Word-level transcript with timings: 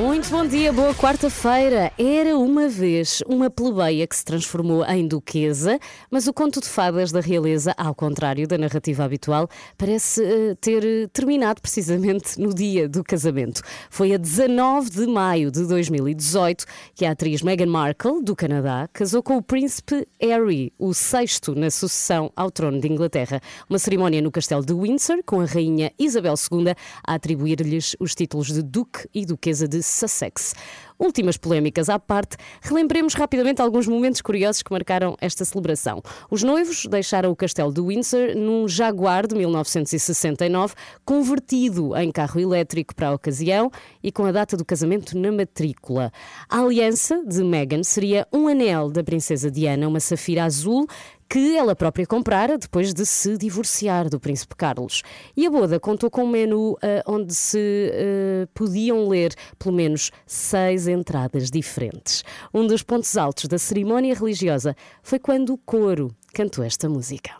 Muito 0.00 0.30
bom 0.30 0.46
dia, 0.46 0.72
boa 0.72 0.94
quarta-feira. 0.94 1.92
Era 1.98 2.34
uma 2.34 2.70
vez 2.70 3.22
uma 3.26 3.50
plebeia 3.50 4.06
que 4.06 4.16
se 4.16 4.24
transformou 4.24 4.82
em 4.86 5.06
duquesa, 5.06 5.78
mas 6.10 6.26
o 6.26 6.32
conto 6.32 6.58
de 6.58 6.66
fadas 6.66 7.12
da 7.12 7.20
realeza, 7.20 7.74
ao 7.76 7.94
contrário 7.94 8.48
da 8.48 8.56
narrativa 8.56 9.04
habitual, 9.04 9.46
parece 9.76 10.24
eh, 10.24 10.56
ter 10.58 10.82
eh, 10.82 11.06
terminado 11.12 11.60
precisamente 11.60 12.40
no 12.40 12.54
dia 12.54 12.88
do 12.88 13.04
casamento. 13.04 13.60
Foi 13.90 14.14
a 14.14 14.16
19 14.16 14.88
de 14.88 15.06
maio 15.06 15.50
de 15.50 15.66
2018 15.66 16.64
que 16.94 17.04
a 17.04 17.10
atriz 17.10 17.42
Meghan 17.42 17.66
Markle, 17.66 18.22
do 18.22 18.34
Canadá, 18.34 18.88
casou 18.94 19.22
com 19.22 19.36
o 19.36 19.42
príncipe 19.42 20.08
Harry, 20.18 20.72
o 20.78 20.94
sexto 20.94 21.54
na 21.54 21.70
sucessão 21.70 22.32
ao 22.34 22.50
trono 22.50 22.80
de 22.80 22.88
Inglaterra. 22.88 23.38
Uma 23.68 23.78
cerimónia 23.78 24.22
no 24.22 24.30
castelo 24.30 24.64
de 24.64 24.72
Windsor, 24.72 25.18
com 25.26 25.42
a 25.42 25.44
rainha 25.44 25.92
Isabel 25.98 26.36
II 26.50 26.74
a 27.06 27.14
atribuir-lhes 27.14 27.94
os 28.00 28.14
títulos 28.14 28.46
de 28.46 28.62
duque 28.62 29.06
e 29.12 29.26
duquesa 29.26 29.68
de 29.68 29.89
Sussex. 29.90 30.54
Últimas 31.00 31.38
polémicas 31.38 31.88
à 31.88 31.98
parte, 31.98 32.36
relembremos 32.60 33.14
rapidamente 33.14 33.62
alguns 33.62 33.88
momentos 33.88 34.20
curiosos 34.20 34.62
que 34.62 34.70
marcaram 34.70 35.16
esta 35.18 35.46
celebração. 35.46 36.02
Os 36.30 36.42
noivos 36.42 36.84
deixaram 36.84 37.30
o 37.30 37.36
castelo 37.36 37.72
de 37.72 37.80
Windsor 37.80 38.36
num 38.36 38.68
Jaguar 38.68 39.26
de 39.26 39.34
1969, 39.34 40.74
convertido 41.02 41.96
em 41.96 42.12
carro 42.12 42.38
elétrico 42.38 42.94
para 42.94 43.08
a 43.08 43.14
ocasião 43.14 43.70
e 44.02 44.12
com 44.12 44.26
a 44.26 44.32
data 44.32 44.58
do 44.58 44.64
casamento 44.64 45.16
na 45.16 45.32
matrícula. 45.32 46.12
A 46.46 46.60
aliança 46.60 47.24
de 47.24 47.42
Meghan 47.42 47.82
seria 47.82 48.28
um 48.30 48.46
anel 48.46 48.90
da 48.90 49.02
princesa 49.02 49.50
Diana, 49.50 49.88
uma 49.88 50.00
safira 50.00 50.44
azul 50.44 50.86
que 51.30 51.56
ela 51.56 51.76
própria 51.76 52.04
comprara 52.04 52.58
depois 52.58 52.92
de 52.92 53.06
se 53.06 53.38
divorciar 53.38 54.10
do 54.10 54.18
Príncipe 54.18 54.56
Carlos. 54.56 55.02
E 55.36 55.46
a 55.46 55.50
boda 55.50 55.78
contou 55.78 56.10
com 56.10 56.24
um 56.24 56.28
menu 56.28 56.72
uh, 56.72 56.78
onde 57.06 57.32
se 57.32 57.92
uh, 57.94 58.48
podiam 58.52 59.08
ler 59.08 59.32
pelo 59.56 59.72
menos 59.72 60.10
seis 60.26 60.88
entradas 60.88 61.48
diferentes. 61.48 62.24
Um 62.52 62.66
dos 62.66 62.82
pontos 62.82 63.16
altos 63.16 63.46
da 63.46 63.58
cerimónia 63.58 64.12
religiosa 64.12 64.74
foi 65.04 65.20
quando 65.20 65.54
o 65.54 65.58
coro 65.58 66.12
cantou 66.34 66.64
esta 66.64 66.88
música. 66.88 67.30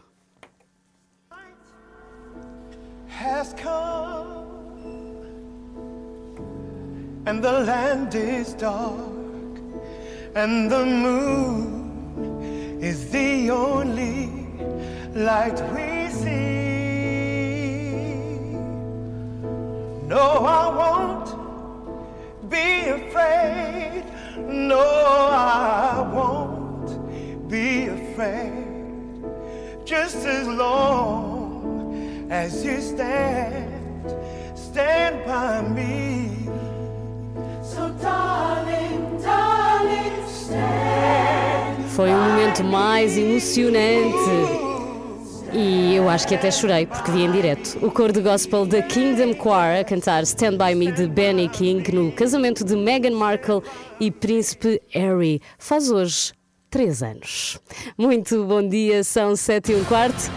has 3.09 3.53
come, 3.53 5.27
and 7.27 7.43
the 7.43 7.53
land 7.53 8.15
is 8.15 8.55
dark, 8.55 9.59
and 10.35 10.71
the 10.71 10.87
moon 10.87 11.80
is 12.81 13.11
the 13.11 13.51
only 13.51 14.31
light 15.15 15.61
we 15.75 16.09
see. 16.09 16.61
No, 20.09 20.45
I 20.47 20.67
won't 20.81 22.51
be 22.51 22.89
afraid. 22.89 24.05
No, 24.49 24.81
I 24.81 26.01
won't 26.15 27.49
be 27.49 27.89
afraid. 27.89 28.65
Just 29.85 30.25
as 30.25 30.47
long 30.49 32.29
as 32.31 32.65
you 32.65 32.81
stand, 32.81 34.15
stand 34.55 35.25
by 35.27 35.61
me. 35.63 36.49
So, 37.63 37.91
darling, 38.01 39.21
darling, 39.23 40.27
stand. 40.27 41.11
Foi 41.91 42.11
o 42.13 42.30
momento 42.51 42.65
mais 42.65 43.17
emocionante. 43.17 44.15
E 45.53 45.95
eu 45.95 46.09
acho 46.09 46.27
que 46.27 46.35
até 46.35 46.51
chorei 46.51 46.87
porque 46.87 47.11
vi 47.11 47.23
em 47.23 47.31
direto 47.31 47.79
o 47.83 47.91
cor 47.91 48.13
de 48.13 48.21
gospel 48.21 48.67
da 48.67 48.83
Kingdom 48.83 49.35
Choir 49.35 49.81
a 49.81 49.85
cantar 49.85 50.23
Stand 50.23 50.57
By 50.57 50.75
Me 50.75 50.91
de 50.93 51.07
Benny 51.07 51.49
King 51.49 51.93
no 51.93 52.11
casamento 52.13 52.65
de 52.65 52.77
Meghan 52.77 53.17
Markle 53.17 53.63
e 54.01 54.11
Príncipe 54.11 54.81
Harry. 54.91 55.41
Faz 55.59 55.91
hoje 55.91 56.33
três 56.71 57.03
anos. 57.03 57.61
Muito 57.97 58.45
bom 58.45 58.67
dia, 58.67 59.05
são 59.05 59.37
sete 59.37 59.73
e 59.73 59.77
um 59.77 59.85
quarto. 59.85 60.31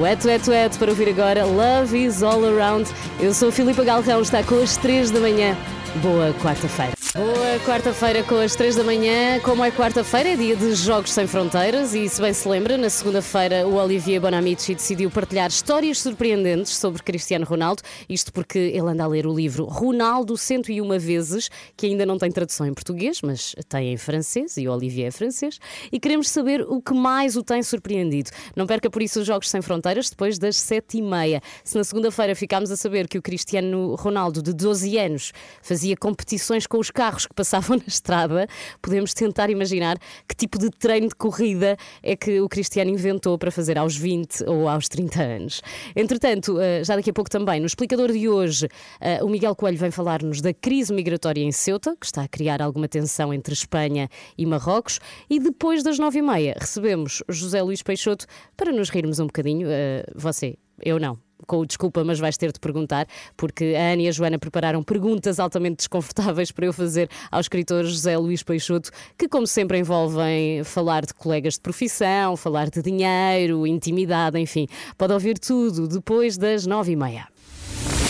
Wet, 0.00 0.26
wet, 0.26 0.48
wet 0.48 0.78
para 0.78 0.90
ouvir 0.90 1.08
agora 1.08 1.44
Love 1.44 2.04
is 2.04 2.22
All 2.22 2.44
Around. 2.44 2.88
Eu 3.20 3.32
sou 3.32 3.48
a 3.48 3.52
Filipa 3.52 3.82
Galrão, 3.82 4.20
está 4.20 4.42
com 4.42 4.60
as 4.62 4.76
três 4.76 5.10
da 5.10 5.20
manhã. 5.20 5.56
Boa 6.02 6.34
quarta-feira. 6.34 6.92
Boa 7.14 7.58
quarta-feira 7.64 8.22
com 8.22 8.34
as 8.34 8.54
3 8.54 8.76
da 8.76 8.84
manhã. 8.84 9.40
Como 9.40 9.64
é 9.64 9.70
quarta-feira, 9.70 10.30
é 10.30 10.36
dia 10.36 10.54
de 10.54 10.74
Jogos 10.74 11.10
Sem 11.10 11.26
Fronteiras 11.26 11.94
e, 11.94 12.06
se 12.06 12.20
bem 12.20 12.34
se 12.34 12.46
lembra, 12.46 12.76
na 12.76 12.90
segunda-feira 12.90 13.66
o 13.66 13.76
Olivier 13.76 14.20
Bonamici 14.20 14.74
decidiu 14.74 15.10
partilhar 15.10 15.48
histórias 15.48 15.98
surpreendentes 16.00 16.76
sobre 16.76 17.02
Cristiano 17.02 17.46
Ronaldo. 17.46 17.82
Isto 18.06 18.30
porque 18.34 18.58
ele 18.58 18.90
anda 18.90 19.04
a 19.04 19.06
ler 19.06 19.26
o 19.26 19.34
livro 19.34 19.64
Ronaldo 19.64 20.36
101 20.36 20.98
vezes, 20.98 21.48
que 21.74 21.86
ainda 21.86 22.04
não 22.04 22.18
tem 22.18 22.30
tradução 22.30 22.66
em 22.66 22.74
português, 22.74 23.22
mas 23.22 23.54
tem 23.66 23.94
em 23.94 23.96
francês 23.96 24.58
e 24.58 24.68
o 24.68 24.72
Olivier 24.72 25.08
é 25.08 25.10
francês. 25.10 25.58
E 25.90 25.98
queremos 25.98 26.28
saber 26.28 26.60
o 26.68 26.82
que 26.82 26.92
mais 26.92 27.36
o 27.36 27.42
tem 27.42 27.62
surpreendido. 27.62 28.30
Não 28.54 28.66
perca 28.66 28.90
por 28.90 29.00
isso 29.00 29.20
os 29.20 29.26
Jogos 29.26 29.48
Sem 29.48 29.62
Fronteiras 29.62 30.10
depois 30.10 30.38
das 30.38 30.56
7h30. 30.56 31.40
Se 31.64 31.78
na 31.78 31.84
segunda-feira 31.84 32.34
ficámos 32.34 32.70
a 32.70 32.76
saber 32.76 33.08
que 33.08 33.16
o 33.16 33.22
Cristiano 33.22 33.94
Ronaldo, 33.94 34.42
de 34.42 34.52
12 34.52 34.98
anos, 34.98 35.32
fazia 35.62 35.85
competições 35.94 36.66
com 36.66 36.78
os 36.78 36.90
carros 36.90 37.26
que 37.26 37.34
passavam 37.34 37.76
na 37.78 37.84
estrada, 37.86 38.48
podemos 38.80 39.12
tentar 39.12 39.50
imaginar 39.50 39.98
que 40.26 40.34
tipo 40.34 40.58
de 40.58 40.70
treino 40.70 41.08
de 41.08 41.14
corrida 41.14 41.76
é 42.02 42.16
que 42.16 42.40
o 42.40 42.48
Cristiano 42.48 42.90
inventou 42.90 43.36
para 43.36 43.50
fazer 43.50 43.78
aos 43.78 43.96
20 43.96 44.44
ou 44.44 44.68
aos 44.68 44.88
30 44.88 45.22
anos. 45.22 45.62
Entretanto, 45.94 46.58
eh, 46.58 46.82
já 46.82 46.96
daqui 46.96 47.10
a 47.10 47.12
pouco 47.12 47.28
também, 47.28 47.60
no 47.60 47.66
explicador 47.66 48.10
de 48.10 48.28
hoje, 48.28 48.68
eh, 49.00 49.22
o 49.22 49.28
Miguel 49.28 49.54
Coelho 49.54 49.78
vem 49.78 49.90
falar-nos 49.90 50.40
da 50.40 50.54
crise 50.54 50.92
migratória 50.92 51.42
em 51.42 51.52
Ceuta, 51.52 51.94
que 52.00 52.06
está 52.06 52.22
a 52.22 52.28
criar 52.28 52.62
alguma 52.62 52.88
tensão 52.88 53.32
entre 53.32 53.52
Espanha 53.52 54.08
e 54.36 54.46
Marrocos, 54.46 54.98
e 55.28 55.38
depois 55.38 55.82
das 55.82 55.98
9h30 55.98 56.56
recebemos 56.58 57.22
José 57.28 57.60
Luís 57.62 57.82
Peixoto 57.82 58.26
para 58.56 58.72
nos 58.72 58.88
rirmos 58.88 59.18
um 59.18 59.26
bocadinho. 59.26 59.68
Eh, 59.70 60.04
você, 60.14 60.56
eu 60.82 60.98
não 60.98 61.25
com 61.46 61.58
o 61.58 61.66
desculpa, 61.66 62.02
mas 62.04 62.18
vais 62.18 62.36
ter 62.36 62.52
de 62.52 62.58
perguntar, 62.58 63.06
porque 63.36 63.74
a 63.76 63.92
Ana 63.92 64.02
e 64.02 64.08
a 64.08 64.12
Joana 64.12 64.38
prepararam 64.38 64.82
perguntas 64.82 65.38
altamente 65.38 65.76
desconfortáveis 65.76 66.50
para 66.50 66.66
eu 66.66 66.72
fazer 66.72 67.08
ao 67.30 67.40
escritor 67.40 67.84
José 67.84 68.16
Luís 68.16 68.42
Peixoto, 68.42 68.90
que, 69.16 69.28
como 69.28 69.46
sempre, 69.46 69.78
envolvem 69.78 70.64
falar 70.64 71.06
de 71.06 71.14
colegas 71.14 71.54
de 71.54 71.60
profissão, 71.60 72.36
falar 72.36 72.70
de 72.70 72.82
dinheiro, 72.82 73.66
intimidade, 73.66 74.38
enfim. 74.38 74.66
Pode 74.98 75.12
ouvir 75.12 75.38
tudo 75.38 75.86
depois 75.88 76.36
das 76.36 76.66
nove 76.66 76.92
e 76.92 76.96
meia. 76.96 77.35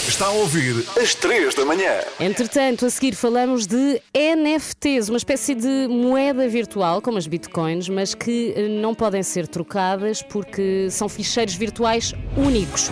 Está 0.08 0.26
a 0.26 0.30
ouvir 0.30 0.84
às 0.96 1.16
3 1.16 1.52
da 1.56 1.64
manhã. 1.64 1.90
Entretanto, 2.20 2.86
a 2.86 2.90
seguir 2.90 3.16
falamos 3.16 3.66
de 3.66 4.00
NFTs, 4.14 5.08
uma 5.08 5.16
espécie 5.16 5.52
de 5.52 5.88
moeda 5.88 6.48
virtual, 6.48 7.02
como 7.02 7.18
as 7.18 7.26
bitcoins, 7.26 7.88
mas 7.88 8.14
que 8.14 8.54
eh, 8.56 8.68
não 8.68 8.94
podem 8.94 9.24
ser 9.24 9.48
trocadas 9.48 10.22
porque 10.22 10.86
são 10.90 11.08
ficheiros 11.08 11.56
virtuais 11.56 12.14
únicos. 12.36 12.88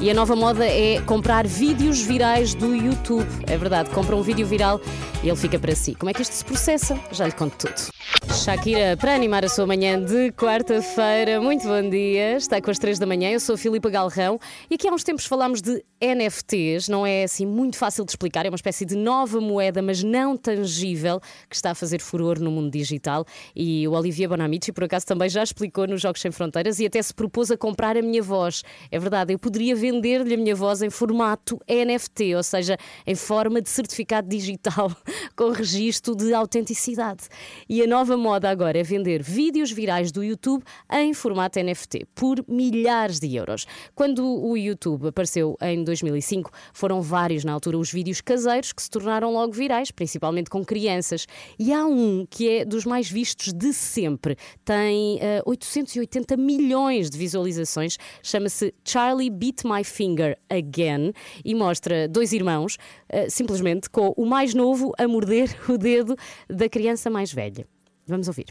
E 0.00 0.10
a 0.10 0.14
nova 0.14 0.34
moda 0.34 0.64
é 0.64 1.00
comprar 1.02 1.46
vídeos 1.46 2.00
virais 2.00 2.54
do 2.54 2.74
YouTube. 2.74 3.28
É 3.46 3.58
verdade, 3.58 3.90
compra 3.90 4.16
um 4.16 4.22
vídeo 4.22 4.46
viral 4.46 4.80
ele 5.28 5.36
fica 5.36 5.58
para 5.58 5.74
si. 5.74 5.94
Como 5.94 6.10
é 6.10 6.12
que 6.12 6.20
isto 6.20 6.34
se 6.34 6.44
processa? 6.44 7.00
Já 7.10 7.26
lhe 7.26 7.32
conto 7.32 7.66
tudo. 7.66 7.94
Shakira, 8.34 8.96
para 8.96 9.14
animar 9.14 9.44
a 9.44 9.48
sua 9.48 9.66
manhã 9.66 10.02
de 10.02 10.30
quarta-feira, 10.32 11.40
muito 11.40 11.66
bom 11.66 11.88
dia. 11.88 12.36
Está 12.36 12.60
com 12.60 12.70
as 12.70 12.78
três 12.78 12.98
da 12.98 13.06
manhã, 13.06 13.30
eu 13.30 13.40
sou 13.40 13.54
a 13.54 13.58
Filipa 13.58 13.88
Galrão 13.88 14.38
e 14.70 14.74
aqui 14.74 14.86
há 14.86 14.92
uns 14.92 15.02
tempos 15.02 15.24
falámos 15.24 15.62
de 15.62 15.82
NFTs. 16.00 16.88
Não 16.88 17.06
é 17.06 17.24
assim 17.24 17.46
muito 17.46 17.78
fácil 17.78 18.04
de 18.04 18.10
explicar, 18.10 18.44
é 18.44 18.50
uma 18.50 18.56
espécie 18.56 18.84
de 18.84 18.96
nova 18.96 19.40
moeda, 19.40 19.80
mas 19.80 20.02
não 20.02 20.36
tangível, 20.36 21.20
que 21.48 21.56
está 21.56 21.70
a 21.70 21.74
fazer 21.74 22.00
furor 22.00 22.38
no 22.38 22.50
mundo 22.50 22.70
digital. 22.70 23.24
E 23.56 23.88
o 23.88 23.92
Olivier 23.92 24.28
Bonamici, 24.28 24.72
por 24.72 24.84
acaso, 24.84 25.06
também 25.06 25.28
já 25.28 25.42
explicou 25.42 25.86
nos 25.86 26.02
Jogos 26.02 26.20
Sem 26.20 26.30
Fronteiras 26.30 26.80
e 26.80 26.86
até 26.86 27.00
se 27.00 27.14
propôs 27.14 27.50
a 27.50 27.56
comprar 27.56 27.96
a 27.96 28.02
minha 28.02 28.22
voz. 28.22 28.62
É 28.90 28.98
verdade, 28.98 29.32
eu 29.32 29.38
poderia 29.38 29.74
vender-lhe 29.74 30.34
a 30.34 30.36
minha 30.36 30.54
voz 30.54 30.82
em 30.82 30.90
formato 30.90 31.58
NFT, 31.68 32.34
ou 32.34 32.42
seja, 32.42 32.76
em 33.06 33.14
forma 33.14 33.62
de 33.62 33.70
certificado 33.70 34.28
digital 34.28 34.94
com 35.36 35.50
registro 35.50 36.14
de 36.14 36.32
autenticidade. 36.32 37.24
E 37.68 37.82
a 37.82 37.86
nova 37.86 38.16
moda 38.16 38.50
agora 38.50 38.78
é 38.78 38.82
vender 38.82 39.22
vídeos 39.22 39.70
virais 39.70 40.12
do 40.12 40.22
YouTube 40.22 40.64
em 40.92 41.12
formato 41.14 41.58
NFT 41.58 42.06
por 42.14 42.44
milhares 42.48 43.18
de 43.18 43.34
euros. 43.34 43.66
Quando 43.94 44.24
o 44.24 44.56
YouTube 44.56 45.08
apareceu 45.08 45.56
em 45.60 45.82
2005, 45.84 46.50
foram 46.72 47.00
vários 47.00 47.44
na 47.44 47.52
altura 47.52 47.78
os 47.78 47.92
vídeos 47.92 48.20
caseiros 48.20 48.72
que 48.72 48.82
se 48.82 48.90
tornaram 48.90 49.32
logo 49.32 49.52
virais, 49.52 49.90
principalmente 49.90 50.50
com 50.50 50.64
crianças. 50.64 51.26
E 51.58 51.72
há 51.72 51.84
um 51.86 52.26
que 52.28 52.48
é 52.48 52.64
dos 52.64 52.84
mais 52.84 53.10
vistos 53.10 53.52
de 53.52 53.72
sempre. 53.72 54.36
Tem 54.64 55.16
uh, 55.16 55.42
880 55.46 56.36
milhões 56.36 57.10
de 57.10 57.18
visualizações. 57.18 57.96
Chama-se 58.22 58.74
Charlie 58.84 59.30
Beat 59.30 59.64
My 59.64 59.84
Finger 59.84 60.38
Again 60.50 61.12
e 61.44 61.54
mostra 61.54 62.08
dois 62.08 62.32
irmãos, 62.32 62.76
uh, 63.12 63.30
simplesmente 63.30 63.88
com 63.90 64.12
o 64.16 64.24
mais 64.24 64.54
novo 64.54 64.92
a 64.98 65.03
morder 65.08 65.56
o 65.68 65.78
dedo 65.78 66.16
da 66.48 66.68
criança 66.68 67.10
mais 67.10 67.32
velha. 67.32 67.66
Vamos 68.06 68.28
ouvir. 68.28 68.46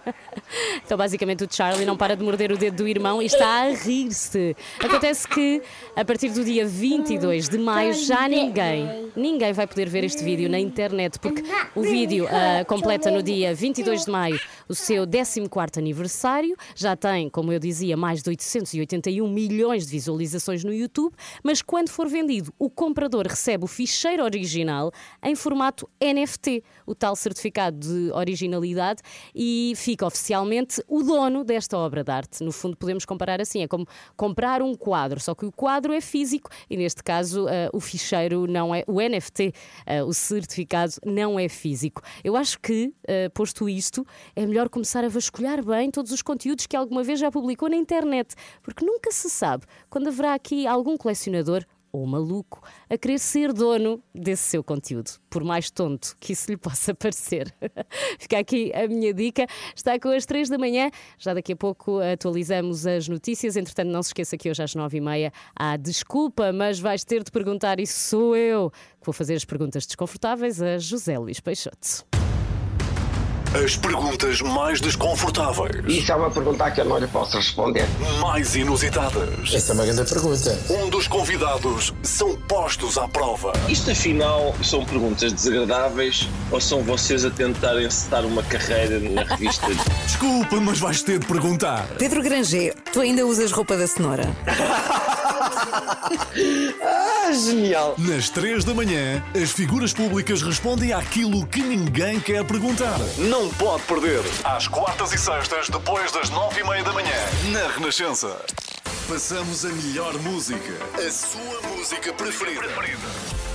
Então, 0.85 0.99
basicamente, 0.99 1.43
o 1.43 1.47
Charlie 1.49 1.83
não 1.83 1.97
para 1.97 2.15
de 2.15 2.23
morder 2.23 2.51
o 2.51 2.57
dedo 2.57 2.83
do 2.83 2.87
irmão 2.87 3.19
e 3.19 3.25
está 3.25 3.63
a 3.63 3.71
rir-se. 3.71 4.55
Acontece 4.79 5.27
que, 5.27 5.59
a 5.95 6.05
partir 6.05 6.29
do 6.29 6.45
dia 6.45 6.63
22 6.67 7.49
de 7.49 7.57
maio, 7.57 7.91
já 7.95 8.27
ninguém, 8.29 9.09
ninguém 9.15 9.51
vai 9.51 9.65
poder 9.65 9.89
ver 9.89 10.03
este 10.03 10.23
vídeo 10.23 10.47
na 10.47 10.59
internet, 10.59 11.17
porque 11.17 11.43
o 11.73 11.81
vídeo 11.81 12.25
uh, 12.25 12.63
completa 12.67 13.09
no 13.09 13.23
dia 13.23 13.55
22 13.55 14.05
de 14.05 14.11
maio 14.11 14.39
o 14.69 14.75
seu 14.75 15.07
14 15.07 15.79
aniversário. 15.79 16.55
Já 16.75 16.95
tem, 16.95 17.31
como 17.31 17.51
eu 17.51 17.57
dizia, 17.57 17.97
mais 17.97 18.21
de 18.21 18.29
881 18.29 19.27
milhões 19.27 19.87
de 19.87 19.91
visualizações 19.91 20.63
no 20.63 20.71
YouTube, 20.71 21.15
mas 21.43 21.63
quando 21.63 21.89
for 21.89 22.07
vendido, 22.07 22.53
o 22.59 22.69
comprador 22.69 23.25
recebe 23.27 23.63
o 23.63 23.67
ficheiro 23.67 24.23
original 24.23 24.91
em 25.23 25.33
formato 25.33 25.89
NFT, 25.99 26.63
o 26.85 26.93
tal 26.93 27.15
certificado 27.15 27.79
de 27.79 28.11
originalidade, 28.11 29.01
e 29.33 29.73
fica 29.75 30.05
oficialmente 30.05 30.75
o 30.88 31.04
dono 31.04 31.44
desta 31.44 31.77
obra 31.77 32.04
de 32.04 32.12
arte. 32.12 32.44
No 32.44 32.51
fundo, 32.51 32.75
podemos 32.75 33.06
comparar 33.06 33.42
assim: 33.42 33.62
é 33.62 33.68
como 33.68 33.88
comprar 34.16 34.62
um 34.62 34.75
quadro, 34.75 35.19
só 35.19 35.36
que 35.36 35.45
o 35.45 35.51
quadro 35.51 35.94
é 35.94 36.01
físico 36.01 36.50
e, 36.69 36.77
neste 36.77 37.04
caso, 37.04 37.45
uh, 37.45 37.69
o 37.74 37.80
ficheiro 37.80 38.48
não 38.48 38.74
é, 38.74 38.83
o 38.88 39.01
NFT, 39.01 39.54
uh, 39.88 40.06
o 40.06 40.13
certificado 40.13 40.94
não 41.06 41.39
é 41.39 41.48
físico. 41.48 42.01
Eu 42.24 42.36
acho 42.36 42.60
que, 42.60 42.94
uh, 43.04 43.30
posto 43.33 43.69
isto, 43.69 44.06
é 44.36 44.45
melhor 44.45 44.69
começar 44.69 45.04
a 45.04 45.10
vasculhar 45.10 45.63
bem 45.63 45.92
todos 45.92 46.12
os 46.12 46.22
conteúdos 46.22 46.66
que 46.66 46.75
alguma 46.75 47.04
vez 47.04 47.19
já 47.19 47.31
publicou 47.31 47.69
na 47.69 47.75
internet, 47.75 48.36
porque 48.62 48.86
nunca 48.86 49.12
se 49.12 49.30
sabe 49.30 49.66
quando 49.89 50.07
haverá 50.07 50.33
aqui 50.33 50.68
algum 50.68 50.98
colecionador 50.98 51.66
ou 51.95 52.06
maluco 52.06 52.62
a 52.89 52.97
querer 52.97 53.19
ser 53.19 53.53
dono 53.53 54.03
desse 54.13 54.44
seu 54.44 54.63
conteúdo, 54.63 55.12
por 55.30 55.44
mais 55.44 55.69
tonto 55.71 56.15
que 56.19 56.33
isso 56.33 56.50
lhe 56.50 56.57
possa 56.57 56.94
parecer. 56.95 57.53
Fica 58.19 58.39
aqui 58.39 58.71
a 58.74 58.88
minha 58.88 59.13
dica. 59.13 59.45
Está 59.75 60.00
com 60.00 60.09
as 60.09 60.25
três 60.25 60.50
da 60.50 60.57
manhã. 60.57 60.89
Já 61.18 61.33
daqui 61.33 61.53
a 61.53 61.56
pouco 61.56 62.00
atualizamos 62.00 62.86
as 62.86 63.07
notícias. 63.07 63.56
Entretanto, 63.56 63.89
não 63.89 64.03
se 64.03 64.09
esqueça 64.09 64.38
que 64.38 64.50
hoje 64.50 64.63
às 64.63 64.75
nove 64.75 64.97
e 64.97 65.01
meia 65.01 65.31
há 65.56 65.77
desculpa, 65.77 66.51
mas 66.51 66.80
vais 66.80 67.03
ter 67.03 67.24
de 67.24 67.31
perguntar, 67.31 67.80
e 67.80 67.88
sou 67.88 68.36
eu 68.36 68.69
que 68.71 69.06
vou 69.06 69.13
fazer 69.13 69.36
as 69.36 69.45
perguntas 69.45 69.86
desconfortáveis 69.86 70.62
a 70.62 70.77
José 70.77 71.18
Luís 71.18 71.39
Peixoto. 71.39 72.25
As 73.63 73.78
perguntas 73.78 74.42
mais 74.42 74.81
desconfortáveis. 74.81 75.81
Isso 75.88 76.12
é 76.12 76.16
uma 76.16 76.30
pergunta 76.30 76.69
que 76.72 76.81
eu 76.81 76.86
não 76.86 76.98
lhe 76.98 77.07
posso 77.07 77.38
responder. 77.38 77.88
Mais 78.19 78.54
inusitadas. 78.54 79.54
Essa 79.54 79.72
é 79.72 79.75
uma 79.75 79.86
grande 79.86 80.04
pergunta. 80.04 80.60
Um 80.69 80.90
dos 80.90 81.07
convidados 81.07 81.94
são 82.04 82.36
postos 82.36 82.98
à 82.98 83.07
prova. 83.07 83.54
Isto 83.69 83.92
afinal 83.92 84.54
são 84.62 84.84
perguntas 84.84 85.31
desagradáveis 85.31 86.28
ou 86.52 86.60
são 86.60 86.84
vocês 86.84 87.24
a 87.24 87.30
tentarem 87.31 87.86
encetar 87.86 88.25
uma 88.25 88.44
carreira 88.44 89.00
na 89.00 89.24
revista? 89.24 89.68
Desculpa, 90.06 90.57
mas 90.60 90.78
vais 90.80 91.02
ter 91.02 91.19
de 91.19 91.25
perguntar. 91.25 91.88
Pedro 91.98 92.22
Granger, 92.22 92.75
tu 92.92 93.00
ainda 93.00 93.25
usas 93.25 93.54
roupa 93.54 93.78
da 93.78 93.88
cenoura? 93.88 94.25
ah, 96.81 97.31
genial! 97.31 97.95
Nas 97.98 98.30
três 98.30 98.63
da 98.63 98.74
manhã, 98.74 99.24
as 99.42 99.51
figuras 99.51 99.94
públicas 99.94 100.42
respondem 100.42 100.94
àquilo 100.94 101.45
que 101.48 101.62
ninguém 101.62 102.19
quer 102.19 102.44
perguntar. 102.45 103.00
Não 103.18 103.50
pode 103.50 103.83
perder. 103.83 104.22
Às 104.44 104.68
quartas 104.68 105.12
e 105.13 105.18
sextas, 105.18 105.69
depois 105.69 106.12
das 106.12 106.30
nove 106.30 106.62
e 106.62 106.63
meia 106.63 106.83
da 106.83 106.94
manhã, 106.94 107.16
na 107.51 107.68
Renascença. 107.68 108.38
Passamos 109.07 109.66
a 109.66 109.69
melhor 109.69 110.18
música. 110.19 110.74
A 110.95 111.12
sua 111.12 111.62
música 111.69 112.12
preferida. 112.13 112.66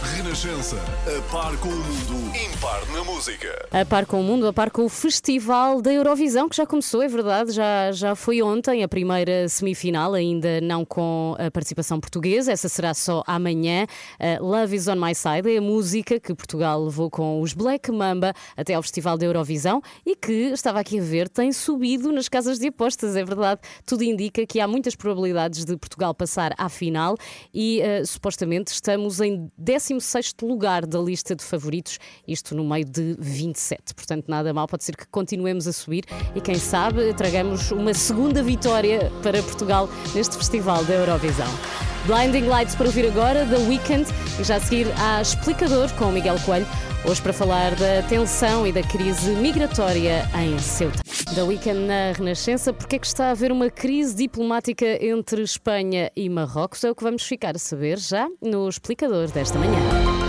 Renascença. 0.02 0.76
A 1.06 1.31
par 1.31 1.55
com 1.58 1.69
o 1.69 1.73
mundo. 1.73 2.35
Impar 2.35 2.87
na 2.91 3.05
música. 3.05 3.69
A 3.70 3.85
par 3.85 4.06
com 4.06 4.19
o 4.19 4.25
mundo, 4.25 4.47
a 4.47 4.52
par 4.52 4.70
com 4.70 4.87
o 4.87 4.88
Festival 4.88 5.82
da 5.82 5.93
Eurovisão, 5.93 6.49
que 6.49 6.56
já 6.56 6.64
começou, 6.64 7.02
é 7.02 7.08
verdade, 7.08 7.52
já, 7.52 7.93
já 7.93 8.14
foi 8.14 8.41
ontem 8.41 8.82
a 8.82 8.88
primeira 8.88 9.47
semifinal, 9.47 10.14
ainda 10.14 10.58
não 10.62 10.87
com 10.87 11.37
a 11.38 11.50
participação 11.50 12.00
portuguesa, 12.00 12.50
essa 12.50 12.67
será 12.67 12.94
só 12.94 13.23
amanhã. 13.26 13.87
Uh, 14.19 14.43
Love 14.43 14.75
is 14.75 14.88
on 14.88 14.97
my 14.97 15.14
side 15.14 15.55
é 15.55 15.58
a 15.58 15.61
música 15.61 16.19
que 16.19 16.35
Portugal 16.35 16.82
levou 16.82 17.11
com 17.11 17.43
os 17.43 17.52
Black 17.52 17.93
Mamba 17.93 18.32
até 18.56 18.73
ao 18.73 18.82
Festival 18.82 19.19
da 19.19 19.26
Eurovisão 19.26 19.82
e 20.06 20.17
que, 20.17 20.50
estava 20.52 20.81
aqui 20.81 20.99
a 20.99 21.02
ver, 21.02 21.29
tem 21.29 21.52
subido 21.52 22.11
nas 22.11 22.26
casas 22.26 22.58
de 22.58 22.69
apostas, 22.69 23.17
é 23.17 23.25
verdade. 23.25 23.61
Tudo 23.85 24.02
indica 24.02 24.47
que 24.47 24.61
há 24.61 24.67
muitas 24.67 24.94
probabilidades 24.94 25.67
de 25.67 25.76
Portugal 25.76 26.14
passar 26.14 26.55
à 26.56 26.70
final 26.70 27.17
e 27.52 27.82
uh, 27.82 28.06
supostamente 28.06 28.73
estamos 28.73 29.20
em 29.20 29.50
16 29.98 30.34
lugar 30.42 30.87
da 30.87 30.98
lista 30.98 31.34
de 31.34 31.42
favoritos, 31.42 31.98
isto 32.26 32.54
no 32.54 32.64
meio 32.64 32.84
de 32.84 33.16
27. 33.19 33.94
Portanto, 33.94 34.26
nada 34.28 34.52
mal, 34.52 34.66
pode 34.66 34.84
ser 34.84 34.96
que 34.96 35.06
continuemos 35.08 35.66
a 35.66 35.72
subir 35.72 36.04
e 36.34 36.40
quem 36.40 36.56
sabe 36.56 37.12
tragamos 37.14 37.70
uma 37.70 37.94
segunda 37.94 38.42
vitória 38.42 39.10
para 39.22 39.42
Portugal 39.42 39.88
neste 40.14 40.37
Festival 40.37 40.84
da 40.84 40.94
Eurovisão. 40.94 41.89
Blinding 42.06 42.47
Lights 42.47 42.75
para 42.75 42.87
ouvir 42.87 43.06
agora, 43.06 43.47
The 43.47 43.58
Weekend, 43.58 44.11
e 44.38 44.44
já 44.44 44.56
a 44.56 44.61
seguir 44.61 44.87
há 44.99 45.20
Explicador 45.20 45.93
com 45.94 46.06
o 46.06 46.12
Miguel 46.12 46.37
Coelho, 46.44 46.67
hoje 47.05 47.20
para 47.20 47.32
falar 47.32 47.75
da 47.75 48.02
tensão 48.08 48.67
e 48.67 48.73
da 48.73 48.82
crise 48.82 49.31
migratória 49.32 50.25
em 50.38 50.58
Ceuta. 50.58 51.02
The 51.35 51.43
Weekend 51.43 51.81
na 51.81 52.12
Renascença, 52.17 52.73
porque 52.73 52.97
é 52.97 52.99
que 52.99 53.06
está 53.06 53.26
a 53.26 53.31
haver 53.32 53.52
uma 53.52 53.70
crise 53.70 54.14
diplomática 54.17 54.87
entre 55.05 55.43
Espanha 55.43 56.11
e 56.17 56.29
Marrocos? 56.29 56.82
É 56.85 56.91
o 56.91 56.94
que 56.94 57.05
vamos 57.05 57.23
ficar 57.23 57.55
a 57.55 57.58
saber 57.58 57.99
já 57.99 58.29
no 58.43 58.69
Explicador 58.69 59.31
desta 59.31 59.58
manhã. 59.58 60.19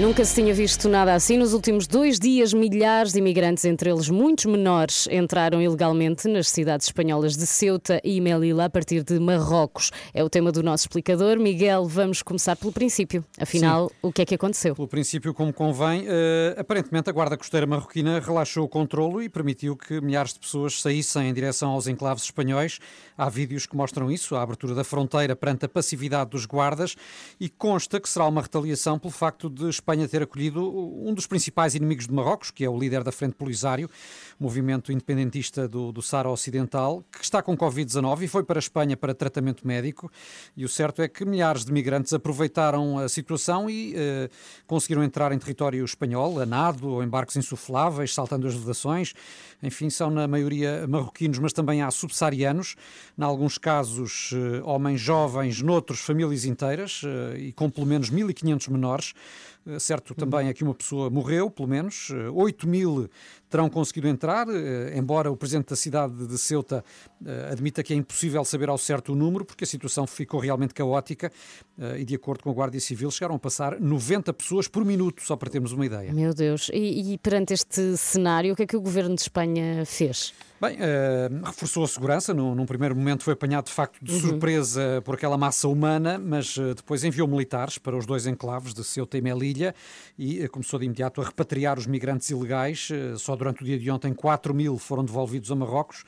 Nunca 0.00 0.24
se 0.24 0.36
tinha 0.36 0.54
visto 0.54 0.88
nada 0.88 1.12
assim. 1.12 1.36
Nos 1.36 1.52
últimos 1.52 1.88
dois 1.88 2.20
dias, 2.20 2.54
milhares 2.54 3.12
de 3.12 3.18
imigrantes, 3.18 3.64
entre 3.64 3.90
eles 3.90 4.08
muitos 4.08 4.44
menores, 4.44 5.08
entraram 5.10 5.60
ilegalmente 5.60 6.28
nas 6.28 6.48
cidades 6.48 6.86
espanholas 6.86 7.36
de 7.36 7.44
Ceuta 7.44 8.00
e 8.04 8.20
Melilla 8.20 8.66
a 8.66 8.70
partir 8.70 9.02
de 9.02 9.18
Marrocos. 9.18 9.90
É 10.14 10.22
o 10.22 10.30
tema 10.30 10.52
do 10.52 10.62
nosso 10.62 10.84
explicador. 10.84 11.40
Miguel, 11.40 11.84
vamos 11.84 12.22
começar 12.22 12.54
pelo 12.54 12.72
princípio. 12.72 13.24
Afinal, 13.40 13.88
Sim. 13.88 13.94
o 14.02 14.12
que 14.12 14.22
é 14.22 14.24
que 14.24 14.36
aconteceu? 14.36 14.76
Pelo 14.76 14.86
princípio, 14.86 15.34
como 15.34 15.52
convém, 15.52 16.02
uh, 16.02 16.60
aparentemente 16.60 17.10
a 17.10 17.12
Guarda 17.12 17.36
Costeira 17.36 17.66
Marroquina 17.66 18.20
relaxou 18.20 18.64
o 18.64 18.68
controlo 18.68 19.20
e 19.20 19.28
permitiu 19.28 19.76
que 19.76 20.00
milhares 20.00 20.32
de 20.32 20.38
pessoas 20.38 20.80
saíssem 20.80 21.28
em 21.28 21.34
direção 21.34 21.70
aos 21.70 21.88
enclaves 21.88 22.22
espanhóis. 22.22 22.78
Há 23.16 23.28
vídeos 23.28 23.66
que 23.66 23.74
mostram 23.74 24.08
isso, 24.12 24.36
a 24.36 24.42
abertura 24.42 24.76
da 24.76 24.84
fronteira 24.84 25.34
perante 25.34 25.64
a 25.64 25.68
passividade 25.68 26.30
dos 26.30 26.46
guardas 26.46 26.94
e 27.40 27.48
consta 27.48 27.98
que 27.98 28.08
será 28.08 28.28
uma 28.28 28.42
retaliação 28.42 28.96
pelo 28.96 29.12
facto 29.12 29.50
de 29.50 29.68
Espanha 29.88 30.06
ter 30.06 30.22
acolhido 30.22 30.62
um 31.02 31.14
dos 31.14 31.26
principais 31.26 31.74
inimigos 31.74 32.06
de 32.06 32.12
Marrocos, 32.12 32.50
que 32.50 32.62
é 32.62 32.68
o 32.68 32.78
líder 32.78 33.02
da 33.02 33.10
Frente 33.10 33.32
Polisário, 33.32 33.88
movimento 34.38 34.92
independentista 34.92 35.66
do, 35.66 35.90
do 35.90 36.02
Sara 36.02 36.28
Ocidental, 36.28 37.02
que 37.10 37.24
está 37.24 37.40
com 37.40 37.56
Covid-19 37.56 38.22
e 38.22 38.28
foi 38.28 38.44
para 38.44 38.58
a 38.58 38.60
Espanha 38.60 38.98
para 38.98 39.14
tratamento 39.14 39.66
médico. 39.66 40.10
E 40.54 40.62
o 40.62 40.68
certo 40.68 41.00
é 41.00 41.08
que 41.08 41.24
milhares 41.24 41.64
de 41.64 41.72
migrantes 41.72 42.12
aproveitaram 42.12 42.98
a 42.98 43.08
situação 43.08 43.70
e 43.70 43.94
eh, 43.96 44.28
conseguiram 44.66 45.02
entrar 45.02 45.32
em 45.32 45.38
território 45.38 45.82
espanhol, 45.82 46.38
a 46.38 46.44
nado 46.44 46.86
ou 46.86 47.02
em 47.02 47.08
barcos 47.08 47.36
insufláveis, 47.36 48.12
saltando 48.12 48.46
as 48.46 48.54
vedações. 48.54 49.14
Enfim, 49.62 49.88
são 49.88 50.10
na 50.10 50.28
maioria 50.28 50.86
marroquinos, 50.86 51.38
mas 51.38 51.54
também 51.54 51.80
há 51.80 51.90
subsaarianos, 51.90 52.76
em 53.18 53.22
alguns 53.22 53.56
casos 53.56 54.32
eh, 54.34 54.60
homens 54.64 55.00
jovens, 55.00 55.62
noutros 55.62 56.00
famílias 56.00 56.44
inteiras 56.44 57.00
eh, 57.06 57.38
e 57.38 57.52
com 57.52 57.70
pelo 57.70 57.86
menos 57.86 58.10
1.500 58.10 58.70
menores. 58.70 59.14
Certo, 59.78 60.14
também 60.14 60.48
aqui 60.48 60.64
uma 60.64 60.74
pessoa 60.74 61.10
morreu, 61.10 61.50
pelo 61.50 61.68
menos. 61.68 62.08
8 62.32 62.66
mil 62.66 63.08
terão 63.48 63.68
conseguido 63.68 64.08
entrar, 64.08 64.46
embora 64.94 65.30
o 65.30 65.36
presidente 65.36 65.68
da 65.68 65.76
cidade 65.76 66.26
de 66.26 66.38
Ceuta 66.38 66.84
admita 67.50 67.82
que 67.82 67.92
é 67.92 67.96
impossível 67.96 68.44
saber 68.44 68.68
ao 68.68 68.78
certo 68.78 69.12
o 69.12 69.16
número, 69.16 69.44
porque 69.44 69.64
a 69.64 69.66
situação 69.66 70.06
ficou 70.06 70.40
realmente 70.40 70.74
caótica 70.74 71.32
e, 71.96 72.04
de 72.04 72.14
acordo 72.14 72.42
com 72.42 72.50
a 72.50 72.52
Guardia 72.52 72.80
Civil, 72.80 73.10
chegaram 73.10 73.36
a 73.36 73.38
passar 73.38 73.80
90 73.80 74.32
pessoas 74.32 74.68
por 74.68 74.84
minuto, 74.84 75.22
só 75.22 75.36
para 75.36 75.50
termos 75.50 75.72
uma 75.72 75.86
ideia. 75.86 76.12
Meu 76.12 76.34
Deus, 76.34 76.70
e, 76.72 77.14
e 77.14 77.18
perante 77.18 77.54
este 77.54 77.96
cenário, 77.96 78.52
o 78.52 78.56
que 78.56 78.62
é 78.62 78.66
que 78.66 78.76
o 78.76 78.80
governo 78.80 79.14
de 79.14 79.22
Espanha 79.22 79.84
fez? 79.86 80.32
Bem, 80.60 80.76
uh, 80.76 81.46
reforçou 81.46 81.84
a 81.84 81.88
segurança. 81.88 82.34
Num, 82.34 82.52
num, 82.52 82.66
primeiro 82.66 82.96
momento 82.96 83.22
foi 83.22 83.32
apanhado 83.32 83.66
de 83.66 83.72
facto 83.72 83.96
de 84.02 84.12
uhum. 84.12 84.20
surpresa 84.20 85.00
por 85.04 85.14
aquela 85.14 85.38
massa 85.38 85.68
humana, 85.68 86.18
mas 86.18 86.56
uh, 86.56 86.74
depois 86.74 87.04
enviou 87.04 87.28
militares 87.28 87.78
para 87.78 87.96
os 87.96 88.04
dois 88.04 88.26
enclaves 88.26 88.74
de 88.74 88.82
Ceuta 88.82 89.16
e 89.16 89.20
Melilla 89.20 89.72
e 90.18 90.44
uh, 90.44 90.50
começou 90.50 90.80
de 90.80 90.86
imediato 90.86 91.20
a 91.20 91.24
repatriar 91.24 91.78
os 91.78 91.86
migrantes 91.86 92.28
ilegais. 92.30 92.88
só 93.18 93.36
durante 93.38 93.62
o 93.62 93.64
dia 93.64 93.78
de 93.78 93.90
ontem 93.90 94.12
4 94.12 94.52
mil 94.52 94.76
foram 94.76 95.04
devolvidos 95.04 95.50
a 95.50 95.54
Marrocos, 95.54 96.04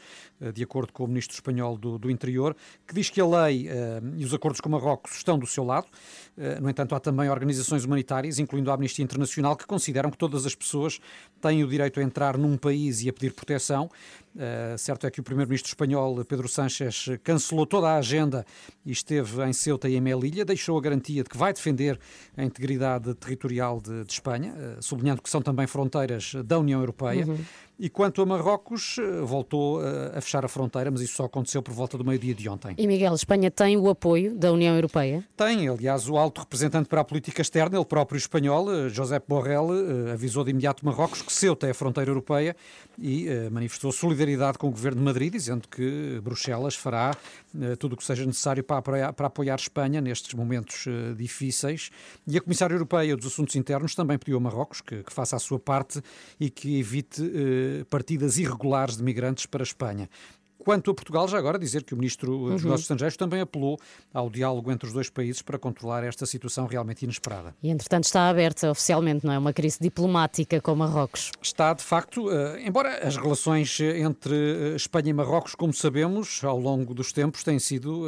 de 0.52 0.62
acordo 0.62 0.92
com 0.92 1.04
o 1.04 1.08
ministro 1.08 1.34
espanhol 1.34 1.76
do, 1.76 1.99
do 1.99 2.10
Interior, 2.10 2.56
que 2.87 2.94
diz 2.94 3.08
que 3.08 3.20
a 3.20 3.26
lei 3.26 3.68
e 4.16 4.25
os 4.25 4.34
acordos 4.34 4.60
com 4.60 4.68
Marrocos 4.68 5.12
estão 5.12 5.38
do 5.38 5.46
seu 5.46 5.64
lado. 5.64 5.87
No 6.61 6.70
entanto, 6.70 6.94
há 6.94 7.00
também 7.00 7.28
organizações 7.28 7.85
humanitárias, 7.85 8.38
incluindo 8.38 8.70
a 8.70 8.75
Amnistia 8.75 9.04
Internacional, 9.04 9.54
que 9.56 9.66
consideram 9.66 10.11
que 10.11 10.16
todas 10.16 10.47
as 10.47 10.54
pessoas 10.54 10.99
têm 11.40 11.62
o 11.62 11.68
direito 11.68 12.00
a 12.00 12.02
entrar 12.02 12.38
num 12.38 12.56
país 12.56 13.02
e 13.02 13.09
a 13.09 13.12
pedir 13.12 13.32
proteção. 13.32 13.90
Uh, 14.35 14.78
certo 14.78 15.06
é 15.06 15.11
que 15.11 15.20
o 15.20 15.25
primeiro-ministro 15.25 15.68
espanhol 15.68 16.25
Pedro 16.25 16.49
Sánchez 16.49 17.06
cancelou 17.25 17.66
toda 17.66 17.88
a 17.88 17.97
agenda 17.97 18.47
e 18.87 18.92
esteve 18.92 19.42
em 19.42 19.52
Ceuta 19.52 19.88
e 19.88 19.97
em 19.97 20.00
Melilla, 20.00 20.44
deixou 20.44 20.78
a 20.78 20.80
garantia 20.80 21.25
de 21.25 21.28
que 21.28 21.37
vai 21.37 21.52
defender 21.52 21.99
a 22.37 22.44
integridade 22.44 23.12
territorial 23.16 23.80
de, 23.80 24.04
de 24.04 24.12
Espanha, 24.12 24.54
uh, 24.54 24.82
sublinhando 24.82 25.20
que 25.20 25.28
são 25.28 25.42
também 25.42 25.66
fronteiras 25.66 26.32
da 26.44 26.59
União 26.59 26.80
Europeia. 26.80 27.26
Uhum. 27.26 27.38
E 27.82 27.88
quanto 27.88 28.20
a 28.20 28.26
Marrocos, 28.26 28.99
eh, 28.99 29.22
voltou 29.22 29.80
a 30.14 30.20
fechar 30.20 30.44
a 30.44 30.49
fronteira, 30.49 30.90
mas 30.90 31.00
isso 31.00 31.14
só 31.14 31.25
aconteceu 31.25 31.62
por 31.62 31.72
volta 31.72 31.96
do 31.96 32.04
meio-dia 32.04 32.34
de 32.34 32.46
ontem. 32.46 32.75
E 32.76 32.87
Miguel, 32.87 33.14
Espanha 33.14 33.50
tem 33.50 33.75
o 33.78 33.88
apoio 33.88 34.34
da 34.34 34.52
União 34.52 34.75
Europeia? 34.75 35.25
Tem, 35.34 35.66
aliás, 35.66 36.06
o 36.06 36.18
alto 36.18 36.42
representante 36.42 36.90
para 36.90 37.00
a 37.00 37.04
política 37.04 37.40
externa, 37.40 37.78
ele 37.78 37.84
próprio 37.87 38.18
espanhol, 38.18 38.90
José 38.90 39.18
Borrell, 39.26 39.70
avisou 40.12 40.44
de 40.44 40.50
imediato 40.50 40.84
Marrocos 40.84 41.22
que 41.22 41.32
Ceuta 41.32 41.66
é 41.66 41.70
a 41.70 41.75
fronteira 41.75 42.10
europeia 42.10 42.54
e 42.99 43.26
manifestou 43.50 43.90
solidariedade 43.92 44.58
com 44.58 44.68
o 44.68 44.70
governo 44.70 44.99
de 44.99 45.04
Madrid, 45.04 45.32
dizendo 45.32 45.66
que 45.66 46.20
Bruxelas 46.22 46.75
fará 46.75 47.16
tudo 47.78 47.94
o 47.94 47.96
que 47.96 48.04
seja 48.04 48.26
necessário 48.26 48.62
para 48.62 48.76
apoiar, 48.78 49.12
para 49.14 49.26
apoiar 49.26 49.54
Espanha 49.54 50.02
nestes 50.02 50.34
momentos 50.34 50.84
difíceis. 51.16 51.90
E 52.26 52.37
a 52.37 52.40
Comissária 52.42 52.75
Europeia 52.75 53.16
dos 53.16 53.28
Assuntos 53.28 53.56
Internos 53.56 53.94
também 53.94 54.18
pediu 54.18 54.37
a 54.37 54.40
Marrocos 54.40 54.82
que, 54.82 55.02
que 55.02 55.12
faça 55.12 55.37
a 55.37 55.38
sua 55.38 55.58
parte 55.58 56.02
e 56.38 56.50
que 56.50 56.78
evite 56.78 57.22
partidas 57.88 58.38
irregulares 58.38 58.96
de 58.96 59.02
migrantes 59.02 59.46
para 59.46 59.62
a 59.62 59.64
Espanha. 59.64 60.08
Quanto 60.62 60.90
a 60.90 60.94
Portugal, 60.94 61.26
já 61.26 61.38
agora 61.38 61.58
dizer 61.58 61.84
que 61.84 61.94
o 61.94 61.96
Ministro 61.96 62.32
dos 62.32 62.38
uhum. 62.42 62.50
Negócios 62.50 62.82
Estrangeiros 62.82 63.16
também 63.16 63.40
apelou 63.40 63.78
ao 64.12 64.28
diálogo 64.28 64.70
entre 64.70 64.86
os 64.86 64.92
dois 64.92 65.08
países 65.08 65.40
para 65.40 65.58
controlar 65.58 66.04
esta 66.04 66.26
situação 66.26 66.66
realmente 66.66 67.02
inesperada. 67.02 67.54
E, 67.62 67.70
entretanto, 67.70 68.04
está 68.04 68.28
aberta 68.28 68.70
oficialmente, 68.70 69.24
não 69.24 69.32
é? 69.32 69.38
Uma 69.38 69.54
crise 69.54 69.78
diplomática 69.80 70.60
com 70.60 70.74
Marrocos. 70.74 71.32
Está, 71.40 71.72
de 71.72 71.82
facto, 71.82 72.28
uh, 72.28 72.58
embora 72.58 72.98
as 72.98 73.16
relações 73.16 73.80
entre 73.80 74.34
uh, 74.34 74.76
Espanha 74.76 75.08
e 75.08 75.12
Marrocos, 75.14 75.54
como 75.54 75.72
sabemos, 75.72 76.44
ao 76.44 76.58
longo 76.58 76.92
dos 76.92 77.10
tempos, 77.10 77.42
têm 77.42 77.58
sido 77.58 78.04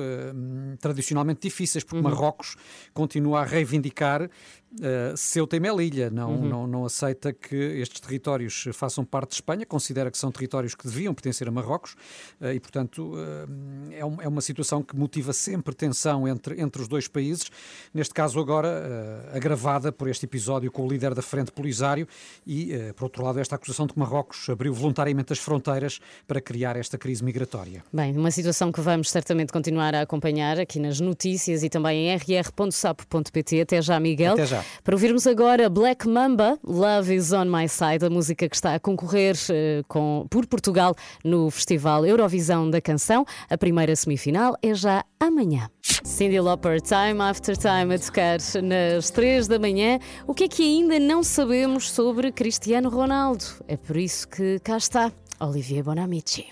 tradicionalmente 0.78 1.40
difíceis, 1.40 1.83
porque 1.83 1.97
uhum. 1.97 2.11
Marrocos 2.11 2.57
continua 2.92 3.40
a 3.40 3.45
reivindicar 3.45 4.28
Uh, 4.73 5.14
Ceuta 5.17 5.55
e 5.55 5.61
Melilla 5.61 6.09
não, 6.09 6.31
uhum. 6.31 6.49
não, 6.49 6.67
não 6.67 6.85
aceita 6.87 7.31
que 7.31 7.55
estes 7.55 8.00
territórios 8.00 8.69
façam 8.73 9.05
parte 9.05 9.31
de 9.31 9.35
Espanha, 9.35 9.67
considera 9.67 10.11
que 10.11 10.17
são 10.17 10.33
territórios 10.33 10.75
que 10.75 10.87
deviam 10.87 11.12
pertencer 11.12 11.47
a 11.47 11.50
Marrocos 11.50 11.93
uh, 12.41 12.47
e, 12.52 12.59
portanto, 12.59 13.14
uh, 13.14 13.93
é, 13.93 14.05
um, 14.05 14.23
é, 14.23 14.29
uma 14.29 14.41
situação 14.41 14.83
que 14.83 14.97
motiva 14.97 15.35
sempre 15.35 15.75
tensão 15.75 16.26
entre, 16.26 16.61
entre 16.61 16.81
os 16.81 16.88
dois 16.88 17.07
países. 17.07 17.50
Neste 17.93 18.14
caso, 18.14 18.41
agora, 18.41 19.29
agravada 19.33 19.93
por 19.93 20.09
este 20.09 20.25
episódio 20.25 20.71
com 20.71 20.87
o 20.87 20.88
líder 20.88 21.14
da 21.14 21.23
Frente 21.23 21.52
Polisário 21.52 22.09
e, 22.47 22.73
por 22.97 23.05
outro 23.05 23.23
lado, 23.23 23.38
esta 23.38 23.57
acusação 23.57 23.87
de 23.87 23.93
que 23.93 23.99
Marrocos 23.99 24.49
abriu 24.49 24.73
voluntariamente 24.73 25.33
as 25.33 25.38
fronteiras 25.38 26.00
para 26.26 26.41
criar 26.41 26.76
esta 26.76 26.97
crise 26.97 27.23
migratória. 27.23 27.85
Bem, 27.93 28.17
uma 28.17 28.31
situação 28.31 28.73
que 28.73 28.81
vamos 28.81 29.11
certamente 29.11 29.52
continuar 29.52 29.95
a 29.95 30.02
acompanhar 30.02 30.59
aqui 30.59 30.79
nas 30.79 31.00
notícias 31.00 31.62
e 31.62 31.69
também 31.69 32.09
em 32.09 32.17
rr.sapo.pt. 32.17 33.61
Até 33.61 33.83
já, 33.83 34.00
Miguel. 34.00 34.35
Até 34.35 34.47
já. 34.47 34.62
Para 34.83 34.95
ouvirmos 34.95 35.26
agora 35.26 35.69
Black 35.69 36.09
Mamba, 36.09 36.59
Love 36.64 37.14
is 37.14 37.33
on 37.33 37.47
My 37.47 37.69
Side, 37.69 38.04
a 38.04 38.11
música 38.11 38.49
que 38.49 38.54
está 38.54 38.75
a 38.75 38.81
concorrer 38.81 39.35
uh, 39.35 39.85
com, 39.88 40.26
por 40.31 40.47
Portugal 40.47 40.95
no 41.25 41.50
Festival 41.50 42.07
Eurovisão 42.07 42.69
da 42.69 42.81
Canção. 42.81 43.25
A 43.49 43.57
primeira 43.57 43.95
semifinal 43.97 44.57
é 44.62 44.75
já 44.75 45.04
amanhã. 45.21 45.69
Cindy 46.04 46.40
Lauper, 46.40 46.81
Time 46.81 47.21
After 47.21 47.57
Time, 47.57 47.95
a 47.95 47.99
tocar 47.99 48.38
nas 48.62 49.11
3 49.11 49.49
da 49.49 49.59
manhã. 49.59 49.99
O 50.26 50.35
que 50.35 50.45
é 50.45 50.49
que 50.49 50.62
ainda 50.62 50.99
não 50.99 51.23
sabemos 51.23 51.90
sobre 51.90 52.33
Cristiano 52.33 52.88
Ronaldo? 52.88 53.45
É 53.69 53.76
por 53.76 53.97
isso 53.97 54.28
que 54.28 54.59
cá 54.61 54.76
está 54.76 55.12
Olivier 55.40 55.83
Bonamici. 55.83 56.47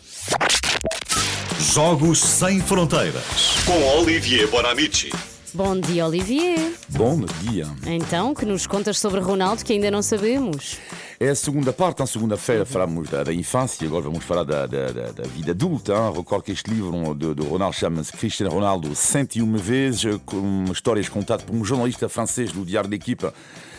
Jogos 1.59 2.21
Sem 2.21 2.61
Fronteiras 2.61 3.55
com 3.67 4.01
Olivier 4.01 4.49
Bonamici. 4.49 5.11
Bom 5.53 5.81
dia, 5.81 6.07
Olivier. 6.07 6.75
Bom 6.91 7.21
dia. 7.41 7.67
Então, 7.85 8.35
que 8.35 8.47
nos 8.47 8.69
contas 8.69 8.99
sobre 8.99 9.21
Ronaldo 9.21 9.65
que 9.65 9.73
ainda 9.73 9.91
não 9.91 10.01
sabemos? 10.01 10.79
É 11.19 11.29
a 11.29 11.35
segunda 11.35 11.73
parte, 11.73 11.99
na 11.99 12.07
segunda-feira 12.07 12.65
falamos 12.65 13.09
da, 13.09 13.25
da, 13.25 13.35
infância, 13.35 13.85
agora 13.87 14.05
vamos 14.05 14.25
falar 14.25 14.45
da, 14.45 14.67
da, 14.67 14.91
da 14.91 15.23
vida 15.25 15.51
adulta. 15.51 15.93
Hein? 15.93 16.13
Recordo 16.17 16.45
que 16.45 16.53
este 16.53 16.71
livro 16.71 17.15
de, 17.15 17.35
de 17.35 17.43
Ronaldo 17.43 17.75
chama-se 17.75 18.13
Cristiano 18.13 18.53
Ronaldo 18.53 18.95
101 18.95 19.57
vezes, 19.57 20.21
com 20.25 20.67
histórias 20.71 21.09
contadas 21.09 21.45
por 21.45 21.55
um 21.55 21.65
jornalista 21.65 22.09
francês 22.09 22.53
do 22.53 22.65
Diário 22.65 22.89
d'Equipe, 22.89 23.27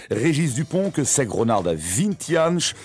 Régis 0.09 0.53
Dupont, 0.53 0.91
que 0.91 1.05
segue 1.05 1.31
Ronaldo 1.31 1.69
há 1.69 1.73
20 1.73 2.35
anos. 2.35 2.75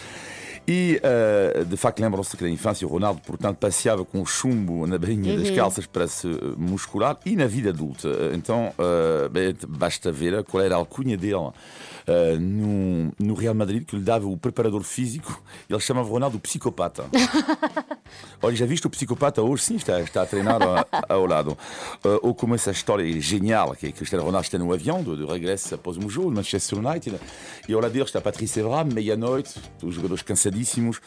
E, 0.68 1.00
uh, 1.00 1.64
de 1.64 1.76
facto, 1.76 2.00
lembram-se 2.00 2.37
que 2.37 2.42
na 2.42 2.50
infância 2.50 2.87
o 2.87 2.90
Ronaldo, 2.90 3.20
portanto, 3.25 3.58
passeava 3.58 4.04
com 4.04 4.20
o 4.20 4.26
chumbo 4.26 4.87
na 4.87 4.99
bainha 4.99 5.35
uhum. 5.35 5.42
das 5.42 5.50
calças 5.50 5.87
para 5.87 6.08
se 6.08 6.26
muscular 6.56 7.16
e 7.25 7.37
na 7.37 7.46
vida 7.46 7.70
adulta. 7.70 8.08
Então, 8.35 8.73
uh, 8.78 9.66
basta 9.68 10.11
ver 10.11 10.42
qual 10.44 10.62
era 10.64 10.75
a 10.75 10.78
alcunha 10.78 11.16
dele 11.16 11.50
uh, 12.06 12.40
no, 12.40 13.12
no, 13.18 13.34
Real 13.34 13.54
Madrid, 13.54 13.84
que 13.84 13.96
lhe 13.96 14.02
dava 14.02 14.26
o 14.26 14.36
preparador 14.36 14.82
físico. 14.82 15.42
Ele 15.68 15.80
chamava 15.80 16.08
Ronaldo 16.08 16.38
psicopata. 16.38 17.04
Olha, 18.42 18.56
já 18.56 18.66
viste 18.66 18.86
o 18.86 18.90
psicopata 18.90 19.42
hoje? 19.42 19.62
Sim, 19.64 19.76
está, 19.76 20.00
está 20.00 20.22
a 20.22 20.26
treinar 20.26 20.60
ao 21.08 21.26
lado. 21.26 21.56
ou 22.22 22.34
como 22.34 22.54
essa 22.54 22.70
história 22.70 23.20
genial, 23.20 23.75
que 23.75 23.86
é 23.86 23.92
Cristiano 23.92 24.25
Ronaldo 24.25 24.44
está 24.44 24.58
no 24.58 24.72
avião, 24.72 25.02
de, 25.02 25.16
de 25.16 25.25
regresso 25.25 25.75
após 25.75 25.96
um 25.96 26.08
jogo, 26.08 26.30
Manchester 26.30 26.78
United, 26.78 27.18
e 27.68 27.75
ao 27.75 27.80
lado 27.80 27.92
dele 27.92 28.04
está 28.04 28.20
Patrice 28.20 28.60
Evra, 28.60 28.84
meia-noite, 28.84 29.60
os 29.82 29.94
jogadores 29.94 30.22
cansadíssimos. 30.22 31.00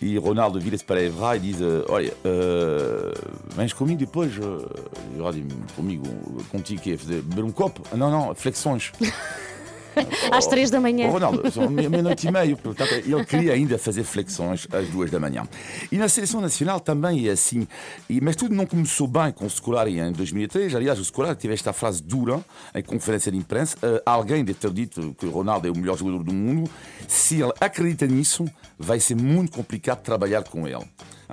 E 0.00 0.18
Ronaldo 0.18 0.60
vira-se 0.60 0.84
para 0.84 1.02
Evra 1.02 1.36
e 1.36 1.40
diz: 1.40 1.56
Olha, 1.88 2.12
uh, 2.12 3.54
vens 3.54 3.72
comigo 3.72 4.00
depois? 4.00 4.36
Uh, 4.36 4.68
Evra 5.16 5.32
diz: 5.32 5.44
Comigo, 5.74 6.04
contigo, 6.50 6.82
que 6.82 6.92
é 6.92 6.96
fazer 6.96 7.22
beber 7.22 7.44
um 7.44 7.52
copo? 7.52 7.82
Não, 7.96 8.10
não, 8.10 8.34
flexões. 8.34 8.92
Às 10.30 10.46
três 10.46 10.70
da 10.70 10.80
manhã. 10.80 11.08
Ronaldo, 11.08 11.42
meia-noite 11.70 12.26
e 12.26 12.32
meia. 12.32 12.56
Portanto, 12.56 12.92
ele 12.94 13.24
queria 13.24 13.52
ainda 13.52 13.78
fazer 13.78 14.04
flexões 14.04 14.66
às 14.72 14.88
duas 14.88 15.10
da 15.10 15.18
manhã. 15.18 15.46
E 15.90 15.96
na 15.96 16.08
seleção 16.08 16.40
nacional 16.40 16.80
também 16.80 17.28
é 17.28 17.32
assim. 17.32 17.66
E, 18.08 18.20
mas 18.20 18.36
tudo 18.36 18.54
não 18.54 18.66
começou 18.66 19.06
bem 19.06 19.32
com 19.32 19.44
o 19.44 19.50
Scolari 19.50 19.98
em 19.98 20.12
2003. 20.12 20.74
Aliás, 20.74 20.98
o 20.98 21.04
Scolari 21.04 21.36
teve 21.36 21.54
esta 21.54 21.72
frase 21.72 22.02
dura 22.02 22.40
em 22.74 22.82
conferência 22.82 23.30
de 23.30 23.38
imprensa. 23.38 23.76
Uh, 23.78 24.00
alguém 24.04 24.44
deve 24.44 24.58
ter 24.58 24.70
dito 24.70 25.14
que 25.18 25.26
o 25.26 25.30
Ronaldo 25.30 25.68
é 25.68 25.70
o 25.70 25.76
melhor 25.76 25.96
jogador 25.96 26.22
do 26.22 26.32
mundo. 26.32 26.70
Se 27.06 27.40
ele 27.40 27.52
acredita 27.60 28.06
nisso, 28.06 28.44
vai 28.78 29.00
ser 29.00 29.16
muito 29.16 29.52
complicado 29.52 30.00
trabalhar 30.02 30.44
com 30.44 30.66
ele 30.66 30.84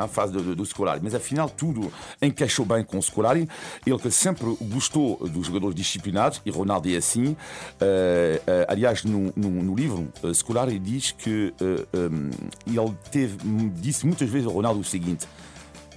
a 0.03 0.07
fase 0.07 0.33
do, 0.33 0.55
do 0.55 0.65
Scolari. 0.65 0.99
Mas 1.03 1.13
afinal 1.13 1.49
tudo 1.49 1.91
encaixou 2.21 2.65
bem 2.65 2.83
com 2.83 2.97
o 2.97 3.01
Scolari. 3.01 3.47
Ele 3.85 3.97
que 3.97 4.09
sempre 4.11 4.45
gostou 4.61 5.17
dos 5.27 5.47
jogadores 5.47 5.75
disciplinados, 5.75 6.41
e 6.45 6.51
Ronaldo 6.51 6.89
é 6.89 6.95
assim. 6.95 7.25
Uh, 7.27 7.35
uh, 7.35 8.65
aliás, 8.67 9.03
no, 9.03 9.31
no, 9.35 9.49
no 9.49 9.75
livro, 9.75 10.11
uh, 10.23 10.33
Scolari 10.33 10.79
diz 10.79 11.11
que 11.11 11.53
um, 11.93 12.29
ele 12.67 12.97
teve, 13.11 13.37
disse 13.75 14.05
muitas 14.05 14.29
vezes 14.29 14.47
ao 14.47 14.53
Ronaldo 14.53 14.79
o 14.79 14.83
seguinte: 14.83 15.27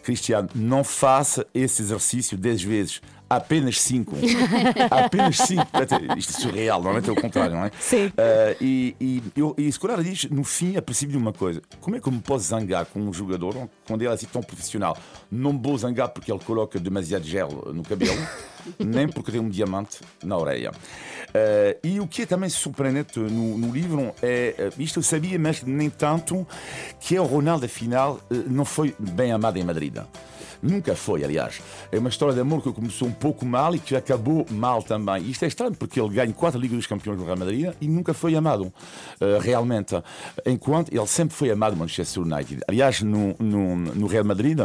Cristiano, 0.03 0.49
não 0.55 0.83
faça 0.83 1.47
esse 1.55 1.83
exercício 1.83 2.37
10 2.37 2.63
vezes 2.63 3.01
apenas 3.37 3.81
5. 3.81 4.17
apenas 4.91 5.39
5. 5.39 5.63
Isto 6.17 6.37
é 6.37 6.41
surreal, 6.41 6.81
normalmente 6.81 7.09
é 7.09 7.13
o 7.13 7.21
contrário, 7.21 7.57
não 7.57 7.65
é? 7.65 7.71
Sim. 7.79 8.07
Uh, 8.07 8.13
e, 8.61 8.97
e, 9.01 9.23
eu, 9.37 9.55
e 9.59 9.71
Scolari 9.71 10.05
diz, 10.05 10.25
no 10.31 10.45
fim, 10.45 10.77
é 10.77 10.81
percebido 10.81 11.19
uma 11.19 11.33
coisa: 11.33 11.63
como 11.81 11.97
é 11.97 12.01
que 12.01 12.09
eu 12.09 12.13
me 12.13 12.21
posso 12.21 12.45
zangar 12.47 12.87
com 12.87 13.01
um 13.01 13.13
jogador 13.13 13.69
quando 13.87 14.03
ele 14.03 14.11
é 14.11 14.15
assim 14.15 14.27
tão 14.27 14.43
profissional? 14.43 14.97
Não 15.31 15.59
vou 15.59 15.77
zangar 15.79 16.09
porque 16.09 16.31
ele 16.31 16.41
coloca 16.41 16.79
demasiado 16.79 17.25
gel 17.25 17.73
no 17.73 17.83
cabelo, 17.83 18.19
nem 18.79 19.09
porque 19.09 19.33
tem 19.33 19.41
um 19.41 19.49
diamante 19.49 20.01
na 20.23 20.37
orelha. 20.37 20.71
Uh, 20.71 21.79
e 21.83 22.01
o 22.01 22.07
que 22.07 22.23
é 22.23 22.27
também 22.27 22.51
surpreendente 22.51 23.19
no, 23.19 23.57
no 23.57 23.73
livro 23.73 24.15
é, 24.23 24.71
isto 24.79 24.99
eu 24.99 25.03
sabia, 25.03 25.39
mas 25.39 25.63
nem 25.63 25.89
tanto, 25.89 26.47
que 27.01 27.17
é 27.17 27.21
o 27.21 27.25
Ronaldo, 27.25 27.65
afinal, 27.65 28.21
não 28.47 28.65
foi 28.65 28.95
bem 28.99 29.33
amado 29.33 29.59
em 29.59 29.65
Madrid. 29.65 29.97
Nunca 30.63 30.95
foi, 30.95 31.25
aliás. 31.25 31.61
É 31.91 31.99
uma 31.99 32.09
história 32.09 32.35
de 32.35 32.41
amor 32.41 32.63
que 32.63 32.73
começou 32.73 33.09
um 33.09 33.13
pouco 33.13 33.45
mal 33.45 33.75
e 33.75 33.81
que 33.81 33.97
acabou 33.97 34.47
mal 34.49 34.83
também. 34.83 35.29
Isto 35.29 35.45
é 35.45 35.49
estranho 35.49 35.75
porque 35.75 36.01
ele 36.01 36.11
ganha 36.11 36.33
quatro 36.33 36.61
Ligas 36.61 36.77
dos 36.77 36.87
Campeões 36.87 37.19
no 37.19 37.25
Real 37.25 37.37
Madrid 37.37 37.73
e 37.81 37.89
nunca 37.89 38.15
foi 38.15 38.37
amado, 38.37 38.73
uh, 39.21 39.39
realmente. 39.41 39.95
Enquanto 40.47 40.95
ele 40.95 41.07
sempre 41.07 41.35
foi 41.35 41.51
amado 41.51 41.73
no 41.73 41.81
Manchester 41.81 42.23
United. 42.23 42.61
Aliás, 42.69 43.03
no, 43.03 43.35
no, 43.41 43.77
no 43.77 44.07
Real 44.07 44.25
Madrid. 44.25 44.61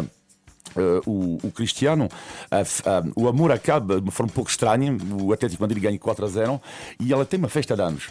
Uh, 0.75 1.01
o, 1.09 1.47
o, 1.47 1.51
Cristiano, 1.51 2.05
uh, 2.05 3.09
uh, 3.09 3.11
o 3.15 3.27
amor 3.27 3.51
acaba 3.51 3.95
de 3.95 4.01
uma 4.01 4.11
forma 4.11 4.31
um 4.31 4.35
pouco 4.35 4.49
estranha. 4.49 4.95
O 5.21 5.33
Atlético 5.33 5.61
Madrid 5.61 5.81
ganha 5.81 5.97
4 5.97 6.25
a 6.25 6.27
0 6.27 6.61
e 6.99 7.13
ela 7.13 7.25
tem 7.25 7.39
uma 7.39 7.49
festa 7.49 7.75
de 7.75 7.81
anos. 7.81 8.09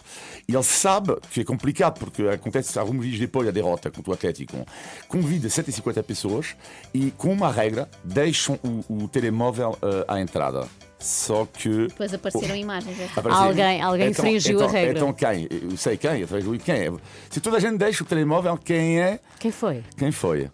E 0.48 0.54
ele 0.54 0.62
sabe 0.62 1.16
que 1.30 1.40
é 1.40 1.44
complicado 1.44 1.98
porque 1.98 2.22
acontece 2.22 2.78
alguns 2.78 3.04
dias 3.04 3.18
depois 3.18 3.46
da 3.46 3.52
derrota 3.52 3.90
contra 3.90 4.10
o 4.10 4.14
Atlético. 4.14 4.66
Convida 5.08 5.48
150 5.48 6.02
pessoas 6.02 6.54
e, 6.92 7.10
com 7.12 7.32
uma 7.32 7.50
regra, 7.50 7.88
deixam 8.04 8.58
o, 8.62 9.04
o 9.04 9.08
telemóvel 9.08 9.76
à 10.08 10.20
entrada. 10.20 10.68
Só 10.98 11.46
que. 11.46 11.88
Depois 11.88 12.12
apareceram 12.12 12.54
oh, 12.54 12.58
imagens. 12.58 12.96
Alguém, 13.30 13.82
alguém 13.82 14.08
então, 14.08 14.24
infringiu 14.24 14.56
então, 14.56 14.68
a 14.68 14.72
regra. 14.72 14.98
Então 14.98 15.12
quem? 15.12 15.46
Eu 15.50 15.76
sei 15.76 15.96
quem, 15.96 16.20
eu 16.20 16.28
sei 16.28 16.58
quem 16.58 16.74
é. 16.74 16.92
Se 17.30 17.40
toda 17.40 17.58
a 17.58 17.60
gente 17.60 17.76
deixa 17.76 18.02
o 18.02 18.06
telemóvel, 18.06 18.56
quem 18.56 19.00
é? 19.00 19.20
Quem 19.38 19.50
foi? 19.50 19.84
Quem 19.96 20.10
foi? 20.10 20.50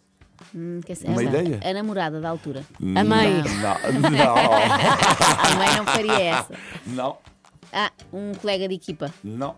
Hum, 0.54 0.80
é, 0.88 1.08
Uma 1.08 1.20
a, 1.20 1.24
ideia? 1.24 1.60
A 1.64 1.72
namorada 1.72 2.20
da 2.20 2.28
altura. 2.28 2.64
A 2.80 3.04
mãe. 3.04 3.42
Não, 3.42 4.00
não. 4.10 4.34
a 4.36 5.54
mãe 5.56 5.76
não 5.76 5.86
faria 5.86 6.20
essa. 6.20 6.54
Não. 6.86 7.16
Ah, 7.72 7.90
um 8.12 8.32
colega 8.34 8.68
de 8.68 8.74
equipa. 8.74 9.12
Não. 9.24 9.56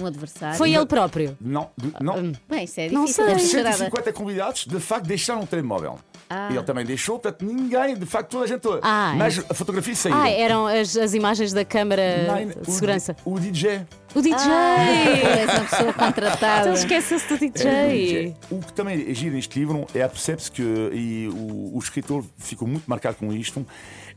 Um 0.00 0.06
adversário. 0.06 0.56
Foi 0.58 0.72
ele 0.74 0.86
próprio? 0.86 1.36
Não, 1.40 1.70
não. 2.00 2.32
Bem, 2.48 2.64
isso 2.64 2.80
é 2.80 2.88
Não 2.90 3.04
difícil. 3.06 3.24
sei. 3.24 3.34
Os 3.36 3.42
ser 3.42 3.56
charada. 3.58 3.76
150 3.76 4.12
convidados, 4.12 4.66
de 4.66 4.78
facto, 4.80 5.06
deixaram 5.06 5.42
o 5.42 5.46
telemóvel. 5.46 5.98
Ah. 6.28 6.48
Ele 6.50 6.62
também 6.64 6.84
deixou, 6.84 7.18
portanto, 7.18 7.44
ninguém, 7.44 7.96
de 7.96 8.04
facto, 8.04 8.30
toda 8.30 8.44
a 8.44 8.46
gente. 8.48 8.66
Ah, 8.82 9.14
mas 9.16 9.38
a 9.48 9.54
fotografia 9.54 9.94
saiu. 9.94 10.14
Ah, 10.16 10.28
eram 10.28 10.66
as, 10.66 10.96
as 10.96 11.14
imagens 11.14 11.52
da 11.52 11.64
câmara 11.64 12.02
Não, 12.26 12.62
de 12.62 12.70
segurança. 12.72 13.16
O, 13.24 13.34
o 13.34 13.40
DJ. 13.40 13.86
O 14.14 14.20
DJ! 14.20 14.34
Ah, 14.40 14.76
és 15.38 15.50
uma 15.54 15.64
pessoa 15.68 15.92
contratada. 15.92 16.60
Então 16.62 16.72
esquece-se 16.74 17.28
do 17.28 17.34
É, 17.34 17.36
o 17.36 17.38
DJ. 17.38 17.90
DJ. 17.92 18.36
O 18.50 18.58
que 18.60 18.72
também 18.72 19.06
é 19.08 19.14
giro 19.14 19.34
neste 19.34 19.58
livro 19.58 19.86
é 19.94 20.02
a 20.02 20.08
percebe-se 20.08 20.50
que, 20.50 20.62
e 20.62 21.28
o, 21.32 21.76
o 21.76 21.78
escritor 21.78 22.24
ficou 22.38 22.66
muito 22.66 22.84
marcado 22.86 23.16
com 23.16 23.32
isto, 23.32 23.64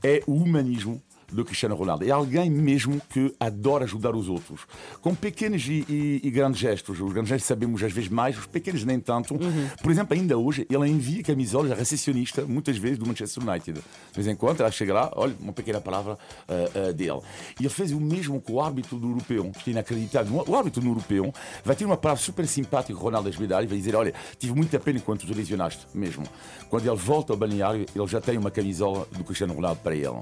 é 0.03 0.21
o 0.25 0.33
humanismo 0.33 1.01
do 1.31 1.45
Cristiano 1.45 1.75
Ronaldo. 1.75 2.05
É 2.05 2.11
alguém 2.11 2.49
mesmo 2.49 3.01
que 3.09 3.33
adora 3.39 3.85
ajudar 3.85 4.15
os 4.15 4.27
outros, 4.29 4.61
com 5.01 5.13
pequenos 5.15 5.65
e, 5.67 5.85
e- 5.89 6.21
e 6.23 6.31
grandes 6.31 6.59
gestos. 6.59 6.99
Os 6.99 7.11
grandes 7.13 7.29
gestos 7.29 7.47
sabemos 7.47 7.81
às 7.83 7.91
vezes 7.91 8.09
mais, 8.09 8.37
os 8.37 8.45
pequenos 8.45 8.83
nem 8.83 8.99
tanto. 8.99 9.37
Por 9.81 9.91
exemplo, 9.91 10.15
ainda 10.15 10.37
hoje, 10.37 10.65
ele 10.69 10.87
envia 10.89 11.23
camisolas 11.23 11.71
à 11.71 11.75
recepcionista, 11.75 12.43
muitas 12.45 12.77
vezes, 12.77 12.97
do 12.97 13.05
Manchester 13.05 13.47
United. 13.47 13.79
De 13.79 14.15
vez 14.15 14.27
em 14.27 14.35
quando, 14.35 14.61
ela 14.61 14.71
chega 14.71 14.93
lá, 14.93 15.11
olha, 15.15 15.35
uma 15.39 15.53
pequena 15.53 15.79
palavra 15.79 16.17
ah, 16.47 16.53
ah, 16.89 16.91
dele. 16.91 17.19
E 17.59 17.63
ele 17.63 17.69
fez 17.69 17.91
o 17.91 17.99
mesmo 17.99 18.41
com 18.41 18.53
o 18.53 18.61
árbitro 18.61 18.97
do 18.97 19.09
europeu, 19.09 19.51
que 19.63 19.69
é 19.69 19.73
inacreditável. 19.73 20.43
O 20.47 20.55
árbitro 20.55 20.81
do 20.81 20.87
europeu 20.87 21.33
vai 21.63 21.75
ter 21.75 21.85
uma 21.85 21.97
palavra 21.97 22.21
super 22.23 22.47
simpática 22.47 22.93
com 22.93 22.99
o 22.99 23.03
Ronaldo 23.03 23.29
Esbedar 23.29 23.63
e 23.63 23.67
vai 23.67 23.77
dizer: 23.77 23.95
Olha, 23.95 24.13
tive 24.37 24.53
muita 24.53 24.79
pena 24.79 24.97
enquanto 24.99 25.25
te 25.25 25.33
lesionaste, 25.33 25.85
mesmo. 25.93 26.23
Quando 26.69 26.87
ele 26.87 26.95
volta 26.97 27.33
ao 27.33 27.37
balneário, 27.37 27.85
ele 27.95 28.07
já 28.07 28.21
tem 28.21 28.37
uma 28.37 28.51
camisola 28.51 29.07
do 29.17 29.23
Cristiano 29.23 29.53
Ronaldo 29.53 29.79
para 29.81 29.95
ele. 29.95 30.19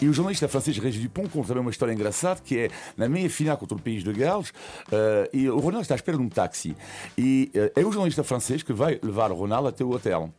E 0.00 0.08
o 0.08 0.12
jornalista 0.12 0.41
francês 0.48 0.78
Régis 0.78 1.02
Dupont 1.02 1.28
conta 1.28 1.48
também 1.48 1.62
uma 1.62 1.70
história 1.70 1.92
engraçada 1.92 2.40
que 2.44 2.58
é 2.58 2.70
na 2.96 3.08
meia 3.08 3.28
final 3.30 3.56
contra 3.56 3.76
o 3.76 3.80
País 3.80 4.02
de 4.02 4.12
Gales 4.12 4.52
eh, 4.90 5.30
e 5.32 5.48
o 5.48 5.58
Ronaldo 5.58 5.82
está 5.82 5.94
à 5.94 5.96
espera 5.96 6.16
de 6.16 6.22
um 6.22 6.28
táxi 6.28 6.76
e 7.16 7.50
eh, 7.54 7.72
é 7.76 7.80
o 7.80 7.92
jornalista 7.92 8.24
francês 8.24 8.62
que 8.62 8.72
vai 8.72 8.98
levar 9.02 9.30
o 9.30 9.34
Ronaldo 9.34 9.68
até 9.68 9.84
o 9.84 9.90
hotel. 9.90 10.32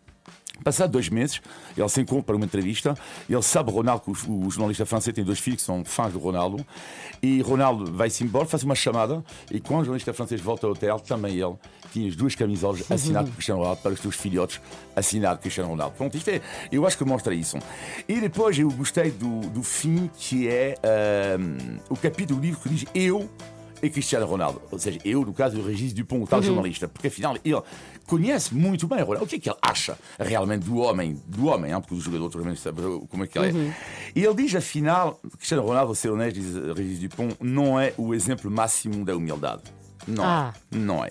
Passado 0.63 0.91
dois 0.91 1.09
meses, 1.09 1.41
ele 1.75 1.89
se 1.89 2.01
encontra 2.01 2.23
para 2.23 2.35
uma 2.35 2.45
entrevista. 2.45 2.95
Ele 3.29 3.41
sabe, 3.41 3.71
Ronaldo, 3.71 4.03
que 4.03 4.29
o, 4.29 4.45
o 4.45 4.51
jornalista 4.51 4.85
francês 4.85 5.13
tem 5.13 5.23
dois 5.23 5.39
filhos 5.39 5.61
que 5.61 5.65
são 5.65 5.83
fãs 5.83 6.13
do 6.13 6.19
Ronaldo. 6.19 6.65
E 7.21 7.41
Ronaldo 7.41 7.91
vai-se 7.91 8.23
embora, 8.23 8.45
faz 8.45 8.63
uma 8.63 8.75
chamada. 8.75 9.23
E 9.51 9.59
quando 9.59 9.81
o 9.81 9.85
jornalista 9.85 10.13
francês 10.13 10.39
volta 10.39 10.67
ao 10.67 10.73
hotel, 10.73 10.99
também 10.99 11.39
ele 11.39 11.55
tinha 11.91 12.07
as 12.07 12.15
duas 12.15 12.35
camisolas 12.35 12.89
assinadas 12.91 13.29
por 13.29 13.35
Cristiano 13.35 13.61
Ronaldo 13.61 13.81
para 13.81 13.93
os 13.93 13.99
seus 13.99 14.15
filhotes 14.15 14.61
assinado 14.95 15.39
Cristiano 15.39 15.69
Ronaldo. 15.69 15.95
Pronto, 15.95 16.15
isto 16.15 16.29
é, 16.29 16.41
eu 16.71 16.85
acho 16.85 16.97
que 16.97 17.03
mostra 17.03 17.33
isso. 17.33 17.57
E 18.07 18.19
depois 18.19 18.57
eu 18.57 18.69
gostei 18.71 19.11
do, 19.11 19.41
do 19.49 19.63
fim, 19.63 20.09
que 20.17 20.47
é 20.47 20.75
ahm, 20.83 21.77
o 21.89 21.95
capítulo 21.95 22.39
do 22.39 22.45
livro 22.45 22.61
que 22.61 22.69
diz 22.69 22.85
Eu 22.93 23.29
e 23.81 23.89
Cristiano 23.89 24.25
Ronaldo. 24.25 24.61
Ou 24.71 24.79
seja, 24.79 24.97
eu, 25.03 25.25
no 25.25 25.33
caso 25.33 25.57
do 25.57 25.67
Regis 25.67 25.93
Dupont, 25.93 26.23
o 26.23 26.27
tal 26.27 26.41
jornalista, 26.41 26.87
porque 26.87 27.07
afinal 27.07 27.35
ele 27.43 27.61
conhece 28.17 28.53
muito 28.53 28.87
bem 28.87 28.99
o 29.01 29.05
Ronaldo. 29.05 29.25
O 29.25 29.27
que 29.27 29.35
é 29.35 29.39
que 29.39 29.49
ele 29.49 29.57
acha 29.61 29.97
realmente 30.19 30.63
do 30.65 30.77
homem, 30.77 31.19
do 31.27 31.47
homem, 31.47 31.71
porque 31.81 31.95
o 31.95 31.99
jogador 31.99 32.29
também 32.29 32.55
sabe 32.55 32.81
como 33.09 33.23
é 33.23 33.27
que 33.27 33.37
ele 33.39 33.69
é. 33.69 33.75
E 34.15 34.23
ele 34.23 34.35
diz, 34.35 34.53
afinal, 34.55 35.19
Cristiano 35.37 35.63
Ronaldo, 35.63 35.95
ser 35.95 36.09
honesto, 36.09 36.39
diz 36.39 36.55
Regis 36.77 36.99
Dupont, 36.99 37.35
não 37.41 37.79
é 37.79 37.93
o 37.97 38.13
exemplo 38.13 38.49
máximo 38.51 39.03
da 39.03 39.15
humildade. 39.15 39.63
Não 40.07 40.23
Ah. 40.23 40.53
é. 40.71 40.75
Não 40.77 41.03
é. 41.03 41.09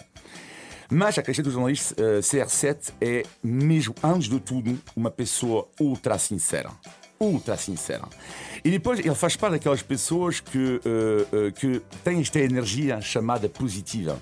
Mas 0.90 1.16
a 1.18 1.22
questão 1.22 1.42
do 1.42 1.50
jornalista 1.50 1.94
eh, 1.98 2.20
CR7 2.20 2.92
é, 3.00 3.22
mesmo 3.42 3.94
antes 4.04 4.28
de 4.28 4.38
tudo, 4.38 4.78
uma 4.94 5.10
pessoa 5.10 5.66
ultra 5.80 6.18
sincera. 6.18 6.70
Ultra 7.18 7.56
sincera. 7.56 8.02
E 8.62 8.70
depois 8.70 8.98
ele 8.98 9.14
faz 9.14 9.34
parte 9.36 9.52
daquelas 9.52 9.80
pessoas 9.82 10.40
que, 10.40 10.80
eh, 10.84 11.26
eh, 11.48 11.50
que 11.52 11.80
têm 12.04 12.20
esta 12.20 12.38
energia 12.40 13.00
chamada 13.00 13.48
positiva. 13.48 14.20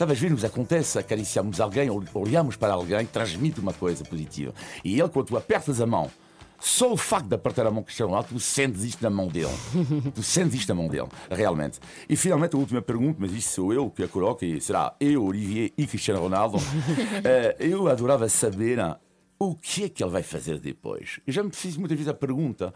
Sabe, 0.00 0.12
às 0.14 0.18
vezes 0.18 0.32
nos 0.34 0.44
acontece, 0.46 0.98
acariciamos 0.98 1.60
alguém, 1.60 1.90
ol- 1.90 2.02
olhamos 2.14 2.56
para 2.56 2.72
alguém, 2.72 3.04
transmite 3.04 3.60
uma 3.60 3.74
coisa 3.74 4.02
positiva. 4.02 4.54
E 4.82 4.98
ele, 4.98 5.10
quando 5.10 5.26
tu 5.26 5.36
apertas 5.36 5.78
a 5.78 5.84
mão, 5.84 6.10
só 6.58 6.90
o 6.90 6.96
facto 6.96 7.26
de 7.28 7.34
apertar 7.34 7.66
a 7.66 7.70
mão 7.70 7.82
Cristiano 7.82 8.08
Ronaldo, 8.08 8.30
tu 8.30 8.40
sentes 8.40 8.82
isto 8.82 9.02
na 9.02 9.10
mão 9.10 9.28
dele. 9.28 9.52
tu 10.14 10.22
sentes 10.22 10.54
isto 10.54 10.70
na 10.70 10.74
mão 10.74 10.88
dele, 10.88 11.06
realmente. 11.30 11.78
E 12.08 12.16
finalmente 12.16 12.56
a 12.56 12.58
última 12.58 12.80
pergunta, 12.80 13.18
mas 13.20 13.30
isto 13.34 13.50
sou 13.50 13.74
eu 13.74 13.90
que 13.90 14.02
a 14.02 14.08
coloco, 14.08 14.42
e 14.42 14.58
será 14.58 14.94
eu, 14.98 15.22
Olivier 15.22 15.70
e 15.76 15.86
Cristiano 15.86 16.18
Ronaldo. 16.22 16.56
Eh, 17.22 17.56
eu 17.60 17.86
adorava 17.86 18.26
saber 18.30 18.80
ah, 18.80 18.98
o 19.38 19.54
que 19.54 19.84
é 19.84 19.88
que 19.90 20.02
ele 20.02 20.10
vai 20.12 20.22
fazer 20.22 20.58
depois. 20.58 21.20
Eu 21.26 21.32
já 21.34 21.42
me 21.42 21.50
fiz 21.52 21.76
muitas 21.76 21.98
vezes 21.98 22.08
a 22.10 22.14
pergunta. 22.14 22.72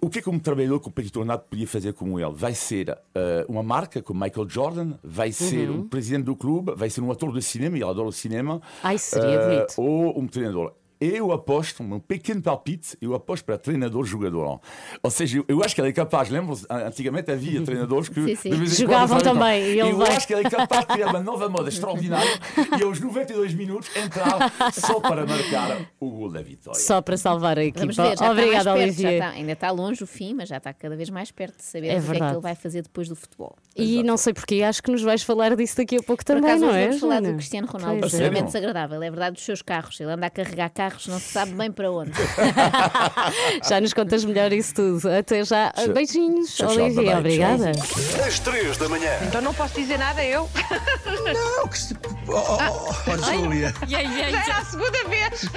O 0.00 0.10
que 0.10 0.18
é 0.18 0.22
que 0.22 0.28
um 0.28 0.38
trabalhador 0.38 0.78
competidor 0.78 1.24
nato 1.24 1.46
podia 1.48 1.66
fazer 1.66 1.94
como 1.94 2.20
ele? 2.20 2.32
Vai 2.34 2.54
ser 2.54 2.96
eh, 3.14 3.46
uma 3.48 3.62
marca 3.62 4.02
como 4.02 4.22
Michael 4.22 4.48
Jordan, 4.48 4.92
vai 5.02 5.32
ser 5.32 5.70
um 5.70 5.88
presidente 5.88 6.24
do 6.24 6.36
clube, 6.36 6.74
vai 6.76 6.90
ser 6.90 7.00
um 7.00 7.10
ator 7.10 7.32
de 7.32 7.40
cinema, 7.40 7.76
ele 7.76 7.84
adora 7.84 8.08
o 8.08 8.12
cinema. 8.12 8.60
Ai, 8.82 8.98
seria 8.98 9.26
eh, 9.26 9.56
bonito. 9.56 9.80
ou 9.80 10.18
um 10.20 10.26
treinador. 10.26 10.74
Eu 11.00 11.30
aposto, 11.32 11.82
um 11.82 11.98
pequeno 12.00 12.40
palpite, 12.40 12.96
eu 13.02 13.14
aposto 13.14 13.44
para 13.44 13.58
treinador-jogador. 13.58 14.60
Ou 15.02 15.10
seja, 15.10 15.38
eu, 15.38 15.44
eu 15.48 15.62
acho 15.62 15.74
que 15.74 15.80
ele 15.80 15.88
é 15.88 15.92
capaz, 15.92 16.30
lembra 16.30 16.56
Antigamente 16.70 17.30
havia 17.30 17.62
treinadores 17.62 18.08
que 18.08 18.34
Sim, 18.36 18.56
sim. 18.56 18.66
Jogavam 18.66 19.18
também, 19.18 19.62
e 19.62 19.80
ele 19.80 19.90
Eu 19.90 19.96
vai. 19.98 20.16
acho 20.16 20.26
que 20.26 20.32
ele 20.34 20.46
é 20.46 20.50
capaz 20.50 20.80
de 20.86 20.86
criar 20.94 21.08
uma 21.10 21.20
nova 21.20 21.48
moda 21.48 21.68
extraordinária 21.68 22.30
e 22.78 22.82
aos 22.82 22.98
92 23.00 23.52
minutos 23.54 23.90
entrar 23.94 24.72
só 24.72 25.00
para 25.00 25.26
marcar 25.26 25.76
o 26.00 26.10
gol 26.10 26.30
da 26.30 26.40
vitória. 26.42 26.80
Só 26.80 27.02
para 27.02 27.16
salvar 27.16 27.58
a 27.58 27.64
equipa. 27.64 27.80
Vamos 27.80 27.96
ver, 27.96 28.16
já 28.16 28.30
Obrigada, 28.30 28.30
está 28.30 28.36
mais 28.36 28.54
perto, 28.54 28.64
já 28.64 28.72
Olivier. 29.08 29.12
está- 29.14 29.28
ainda 29.30 29.52
está 29.52 29.70
longe 29.70 30.02
o 30.02 30.06
fim, 30.06 30.34
mas 30.34 30.48
já 30.48 30.56
está 30.56 30.72
cada 30.72 30.96
vez 30.96 31.10
mais 31.10 31.30
perto 31.30 31.56
de 31.58 31.64
saber 31.64 31.88
É 31.88 31.98
o 31.98 32.02
que 32.02 32.10
é 32.12 32.18
que 32.18 32.22
ele 32.24 32.40
vai 32.40 32.54
fazer 32.54 32.82
depois 32.82 33.08
do 33.08 33.16
futebol. 33.16 33.54
E 33.76 34.02
não 34.02 34.16
sei 34.16 34.32
porquê, 34.32 34.62
acho 34.62 34.82
que 34.82 34.90
nos 34.90 35.02
vais 35.02 35.22
falar 35.22 35.54
disso 35.54 35.76
daqui 35.76 35.96
a 35.96 36.02
pouco 36.02 36.24
Por 36.24 36.34
também, 36.34 36.50
acaso, 36.50 36.64
não 36.64 36.74
é? 36.74 36.86
vamos 36.86 37.00
falar 37.00 37.20
do 37.20 37.34
Cristiano 37.34 37.66
Ronaldo, 37.66 38.04
é. 38.04 38.06
extremamente 38.06 38.46
desagradável. 38.46 39.02
É 39.02 39.10
verdade 39.10 39.36
dos 39.36 39.44
seus 39.44 39.60
carros. 39.60 40.00
Ele 40.00 40.10
anda 40.10 40.26
a 40.26 40.30
carregar 40.30 40.70
carros, 40.70 41.06
não 41.06 41.18
se 41.18 41.32
sabe 41.32 41.52
bem 41.52 41.70
para 41.70 41.90
onde. 41.90 42.12
Já 43.68 43.78
nos 43.80 43.92
contas 43.92 44.24
melhor 44.24 44.50
isso 44.52 44.74
tudo. 44.74 45.10
Até 45.10 45.44
já. 45.44 45.72
Beijinhos, 45.92 46.54
Tchau, 46.54 46.68
tchau, 46.68 46.84
Olivier. 46.84 47.04
bye-bye, 47.04 47.18
Obrigada. 47.18 47.72
Às 48.26 48.38
3 48.38 48.76
da 48.78 48.88
manhã. 48.88 49.10
Então 49.26 49.42
não 49.42 49.52
posso 49.52 49.74
dizer 49.74 49.98
nada 49.98 50.24
eu. 50.24 50.48
Não, 51.34 51.68
que 51.68 51.78
se... 51.78 51.94
Oh, 52.28 52.32
oh, 52.32 52.58
oh, 52.60 52.94
oh, 53.10 53.16
Júlia. 53.32 53.74
Já 53.86 54.00
era 54.00 54.56
a 54.58 54.64
segunda 54.64 55.04
vez. 55.04 55.44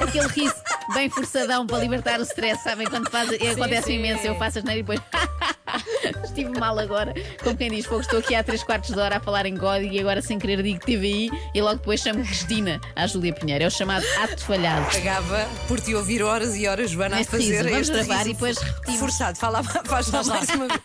Aquele 0.00 0.26
riso 0.28 0.54
bem 0.94 1.10
forçadão 1.10 1.66
para 1.66 1.78
libertar 1.78 2.20
o 2.20 2.22
stress, 2.22 2.62
sabem? 2.62 2.86
Quando 2.88 3.10
faz, 3.10 3.28
acontece 3.30 3.86
sim. 3.86 3.98
imenso, 3.98 4.26
eu 4.26 4.34
faço 4.36 4.58
as 4.58 4.64
neiras 4.64 4.80
e 4.80 4.82
depois. 4.82 5.00
estive 6.24 6.58
mal 6.58 6.78
agora. 6.78 7.14
Como 7.42 7.56
quem 7.56 7.70
diz, 7.70 7.86
fogo, 7.86 8.00
estou 8.00 8.18
aqui 8.18 8.34
há 8.34 8.42
3 8.42 8.62
quartos 8.62 8.94
de 8.94 9.00
hora 9.00 9.16
a 9.16 9.20
falar 9.20 9.46
em 9.46 9.56
código 9.56 9.92
e 9.92 10.00
agora 10.00 10.22
sem 10.22 10.38
querer 10.38 10.62
digo 10.62 10.80
TVI 10.80 11.30
e 11.54 11.60
logo 11.60 11.76
depois 11.76 12.00
chamo 12.00 12.24
Cristina 12.24 12.80
à 12.96 13.06
Júlia 13.06 13.32
Pinheiro. 13.32 13.64
É 13.64 13.66
o 13.66 13.70
chamado 13.70 14.04
ato 14.22 14.44
falhado. 14.44 14.86
Pagava 14.90 15.48
por 15.68 15.80
te 15.80 15.94
ouvir 15.94 16.22
horas 16.22 16.56
e 16.56 16.66
horas, 16.66 16.90
Joana, 16.90 17.16
a 17.16 17.18
Neste 17.18 17.30
fazer 17.30 17.62
riso, 17.62 17.64
vamos 17.64 17.88
este 17.88 17.92
gravar 17.92 18.18
riso 18.18 18.30
e 18.30 18.32
depois 18.32 18.58
repetimos. 18.58 19.00
Forçado, 19.00 19.38
fala, 19.38 19.62
faz 19.62 20.10
lá 20.10 20.24
mais 20.24 20.48
uma 20.50 20.68
vez. 20.68 20.80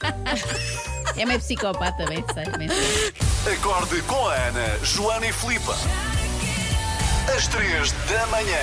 É 1.16 1.26
meio 1.26 1.40
psicopata, 1.40 2.06
bem 2.06 2.24
sei, 2.34 2.46
bem 2.58 2.70
sei. 2.70 3.54
Acorde 3.54 4.02
com 4.04 4.28
a 4.28 4.34
Ana, 4.34 4.80
Joana 4.84 5.28
e 5.28 5.34
Filipa. 5.34 5.76
Às 7.36 7.48
três 7.48 7.92
da 8.10 8.26
manhã, 8.28 8.58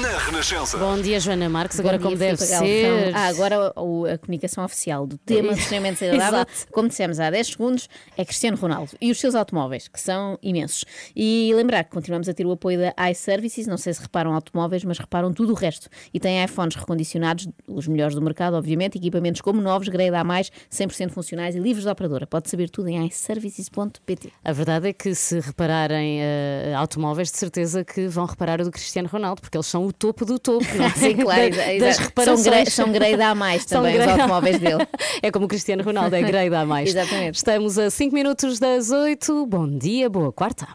na 0.00 0.18
Renascença. 0.18 0.76
Bom 0.78 1.00
dia, 1.00 1.20
Joana 1.20 1.48
Marques. 1.48 1.78
Agora, 1.78 1.96
Bom 1.98 2.04
como 2.04 2.16
dia, 2.16 2.30
deve 2.30 2.44
Filipe 2.44 2.58
ser. 2.66 3.14
Ah, 3.14 3.26
agora 3.26 3.72
o- 3.76 4.04
a 4.06 4.18
comunicação 4.18 4.64
oficial 4.64 5.06
do 5.06 5.16
tema 5.18 5.52
extremamente 5.52 6.00
desagradável, 6.00 6.40
Exato. 6.50 6.72
como 6.72 6.88
dissemos 6.88 7.20
há 7.20 7.30
10 7.30 7.46
segundos, 7.48 7.88
é 8.16 8.24
Cristiano 8.24 8.56
Ronaldo 8.56 8.92
e 9.00 9.10
os 9.10 9.20
seus 9.20 9.34
automóveis, 9.34 9.86
que 9.86 10.00
são 10.00 10.38
imensos. 10.42 10.84
E 11.14 11.52
lembrar 11.54 11.84
que 11.84 11.90
continuamos 11.90 12.28
a 12.28 12.34
ter 12.34 12.46
o 12.46 12.52
apoio 12.52 12.78
da 12.80 13.10
iServices, 13.10 13.66
não 13.66 13.76
sei 13.76 13.92
se 13.94 14.00
reparam 14.02 14.32
automóveis, 14.34 14.82
mas 14.84 14.98
reparam 14.98 15.32
tudo 15.32 15.52
o 15.52 15.54
resto. 15.54 15.88
E 16.12 16.18
tem 16.18 16.42
iPhones 16.42 16.74
recondicionados, 16.74 17.48
os 17.68 17.86
melhores 17.86 18.14
do 18.14 18.22
mercado, 18.22 18.54
obviamente, 18.56 18.98
equipamentos 18.98 19.40
como 19.40 19.60
novos, 19.60 19.88
grade 19.88 20.14
A+, 20.16 20.24
100% 20.70 21.10
funcionais 21.10 21.54
e 21.54 21.58
livres 21.60 21.84
de 21.84 21.90
operadora. 21.90 22.26
Pode 22.26 22.48
saber 22.50 22.70
tudo 22.70 22.88
em 22.88 23.06
iServices.pt. 23.06 24.32
A 24.44 24.52
verdade 24.52 24.88
é 24.88 24.92
que 24.92 25.14
se 25.14 25.38
repararem 25.38 26.20
eh, 26.22 26.72
automóveis, 26.76 27.30
de 27.30 27.38
certeza 27.38 27.84
que 27.84 28.05
vão 28.08 28.24
reparar 28.26 28.60
o 28.60 28.64
do 28.64 28.70
Cristiano 28.70 29.08
Ronaldo, 29.08 29.40
porque 29.40 29.56
eles 29.56 29.66
são 29.66 29.86
o 29.86 29.92
topo 29.92 30.24
do 30.24 30.38
topo, 30.38 30.64
não 30.76 30.84
é? 30.86 30.90
Sim, 30.96 31.16
claro, 31.16 31.50
Da- 31.50 31.56
das 31.56 31.68
exato. 31.72 31.94
São 31.96 32.04
reparações. 32.06 32.44
grade- 32.44 32.70
são 32.70 32.92
grade 32.92 33.22
A 33.22 33.34
mais 33.34 33.62
São 33.62 33.82
também, 33.82 33.92
os 33.98 34.02
grade 34.04 34.20
A. 34.20 34.22
automóveis 34.24 34.58
dele. 34.58 34.86
É 35.22 35.30
como 35.30 35.46
o 35.46 35.48
Cristiano 35.48 35.82
Ronaldo, 35.82 36.14
é 36.14 36.22
grade 36.22 36.54
a 36.54 36.64
mais. 36.66 36.90
Exatamente. 36.90 37.36
Estamos 37.36 37.78
a 37.78 37.90
5 37.90 38.14
minutos 38.14 38.58
das 38.58 38.90
8. 38.90 39.46
Bom 39.46 39.66
dia, 39.68 40.08
boa 40.10 40.32
quarta. 40.32 40.66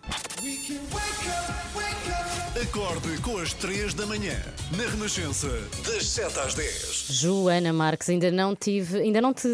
Acorde 2.62 3.18
com 3.22 3.38
as 3.40 3.54
três 3.54 3.94
da 3.94 4.06
manhã, 4.06 4.36
na 4.78 4.84
Renascença, 4.90 5.48
das 5.86 6.06
7 6.08 6.40
às 6.40 6.54
10. 6.54 7.08
Joana 7.10 7.74
Marques, 7.74 8.10
ainda 8.10 8.30
não 8.32 8.56
tive, 8.56 9.00
ainda 9.00 9.20
não 9.22 9.34
te 9.34 9.48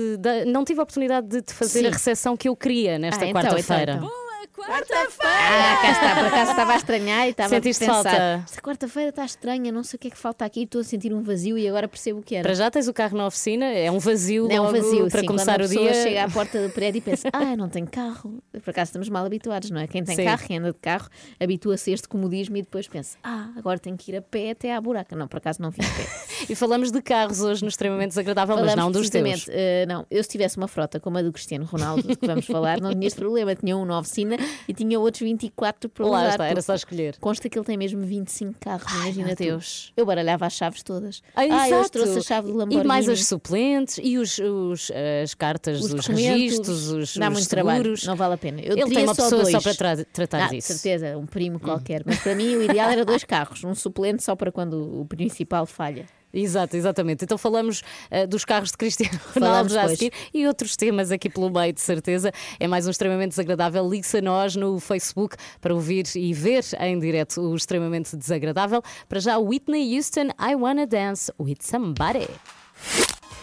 não 0.45 0.63
tive 0.65 0.79
a 0.79 0.83
oportunidade 0.83 1.27
de 1.27 1.41
te 1.41 1.53
fazer 1.53 1.79
Sim. 1.81 1.87
a 1.87 1.91
recepção 1.91 2.35
que 2.37 2.47
eu 2.49 2.55
queria 2.55 2.99
nesta 2.99 3.23
Ah, 3.25 3.27
então, 3.29 3.41
quarta-feira. 3.41 3.93
então, 3.93 4.07
então. 4.07 4.26
Ah, 4.59 5.77
cá 5.81 5.91
está, 5.91 6.15
por 6.15 6.25
acaso 6.25 6.51
estava 6.51 6.73
a 6.73 6.75
estranhar 6.77 7.27
e 7.27 7.29
estava 7.31 7.49
Sentiste 7.49 7.83
a 7.83 7.87
pensar. 7.87 8.03
falta? 8.03 8.43
Esta 8.45 8.61
quarta-feira 8.61 9.09
está 9.09 9.23
estranha, 9.25 9.71
não 9.71 9.83
sei 9.83 9.97
o 9.97 9.99
que 9.99 10.07
é 10.07 10.11
que 10.11 10.17
falta 10.17 10.43
aqui, 10.45 10.63
estou 10.63 10.81
a 10.81 10.83
sentir 10.83 11.13
um 11.13 11.21
vazio 11.21 11.57
e 11.57 11.67
agora 11.67 11.87
percebo 11.87 12.19
o 12.19 12.23
que 12.23 12.35
era. 12.35 12.43
Para 12.43 12.55
já 12.55 12.69
tens 12.71 12.87
o 12.87 12.93
carro 12.93 13.17
na 13.17 13.27
oficina, 13.27 13.65
é 13.65 13.91
um 13.91 13.99
vazio, 13.99 14.47
Não 14.47 14.55
é 14.55 14.61
um 14.61 14.71
vazio, 14.71 15.07
para 15.09 15.21
sim, 15.21 15.25
começar 15.27 15.53
quando 15.59 15.61
a 15.61 15.65
o 15.65 15.69
pessoa 15.69 15.91
dia. 15.91 16.03
chega 16.03 16.23
à 16.23 16.29
porta 16.29 16.61
do 16.67 16.69
prédio 16.73 16.97
e 16.97 17.01
pensa, 17.01 17.29
ah, 17.33 17.55
não 17.55 17.69
tenho 17.69 17.87
carro. 17.87 18.41
Por 18.51 18.69
acaso 18.71 18.89
estamos 18.89 19.09
mal 19.09 19.25
habituados, 19.25 19.69
não 19.69 19.79
é? 19.79 19.87
Quem 19.87 20.03
tem 20.03 20.15
Sim. 20.15 20.25
carro, 20.25 20.43
quem 20.47 20.57
anda 20.57 20.71
de 20.71 20.79
carro, 20.79 21.07
habitua-se 21.39 21.91
a 21.91 21.93
este 21.93 22.07
comodismo 22.07 22.57
e 22.57 22.61
depois 22.61 22.87
pensa, 22.87 23.17
ah, 23.23 23.49
agora 23.55 23.77
tenho 23.79 23.95
que 23.95 24.11
ir 24.11 24.17
a 24.17 24.21
pé 24.21 24.51
até 24.51 24.73
à 24.73 24.81
buraca. 24.81 25.15
Não, 25.15 25.27
por 25.27 25.37
acaso 25.37 25.61
não 25.61 25.69
vim 25.69 25.81
a 25.83 25.85
pé. 25.85 26.27
E 26.49 26.53
falamos 26.55 26.91
de 26.91 27.01
carros 27.01 27.41
hoje 27.41 27.63
no 27.63 27.67
extremamente 27.67 28.09
desagradável, 28.09 28.55
mas 28.57 28.69
Falamos 28.69 28.83
não 28.95 29.01
dos 29.01 29.09
teus. 29.09 29.47
eh, 29.49 29.85
não, 29.87 30.05
eu 30.09 30.21
se 30.23 30.29
tivesse 30.29 30.55
uma 30.55 30.67
frota 30.67 30.99
como 30.99 31.17
a 31.17 31.21
do 31.23 31.31
Cristiano 31.33 31.65
Ronaldo, 31.65 32.03
de 32.07 32.15
que 32.15 32.27
vamos 32.27 32.45
falar, 32.45 32.79
não 32.79 32.91
tinha 32.93 33.07
este 33.07 33.17
problema. 33.19 33.55
Tinha 33.55 33.75
um 33.75 33.83
na 33.85 33.97
oficina 33.99 34.37
e 34.67 34.73
tinha 34.73 34.99
outros 34.99 35.21
24 35.21 35.89
para 35.89 36.05
Lá 36.05 36.19
usar. 36.19 36.29
está, 36.31 36.45
era 36.47 36.61
só 36.61 36.75
escolher. 36.75 37.17
Consta 37.19 37.49
que 37.49 37.57
ele 37.57 37.65
tem 37.65 37.77
mesmo 37.77 38.01
25 38.03 38.55
carros, 38.59 38.91
imagina 38.91 39.27
meu 39.27 39.35
tu. 39.35 39.43
Deus. 39.43 39.93
Eu 39.95 40.05
baralhava 40.05 40.45
as 40.45 40.53
chaves 40.53 40.83
todas. 40.83 41.21
Ah, 41.35 41.45
eu 41.45 41.55
exato. 41.79 41.91
trouxe 41.91 42.17
a 42.19 42.21
chave 42.21 42.47
do 42.51 42.57
Lamborghini. 42.57 42.83
E 42.83 42.87
mais 42.87 43.07
as 43.09 43.25
suplentes 43.25 43.99
e 44.01 44.17
os, 44.17 44.37
os- 44.39 44.91
as 45.23 45.33
cartas, 45.33 45.81
Os 45.81 46.05
registros, 46.07 46.89
os, 46.91 47.15
dá 47.17 47.27
os 47.27 47.33
muito 47.33 47.45
seguros. 47.45 47.47
trabalho, 47.47 47.93
não 48.05 48.15
vale 48.15 48.33
a 48.33 48.37
pena. 48.37 48.61
Eu 48.61 48.77
Ele 48.77 48.89
tem 48.95 49.03
uma 49.03 49.15
só 49.15 49.23
pessoa 49.23 49.41
dois. 49.43 49.51
só 49.51 49.61
para 49.61 49.73
tra- 49.75 50.05
tratar 50.11 50.45
Ah, 50.45 50.49
disso. 50.49 50.73
certeza, 50.73 51.17
um 51.17 51.25
primo 51.25 51.59
qualquer. 51.59 52.03
Mas 52.05 52.19
para 52.19 52.35
mim 52.35 52.55
o 52.55 52.63
ideal 52.63 52.89
era 52.89 53.03
dois 53.05 53.23
carros, 53.23 53.63
um 53.63 53.73
suplente 53.75 54.23
só 54.23 54.35
para 54.35 54.51
quando 54.51 55.01
o 55.01 55.05
principal 55.05 55.65
falha. 55.65 56.05
Exato, 56.33 56.75
exatamente. 56.75 57.23
Então 57.23 57.37
falamos 57.37 57.81
eh, 58.11 58.27
dos 58.27 58.43
carros 58.43 58.71
de 58.71 58.77
Cristiano 58.77 59.19
Ronaldo 59.33 59.73
já 59.73 59.83
a 59.83 59.89
seguir 59.89 60.11
e 60.33 60.45
outros 60.45 60.75
temas 60.75 61.11
aqui 61.11 61.29
pelo 61.29 61.49
meio, 61.49 61.73
de 61.73 61.81
certeza. 61.81 62.31
É 62.59 62.67
mais 62.67 62.85
um 62.85 62.91
extremamente 62.91 63.29
desagradável. 63.29 63.87
Ligue-se 63.87 64.17
a 64.17 64.21
nós 64.21 64.55
no 64.55 64.79
Facebook 64.79 65.35
para 65.61 65.73
ouvir 65.73 66.05
e 66.15 66.33
ver 66.33 66.63
em 66.79 66.99
direto 66.99 67.41
o 67.41 67.55
extremamente 67.55 68.15
desagradável. 68.15 68.81
Para 69.07 69.19
já, 69.19 69.37
Whitney 69.37 69.95
Houston, 69.95 70.27
I 70.39 70.55
Wanna 70.55 70.85
Dance 70.85 71.31
with 71.39 71.57
Somebody. 71.61 72.27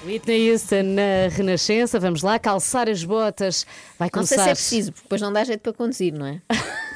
Whitney 0.05 0.51
Houston 0.51 0.83
na 0.83 1.29
Renascença, 1.35 1.99
vamos 1.99 2.23
lá, 2.23 2.39
calçar 2.39 2.89
as 2.91 3.03
botas. 3.03 3.67
Vai 3.99 4.11
Não 4.15 4.23
sei 4.25 4.37
começar. 4.37 4.45
se 4.45 4.51
é 4.51 4.55
preciso, 4.55 4.93
porque 4.93 5.05
depois 5.05 5.21
não 5.23 5.33
dá 5.33 5.43
jeito 5.45 5.61
para 5.61 5.73
conduzir, 5.73 6.13
não 6.13 6.27
é? 6.27 6.43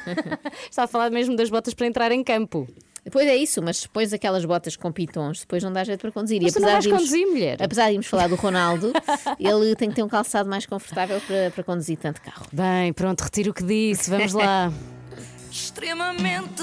Está 0.69 0.83
a 0.83 0.87
falar 0.87 1.09
mesmo 1.09 1.35
das 1.35 1.49
botas 1.49 1.73
para 1.73 1.87
entrar 1.87 2.11
em 2.11 2.23
campo. 2.23 2.67
Depois 3.03 3.27
é 3.27 3.35
isso, 3.35 3.61
mas 3.61 3.81
depois 3.81 4.13
aquelas 4.13 4.43
botas 4.45 4.75
com 4.75 4.91
pitons, 4.91 5.39
depois 5.41 5.63
não 5.63 5.71
dá 5.73 5.83
jeito 5.83 5.99
para 6.01 6.11
conduzir. 6.11 6.41
Mas 6.41 6.53
tu 6.53 6.59
não 6.59 6.69
vais 6.69 6.83
de 6.83 6.89
irmos- 6.89 7.01
conduzir, 7.03 7.27
mulher. 7.27 7.57
apesar 7.61 7.85
de 7.87 7.93
irmos 7.93 8.07
falar 8.07 8.27
do 8.27 8.35
Ronaldo, 8.35 8.91
ele 9.39 9.75
tem 9.75 9.89
que 9.89 9.95
ter 9.95 10.03
um 10.03 10.09
calçado 10.09 10.49
mais 10.49 10.65
confortável 10.65 11.19
para, 11.21 11.51
para 11.51 11.63
conduzir 11.63 11.97
tanto 11.97 12.21
carro. 12.21 12.45
Bem, 12.51 12.93
pronto, 12.93 13.21
retiro 13.21 13.51
o 13.51 13.53
que 13.53 13.63
disse, 13.63 14.09
vamos 14.09 14.33
lá. 14.33 14.71
extremamente 15.51 16.61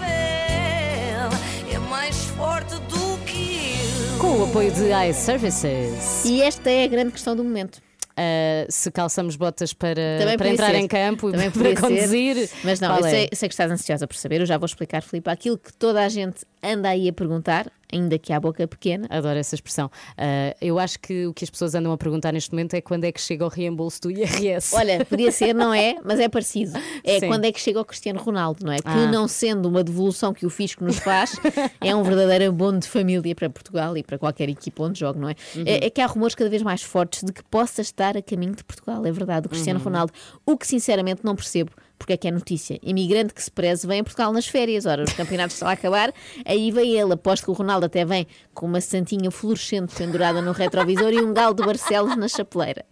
desagradável. 0.00 1.28
É 1.72 1.78
mais 1.78 2.16
forte 2.36 2.74
do 2.74 3.18
que 3.24 3.72
eu. 4.14 4.18
Com 4.18 4.38
o 4.40 4.44
apoio 4.44 4.70
de 4.72 4.84
iServices. 5.10 6.24
E 6.24 6.42
esta 6.42 6.70
é 6.70 6.84
a 6.84 6.88
grande 6.88 7.12
questão 7.12 7.34
do 7.36 7.42
momento. 7.44 7.80
Uh, 8.18 8.66
se 8.68 8.90
calçamos 8.90 9.36
botas 9.36 9.72
para, 9.72 10.18
Também 10.18 10.36
para 10.36 10.48
entrar 10.48 10.70
ser. 10.72 10.76
em 10.78 10.88
campo 10.88 11.30
Também 11.30 11.52
para 11.52 11.76
conduzir. 11.80 12.48
ser. 12.48 12.56
Mas 12.64 12.80
não, 12.80 12.88
qual 12.88 13.00
eu 13.02 13.06
é? 13.06 13.10
sei, 13.10 13.28
sei 13.32 13.48
que 13.48 13.52
estás 13.54 13.70
ansiosa 13.70 14.08
por 14.08 14.16
saber, 14.16 14.40
eu 14.40 14.46
já 14.46 14.58
vou 14.58 14.66
explicar, 14.66 15.02
Filipe, 15.02 15.30
aquilo 15.30 15.56
que 15.56 15.72
toda 15.72 16.02
a 16.02 16.08
gente 16.08 16.44
anda 16.60 16.88
aí 16.88 17.08
a 17.08 17.12
perguntar, 17.12 17.70
ainda 17.92 18.18
que 18.18 18.32
à 18.32 18.40
boca 18.40 18.66
pequena. 18.66 19.06
Adoro 19.10 19.38
essa 19.38 19.54
expressão. 19.54 19.86
Uh, 20.16 20.54
eu 20.60 20.78
acho 20.78 20.98
que 21.00 21.26
o 21.26 21.34
que 21.34 21.44
as 21.44 21.50
pessoas 21.50 21.74
andam 21.74 21.92
a 21.92 21.96
perguntar 21.98 22.32
neste 22.32 22.50
momento 22.52 22.74
é 22.74 22.80
quando 22.80 23.04
é 23.04 23.12
que 23.12 23.20
chega 23.20 23.44
o 23.44 23.48
reembolso 23.48 24.00
do 24.02 24.10
IRS. 24.10 24.74
Olha, 24.74 25.04
podia 25.04 25.30
ser, 25.32 25.54
não 25.54 25.72
é? 25.72 25.96
Mas 26.04 26.20
é 26.20 26.28
parecido. 26.28 26.72
É 27.04 27.20
Sim. 27.20 27.28
quando 27.28 27.44
é 27.44 27.52
que 27.52 27.60
chega 27.60 27.80
o 27.80 27.84
Cristiano 27.84 28.20
Ronaldo, 28.20 28.64
não 28.64 28.72
é? 28.72 28.76
Que 28.78 28.82
Ah. 28.88 29.06
não 29.10 29.26
sendo 29.28 29.68
uma 29.68 29.82
devolução 29.82 30.32
que 30.32 30.44
o 30.46 30.50
fisco 30.50 30.84
nos 30.84 30.98
faz, 30.98 31.32
é 31.80 31.94
um 31.94 32.02
verdadeiro 32.02 32.48
abono 32.48 32.78
de 32.80 32.88
família 32.88 33.34
para 33.34 33.48
Portugal 33.50 33.96
e 33.96 34.02
para 34.02 34.18
qualquer 34.18 34.48
equipa 34.48 34.82
onde 34.84 35.00
jogue, 35.00 35.18
não 35.18 35.28
é? 35.28 35.34
Uhum. 35.56 35.64
é? 35.66 35.86
é 35.86 35.90
que 35.90 36.00
há 36.00 36.06
rumores 36.06 36.34
cada 36.34 36.50
vez 36.50 36.62
mais 36.62 36.82
fortes 36.82 37.22
de 37.22 37.32
que 37.32 37.42
possa 37.44 37.80
estar 37.80 38.16
a 38.16 38.22
caminho 38.22 38.54
de 38.54 38.64
Portugal, 38.64 39.04
é 39.06 39.12
verdade, 39.12 39.46
o 39.46 39.50
Cristiano 39.50 39.78
Uhum. 39.78 39.84
Ronaldo. 39.84 40.12
O 40.46 40.56
que 40.56 40.66
sinceramente 40.66 41.20
não 41.24 41.34
percebo. 41.34 41.70
Porque 41.98 42.12
é 42.12 42.16
que 42.16 42.28
é 42.28 42.30
notícia? 42.30 42.78
Imigrante 42.82 43.34
que 43.34 43.42
se 43.42 43.50
preze 43.50 43.86
vem 43.86 44.00
a 44.00 44.04
Portugal 44.04 44.32
nas 44.32 44.46
férias. 44.46 44.86
Ora, 44.86 45.02
os 45.02 45.12
campeonatos 45.12 45.54
estão 45.54 45.68
a 45.68 45.72
acabar, 45.72 46.12
aí 46.44 46.70
vem 46.70 46.94
ele. 46.94 47.14
Aposto 47.14 47.44
que 47.44 47.50
o 47.50 47.54
Ronaldo 47.54 47.86
até 47.86 48.04
vem 48.04 48.26
com 48.54 48.66
uma 48.66 48.80
santinha 48.80 49.30
fluorescente 49.30 49.94
pendurada 49.94 50.40
no 50.40 50.52
retrovisor 50.52 51.12
e 51.12 51.20
um 51.20 51.34
galo 51.34 51.54
de 51.54 51.64
Barcelos 51.64 52.16
na 52.16 52.28
chapeleira. 52.28 52.84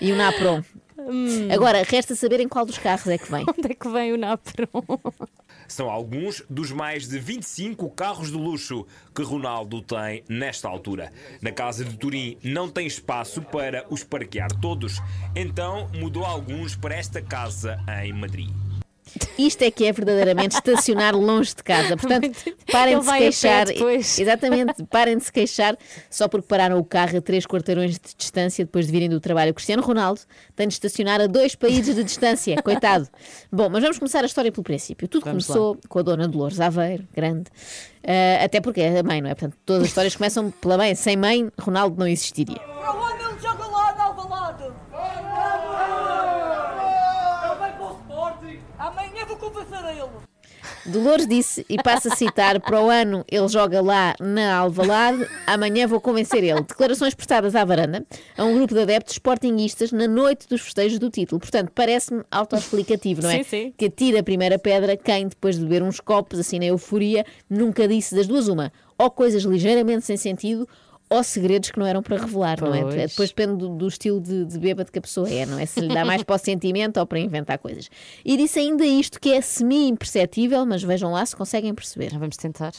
E 0.00 0.12
um 0.12 0.16
Napron. 0.16 0.62
Agora, 1.52 1.82
resta 1.82 2.14
saber 2.14 2.40
em 2.40 2.48
qual 2.48 2.66
dos 2.66 2.78
carros 2.78 3.06
é 3.06 3.16
que 3.16 3.30
vem. 3.30 3.44
Onde 3.48 3.72
é 3.72 3.74
que 3.74 3.88
vem 3.88 4.12
o 4.12 4.18
Napron? 4.18 4.68
São 5.70 5.88
alguns 5.88 6.42
dos 6.50 6.72
mais 6.72 7.06
de 7.06 7.16
25 7.20 7.88
carros 7.90 8.32
de 8.32 8.36
luxo 8.36 8.84
que 9.14 9.22
Ronaldo 9.22 9.80
tem 9.80 10.24
nesta 10.28 10.68
altura. 10.68 11.12
Na 11.40 11.52
casa 11.52 11.84
de 11.84 11.96
Turim 11.96 12.36
não 12.42 12.68
tem 12.68 12.88
espaço 12.88 13.40
para 13.40 13.86
os 13.88 14.02
parquear 14.02 14.50
todos, 14.60 15.00
então 15.36 15.88
mudou 15.94 16.24
alguns 16.24 16.74
para 16.74 16.96
esta 16.96 17.22
casa 17.22 17.78
em 18.02 18.12
Madrid. 18.12 18.50
Isto 19.38 19.62
é 19.62 19.70
que 19.70 19.86
é 19.86 19.92
verdadeiramente 19.92 20.54
estacionar 20.54 21.16
longe 21.16 21.54
de 21.54 21.62
casa. 21.62 21.96
Portanto, 21.96 22.30
parem 22.70 22.94
Ele 22.94 23.02
de 23.02 23.06
se 23.06 23.18
queixar. 23.18 23.66
Exatamente, 24.18 24.84
parem 24.84 25.16
de 25.16 25.24
se 25.24 25.32
queixar 25.32 25.76
só 26.08 26.28
porque 26.28 26.46
pararam 26.46 26.78
o 26.78 26.84
carro 26.84 27.18
a 27.18 27.20
três 27.20 27.46
quarteirões 27.46 27.92
de 27.92 28.14
distância 28.16 28.64
depois 28.64 28.86
de 28.86 28.92
virem 28.92 29.08
do 29.08 29.20
trabalho. 29.20 29.50
O 29.50 29.54
Cristiano 29.54 29.82
Ronaldo 29.82 30.20
tem 30.54 30.68
de 30.68 30.74
estacionar 30.74 31.20
a 31.20 31.26
dois 31.26 31.54
países 31.54 31.94
de 31.94 32.04
distância. 32.04 32.60
Coitado. 32.62 33.08
Bom, 33.50 33.68
mas 33.68 33.82
vamos 33.82 33.98
começar 33.98 34.22
a 34.22 34.26
história 34.26 34.52
pelo 34.52 34.64
princípio. 34.64 35.08
Tudo 35.08 35.24
Vamos 35.24 35.46
começou 35.46 35.78
com 35.88 35.98
a 35.98 36.02
dona 36.02 36.28
Dolores 36.28 36.60
Aveiro, 36.60 37.06
grande. 37.14 37.50
Ah, 38.06 38.44
até 38.44 38.60
porque 38.60 38.80
é 38.80 38.98
a 38.98 39.02
mãe, 39.02 39.20
não 39.20 39.30
é? 39.30 39.34
Portanto, 39.34 39.56
todas 39.64 39.82
as 39.82 39.88
histórias 39.88 40.16
começam 40.16 40.50
pela 40.50 40.76
mãe. 40.76 40.94
Sem 40.94 41.16
mãe, 41.16 41.50
Ronaldo 41.58 41.98
não 41.98 42.06
existiria. 42.06 42.58
Para 42.58 42.92
onde 42.92 43.24
ele 43.24 43.38
joga 43.40 43.66
lá 43.66 43.94
na 43.94 44.04
Alvalade? 44.04 44.64
Ele 44.64 44.74
vai 47.58 47.72
para 47.76 47.84
o 47.84 47.92
Sporting. 48.00 48.60
Amanhã 48.78 49.24
vou 49.26 49.36
convencer 49.36 49.84
a 49.84 49.92
ele. 49.92 50.10
Dolores 50.86 51.26
disse, 51.26 51.64
e 51.68 51.76
passa 51.82 52.12
a 52.12 52.16
citar, 52.16 52.60
para 52.60 52.80
o 52.80 52.88
ano 52.88 53.24
ele 53.30 53.48
joga 53.48 53.80
lá 53.80 54.14
na 54.18 54.56
Alvalade, 54.56 55.26
amanhã 55.46 55.86
vou 55.86 56.00
convencer 56.00 56.42
ele. 56.42 56.62
Declarações 56.62 57.14
prestadas 57.14 57.54
à 57.54 57.64
varanda 57.64 58.04
a 58.36 58.44
um 58.44 58.54
grupo 58.54 58.74
de 58.74 58.80
adeptos 58.80 59.14
sportinguistas 59.14 59.92
na 59.92 60.08
noite 60.08 60.48
dos 60.48 60.62
festejos 60.62 60.98
do 60.98 61.10
título. 61.10 61.38
Portanto, 61.40 61.70
parece-me 61.74 62.22
autoexplicativo, 62.30 63.22
não 63.22 63.30
é? 63.30 63.38
Sim, 63.38 63.44
sim. 63.44 63.74
Que 63.76 63.86
atira 63.86 64.20
a 64.20 64.22
primeira 64.22 64.58
pedra 64.58 64.96
quem, 64.96 65.28
depois 65.28 65.56
de 65.56 65.62
beber 65.62 65.82
uns 65.82 66.00
copos, 66.00 66.38
assim 66.38 66.58
na 66.58 66.66
euforia, 66.66 67.24
nunca 67.48 67.86
disse 67.86 68.14
das 68.14 68.26
duas 68.26 68.48
uma. 68.48 68.72
Ou 68.98 69.10
coisas 69.10 69.42
ligeiramente 69.42 70.04
sem 70.04 70.16
sentido, 70.16 70.68
ou 71.10 71.24
segredos 71.24 71.70
que 71.72 71.78
não 71.78 71.86
eram 71.86 72.02
para 72.02 72.16
revelar, 72.16 72.60
não 72.60 72.72
é? 72.72 72.82
Pois. 72.82 73.10
Depois 73.10 73.28
depende 73.30 73.56
do, 73.56 73.68
do 73.68 73.88
estilo 73.88 74.20
de, 74.20 74.44
de 74.44 74.58
bêbado 74.58 74.92
que 74.92 74.98
a 74.98 75.02
pessoa 75.02 75.28
é, 75.28 75.44
não 75.44 75.58
é? 75.58 75.66
Se 75.66 75.80
lhe 75.80 75.88
dá 75.92 76.04
mais 76.04 76.22
para 76.22 76.36
o 76.36 76.38
sentimento 76.42 77.00
ou 77.00 77.06
para 77.06 77.18
inventar 77.18 77.58
coisas. 77.58 77.90
E 78.24 78.36
disse 78.36 78.60
ainda 78.60 78.86
isto 78.86 79.20
que 79.20 79.32
é 79.32 79.40
semi-imperceptível, 79.40 80.64
mas 80.64 80.82
vejam 80.84 81.10
lá 81.10 81.26
se 81.26 81.34
conseguem 81.34 81.74
perceber. 81.74 82.16
Vamos 82.16 82.36
tentar. 82.36 82.72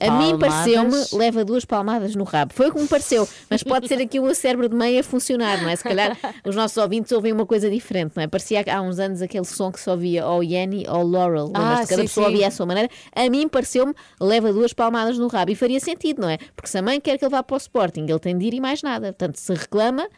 A 0.00 0.10
mim 0.12 0.38
pareceu-me, 0.38 0.96
leva 1.12 1.44
duas 1.44 1.64
palmadas 1.64 2.14
no 2.14 2.24
rabo. 2.24 2.52
Foi 2.54 2.70
como 2.70 2.82
me 2.82 2.88
pareceu, 2.88 3.28
mas 3.50 3.62
pode 3.62 3.88
ser 3.88 4.00
aqui 4.00 4.20
o 4.20 4.34
cérebro 4.34 4.68
de 4.68 4.76
mãe 4.76 4.98
a 4.98 5.02
funcionar, 5.02 5.60
não 5.62 5.68
é? 5.68 5.76
Se 5.76 5.82
calhar 5.82 6.16
os 6.46 6.54
nossos 6.54 6.76
ouvintes 6.76 7.10
ouvem 7.12 7.32
uma 7.32 7.46
coisa 7.46 7.68
diferente, 7.70 8.12
não 8.14 8.22
é? 8.22 8.26
Parecia 8.26 8.64
há 8.72 8.80
uns 8.80 8.98
anos 8.98 9.22
aquele 9.22 9.44
som 9.44 9.72
que 9.72 9.80
só 9.80 9.96
via 9.96 10.26
ou 10.26 10.42
Yanny 10.42 10.84
ou 10.88 11.02
Laurel. 11.02 11.50
Ah, 11.54 11.58
Lembras-te? 11.58 11.88
Cada 11.88 12.02
sim, 12.02 12.08
pessoa 12.08 12.26
sim. 12.26 12.32
ouvia 12.32 12.48
à 12.48 12.50
sua 12.50 12.66
maneira. 12.66 12.88
A 13.14 13.28
mim 13.28 13.48
pareceu-me, 13.48 13.94
leva 14.20 14.52
duas 14.52 14.72
palmadas 14.72 15.18
no 15.18 15.26
rabo. 15.26 15.50
E 15.50 15.54
faria 15.54 15.80
sentido, 15.80 16.22
não 16.22 16.28
é? 16.28 16.38
Porque 16.54 16.68
se 16.68 16.78
a 16.78 16.82
mãe 16.82 17.00
quer 17.00 17.18
que 17.18 17.24
ele 17.24 17.30
vá 17.30 17.42
para 17.42 17.54
o 17.54 17.58
Sporting, 17.58 18.06
ele 18.08 18.18
tem 18.18 18.36
de 18.36 18.46
ir 18.46 18.54
e 18.54 18.60
mais 18.60 18.82
nada. 18.82 19.08
Portanto, 19.08 19.36
se 19.36 19.52
reclama. 19.52 20.08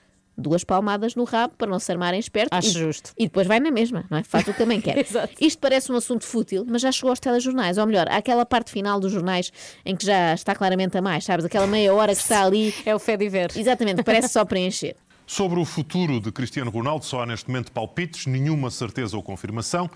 Duas 0.40 0.64
palmadas 0.64 1.14
no 1.14 1.24
rabo 1.24 1.54
para 1.56 1.70
não 1.70 1.78
se 1.78 1.90
armarem 1.92 2.18
esperto. 2.18 2.52
Acho 2.52 2.68
e, 2.68 2.72
justo. 2.72 3.12
E 3.18 3.24
depois 3.24 3.46
vai 3.46 3.60
na 3.60 3.70
mesma, 3.70 4.04
não 4.10 4.18
é? 4.18 4.22
Faz 4.22 4.46
o 4.48 4.52
que 4.52 4.58
também 4.58 4.80
quer. 4.80 4.98
Exato. 5.06 5.32
Isto 5.40 5.58
parece 5.60 5.92
um 5.92 5.96
assunto 5.96 6.24
fútil, 6.24 6.64
mas 6.68 6.82
já 6.82 6.90
chegou 6.90 7.10
aos 7.10 7.20
telejornais. 7.20 7.78
Ou 7.78 7.86
melhor, 7.86 8.08
àquela 8.08 8.44
parte 8.44 8.70
final 8.70 8.98
dos 8.98 9.12
jornais 9.12 9.52
em 9.84 9.94
que 9.94 10.04
já 10.04 10.34
está 10.34 10.54
claramente 10.54 10.96
a 10.96 11.02
mais, 11.02 11.24
sabes? 11.24 11.44
Aquela 11.44 11.66
meia 11.66 11.92
hora 11.94 12.14
que 12.14 12.20
está 12.20 12.44
ali. 12.44 12.74
É 12.84 12.94
o 12.94 12.98
fé 12.98 13.16
de 13.16 13.28
ver. 13.28 13.52
Exatamente, 13.56 14.02
parece 14.02 14.28
só 14.28 14.44
preencher. 14.44 14.96
Sobre 15.26 15.60
o 15.60 15.64
futuro 15.64 16.18
de 16.18 16.32
Cristiano 16.32 16.72
Ronaldo, 16.72 17.04
só 17.04 17.22
há 17.22 17.26
neste 17.26 17.48
momento 17.48 17.70
palpites, 17.70 18.26
nenhuma 18.26 18.68
certeza 18.68 19.16
ou 19.16 19.22
confirmação. 19.22 19.88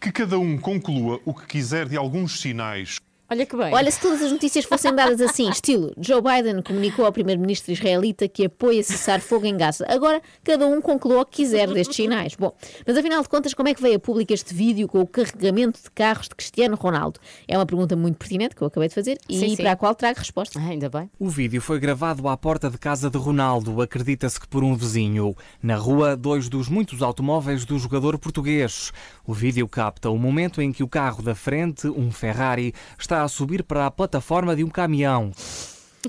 Que 0.00 0.10
cada 0.10 0.36
um 0.36 0.58
conclua 0.58 1.20
o 1.24 1.32
que 1.32 1.46
quiser 1.46 1.88
de 1.88 1.96
alguns 1.96 2.40
sinais. 2.40 2.98
Olha 3.32 3.46
que 3.46 3.56
bem. 3.56 3.72
Olha, 3.72 3.90
se 3.90 3.98
todas 3.98 4.20
as 4.20 4.30
notícias 4.30 4.66
fossem 4.66 4.94
dadas 4.94 5.18
assim, 5.18 5.48
estilo 5.50 5.90
Joe 5.98 6.20
Biden 6.20 6.60
comunicou 6.60 7.06
ao 7.06 7.12
primeiro-ministro 7.12 7.72
israelita 7.72 8.28
que 8.28 8.44
apoia 8.44 8.82
cessar 8.82 9.22
fogo 9.22 9.46
em 9.46 9.56
Gaza. 9.56 9.86
Agora, 9.88 10.20
cada 10.44 10.66
um 10.66 10.82
concluiu 10.82 11.18
o 11.18 11.24
que 11.24 11.36
quiser 11.38 11.66
destes 11.72 11.96
sinais. 11.96 12.34
Bom, 12.34 12.54
mas 12.86 12.94
afinal 12.94 13.22
de 13.22 13.30
contas, 13.30 13.54
como 13.54 13.70
é 13.70 13.74
que 13.74 13.80
veio 13.80 13.96
a 13.96 13.98
público 13.98 14.34
este 14.34 14.52
vídeo 14.52 14.86
com 14.86 15.00
o 15.00 15.06
carregamento 15.06 15.80
de 15.82 15.90
carros 15.92 16.28
de 16.28 16.34
Cristiano 16.34 16.76
Ronaldo? 16.76 17.18
É 17.48 17.56
uma 17.56 17.64
pergunta 17.64 17.96
muito 17.96 18.18
pertinente 18.18 18.54
que 18.54 18.60
eu 18.60 18.66
acabei 18.66 18.90
de 18.90 18.94
fazer 18.94 19.16
e 19.26 19.38
Sim, 19.38 19.48
sim. 19.48 19.56
para 19.56 19.72
a 19.72 19.76
qual 19.76 19.94
trago 19.94 20.18
resposta. 20.18 20.58
Ah, 20.60 20.68
ainda 20.68 20.90
bem. 20.90 21.10
O 21.18 21.30
vídeo 21.30 21.62
foi 21.62 21.80
gravado 21.80 22.28
à 22.28 22.36
porta 22.36 22.68
de 22.68 22.76
casa 22.76 23.08
de 23.08 23.16
Ronaldo, 23.16 23.80
acredita-se 23.80 24.38
que 24.38 24.46
por 24.46 24.62
um 24.62 24.74
vizinho. 24.74 25.34
Na 25.62 25.76
rua, 25.76 26.14
dois 26.14 26.50
dos 26.50 26.68
muitos 26.68 27.00
automóveis 27.00 27.64
do 27.64 27.78
jogador 27.78 28.18
português. 28.18 28.92
O 29.26 29.32
vídeo 29.32 29.66
capta 29.66 30.10
o 30.10 30.18
momento 30.18 30.60
em 30.60 30.70
que 30.70 30.82
o 30.82 30.88
carro 30.88 31.22
da 31.22 31.34
frente, 31.34 31.86
um 31.86 32.10
Ferrari, 32.10 32.74
está 32.98 33.21
a 33.22 33.28
subir 33.28 33.62
para 33.62 33.86
a 33.86 33.90
plataforma 33.90 34.54
de 34.54 34.64
um 34.64 34.68
caminhão. 34.68 35.32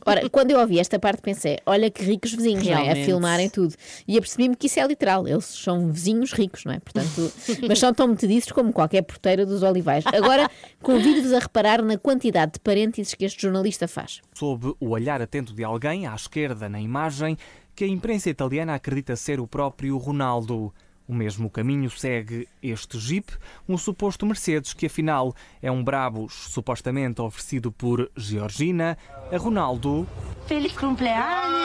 Ora, 0.06 0.28
quando 0.30 0.52
eu 0.52 0.60
ouvi 0.60 0.80
esta 0.80 0.98
parte 0.98 1.22
pensei, 1.22 1.60
olha 1.66 1.90
que 1.90 2.04
ricos 2.04 2.34
vizinhos, 2.34 2.66
não 2.66 2.78
é? 2.78 2.92
A 2.92 2.96
filmarem 2.96 3.50
tudo. 3.50 3.76
E 4.08 4.18
apercebi-me 4.18 4.56
que 4.56 4.68
isso 4.68 4.80
é 4.80 4.88
literal, 4.88 5.28
eles 5.28 5.46
são 5.46 5.92
vizinhos 5.92 6.34
ricos, 6.34 6.66
não 6.66 6.74
é? 6.74 6.80
Portanto, 6.80 7.32
mas 7.68 7.80
são 7.80 7.94
tão 7.94 8.08
metediços 8.08 8.52
como 8.52 8.74
qualquer 8.74 9.04
porteira 9.04 9.46
dos 9.46 9.62
olivais. 9.62 10.04
Agora, 10.08 10.50
convido-vos 10.82 11.34
a 11.34 11.40
reparar 11.40 11.82
na 11.82 11.98
quantidade 11.98 12.54
de 12.54 12.60
parênteses 12.60 13.14
que 13.14 13.26
este 13.26 13.42
jornalista 13.42 13.88
faz. 13.88 14.22
Sob 14.34 14.74
o 14.80 14.90
olhar 14.90 15.22
atento 15.22 15.54
de 15.54 15.64
alguém, 15.64 16.08
à 16.08 16.16
esquerda 16.16 16.68
na 16.68 16.82
imagem, 16.82 17.38
que 17.76 17.84
a 17.84 17.88
imprensa 17.88 18.30
italiana 18.30 18.76
acredita 18.76 19.16
ser 19.16 19.40
o 19.40 19.48
próprio 19.48 19.98
Ronaldo. 19.98 20.74
O 21.08 21.14
mesmo 21.14 21.50
caminho 21.50 21.90
segue 21.90 22.48
este 22.62 22.98
Jeep, 22.98 23.30
um 23.68 23.78
suposto 23.78 24.26
Mercedes 24.26 24.74
que 24.74 24.86
afinal 24.86 25.36
é 25.62 25.72
um 25.72 25.84
Brabus 25.84 26.34
supostamente 26.34 27.22
oferecido 27.22 27.72
por 27.72 28.10
Georgina 28.16 28.98
a 29.32 29.38
Ronaldo 29.38 30.08
Feliz 30.48 30.74
cumpleaños! 30.74 31.64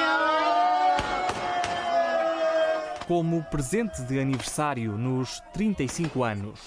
como 3.09 3.43
presente 3.45 4.03
de 4.03 4.21
aniversário 4.21 4.93
nos 4.99 5.41
35 5.55 6.23
anos. 6.23 6.61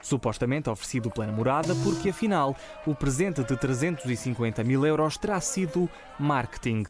Supostamente 0.00 0.70
oferecido 0.70 1.10
pela 1.10 1.26
namorada, 1.26 1.74
porque 1.82 2.10
afinal 2.10 2.56
o 2.86 2.94
presente 2.94 3.42
de 3.42 3.56
350 3.56 4.62
mil 4.62 4.86
euros 4.86 5.18
terá 5.18 5.40
sido 5.40 5.90
marketing. 6.20 6.84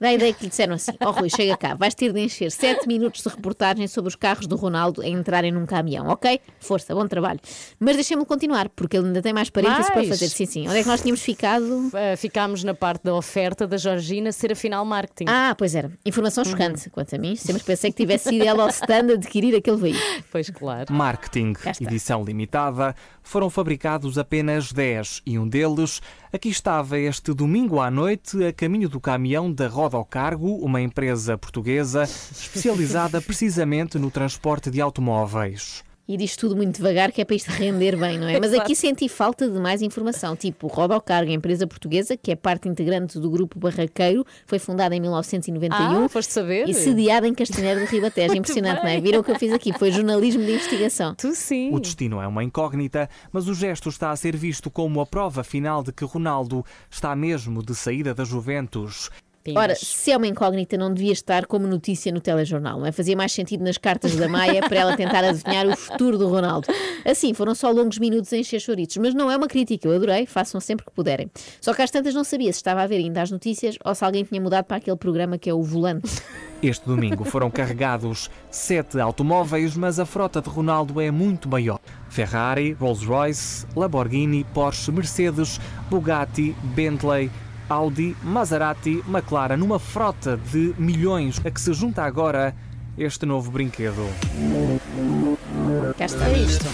Dá 0.00 0.08
a 0.08 0.14
ideia 0.14 0.32
que 0.32 0.42
lhe 0.42 0.50
disseram 0.50 0.74
assim: 0.74 0.92
Ó 1.00 1.10
Rui, 1.10 1.30
chega 1.30 1.56
cá, 1.56 1.74
vais 1.74 1.94
ter 1.94 2.12
de 2.12 2.20
encher 2.20 2.50
7 2.50 2.86
minutos 2.86 3.22
de 3.22 3.28
reportagem 3.28 3.86
sobre 3.86 4.08
os 4.08 4.16
carros 4.16 4.46
do 4.46 4.56
Ronaldo 4.56 5.02
a 5.02 5.08
entrarem 5.08 5.52
num 5.52 5.64
caminhão, 5.64 6.08
ok? 6.08 6.40
Força, 6.60 6.94
bom 6.94 7.06
trabalho. 7.06 7.40
Mas 7.78 7.94
deixem-me 7.94 8.24
continuar, 8.24 8.68
porque 8.70 8.96
ele 8.96 9.06
ainda 9.06 9.22
tem 9.22 9.32
mais 9.32 9.50
parênteses 9.50 9.90
para 9.90 10.04
fazer. 10.04 10.28
Sim, 10.28 10.46
sim. 10.46 10.68
Onde 10.68 10.78
é 10.78 10.82
que 10.82 10.88
nós 10.88 11.00
tínhamos 11.00 11.22
ficado? 11.22 11.64
Uh, 11.64 12.16
ficámos 12.16 12.64
na 12.64 12.74
parte 12.74 13.04
da 13.04 13.14
oferta 13.14 13.66
da 13.66 13.76
Georgina 13.76 14.32
ser 14.32 14.52
afinal 14.52 14.84
marketing. 14.84 15.30
Ah, 15.30 15.54
pois 15.56 15.74
era. 15.74 15.90
Informação 16.04 16.44
chocante, 16.44 16.90
quanto 16.90 17.14
a 17.14 17.18
mim. 17.18 17.36
Sempre 17.36 17.62
pensei 17.62 17.90
que 17.90 17.96
tivesse 17.96 18.30
sido 18.30 18.44
ela 18.44 18.64
ao 18.64 18.70
stand 18.70 19.10
a 19.10 19.14
adquirir 19.14 19.54
aquele 19.54 19.76
veículo. 19.76 20.24
Pois 20.30 20.50
claro. 20.50 20.92
Marketing, 20.92 21.54
edição 21.80 22.24
limitada, 22.24 22.94
foram 23.22 23.48
fabricados 23.48 24.18
apenas 24.18 24.72
10 24.72 25.22
e 25.24 25.38
um 25.38 25.48
deles 25.48 26.00
aqui 26.34 26.48
estava 26.48 26.98
este 26.98 27.32
domingo 27.32 27.80
à 27.80 27.88
noite 27.88 28.44
a 28.44 28.52
caminho 28.52 28.88
do 28.88 28.98
caminhão 28.98 29.52
da 29.52 29.68
Roda 29.68 29.96
ao 29.96 30.04
Cargo, 30.04 30.56
uma 30.56 30.80
empresa 30.80 31.38
portuguesa 31.38 32.02
especializada 32.02 33.22
precisamente 33.22 34.00
no 34.00 34.10
transporte 34.10 34.68
de 34.68 34.80
automóveis. 34.80 35.83
E 36.06 36.18
diz 36.18 36.36
tudo 36.36 36.54
muito 36.54 36.76
devagar, 36.76 37.10
que 37.12 37.22
é 37.22 37.24
para 37.24 37.34
isto 37.34 37.48
render 37.48 37.96
bem, 37.96 38.18
não 38.18 38.28
é? 38.28 38.38
Mas 38.38 38.52
aqui 38.52 38.76
senti 38.76 39.08
falta 39.08 39.48
de 39.48 39.58
mais 39.58 39.80
informação. 39.80 40.36
Tipo, 40.36 40.66
Rodocargo, 40.66 41.30
empresa 41.30 41.66
portuguesa, 41.66 42.14
que 42.14 42.30
é 42.30 42.36
parte 42.36 42.68
integrante 42.68 43.18
do 43.18 43.30
grupo 43.30 43.58
Barraqueiro, 43.58 44.22
foi 44.44 44.58
fundada 44.58 44.94
em 44.94 45.00
1991 45.00 46.04
Ah, 46.04 46.08
foste 46.10 46.30
saber? 46.30 46.68
e 46.68 46.74
sediada 46.74 47.26
em 47.26 47.34
Castanheiro 47.34 47.80
do 47.80 47.86
Ribatejo. 47.86 48.34
Impressionante, 48.36 48.82
não 48.82 48.88
é? 48.88 48.92
bem. 48.94 49.02
Viram 49.02 49.20
o 49.20 49.24
que 49.24 49.30
eu 49.30 49.38
fiz 49.38 49.50
aqui? 49.50 49.72
Foi 49.78 49.90
jornalismo 49.90 50.44
de 50.44 50.52
investigação. 50.52 51.14
Tu 51.14 51.34
sim. 51.34 51.70
O 51.72 51.80
destino 51.80 52.20
é 52.20 52.26
uma 52.26 52.44
incógnita, 52.44 53.08
mas 53.32 53.48
o 53.48 53.54
gesto 53.54 53.88
está 53.88 54.10
a 54.10 54.16
ser 54.16 54.36
visto 54.36 54.70
como 54.70 55.00
a 55.00 55.06
prova 55.06 55.42
final 55.42 55.82
de 55.82 55.90
que 55.90 56.04
Ronaldo 56.04 56.64
está 56.90 57.16
mesmo 57.16 57.62
de 57.62 57.74
saída 57.74 58.12
da 58.12 58.24
Juventus. 58.24 59.10
Ora, 59.54 59.74
se 59.74 60.10
é 60.10 60.16
uma 60.16 60.26
incógnita, 60.26 60.76
não 60.76 60.92
devia 60.92 61.12
estar 61.12 61.46
como 61.46 61.66
notícia 61.66 62.10
no 62.10 62.20
telejornal, 62.20 62.78
não 62.78 62.86
é? 62.86 62.92
Fazia 62.92 63.16
mais 63.16 63.32
sentido 63.32 63.62
nas 63.62 63.76
cartas 63.76 64.16
da 64.16 64.28
Maia 64.28 64.60
para 64.66 64.78
ela 64.78 64.96
tentar 64.96 65.22
adivinhar 65.24 65.66
o 65.66 65.76
futuro 65.76 66.16
do 66.16 66.28
Ronaldo. 66.28 66.68
Assim, 67.04 67.34
foram 67.34 67.54
só 67.54 67.70
longos 67.70 67.98
minutos 67.98 68.32
a 68.32 68.38
encher 68.38 68.60
choritos, 68.60 68.96
mas 68.96 69.14
não 69.14 69.30
é 69.30 69.36
uma 69.36 69.46
crítica, 69.46 69.86
eu 69.86 69.94
adorei, 69.94 70.24
façam 70.24 70.60
sempre 70.60 70.86
que 70.86 70.92
puderem. 70.92 71.30
Só 71.60 71.74
que 71.74 71.82
às 71.82 71.90
tantas 71.90 72.14
não 72.14 72.24
sabia 72.24 72.52
se 72.52 72.58
estava 72.58 72.82
a 72.82 72.86
ver 72.86 72.96
ainda 72.96 73.20
as 73.20 73.30
notícias 73.30 73.76
ou 73.84 73.94
se 73.94 74.04
alguém 74.04 74.24
tinha 74.24 74.40
mudado 74.40 74.64
para 74.64 74.78
aquele 74.78 74.96
programa 74.96 75.36
que 75.36 75.50
é 75.50 75.54
o 75.54 75.62
Volante. 75.62 76.10
Este 76.62 76.86
domingo 76.86 77.24
foram 77.24 77.50
carregados 77.50 78.30
sete 78.50 78.98
automóveis, 78.98 79.76
mas 79.76 80.00
a 80.00 80.06
frota 80.06 80.40
de 80.40 80.48
Ronaldo 80.48 80.98
é 80.98 81.10
muito 81.10 81.46
maior. 81.46 81.78
Ferrari, 82.08 82.72
Rolls-Royce, 82.72 83.66
Lamborghini, 83.76 84.44
Porsche, 84.54 84.90
Mercedes, 84.90 85.60
Bugatti, 85.90 86.56
Bentley, 86.74 87.30
Audi, 87.68 88.16
Maserati, 88.22 89.02
McLaren, 89.08 89.62
uma 89.62 89.78
frota 89.78 90.38
de 90.50 90.74
milhões 90.78 91.40
a 91.44 91.50
que 91.50 91.60
se 91.60 91.72
junta 91.72 92.02
agora 92.02 92.54
este 92.96 93.26
novo 93.26 93.50
brinquedo. 93.50 94.06
Cá 95.98 96.04
está 96.04 96.30
isto. 96.30 96.66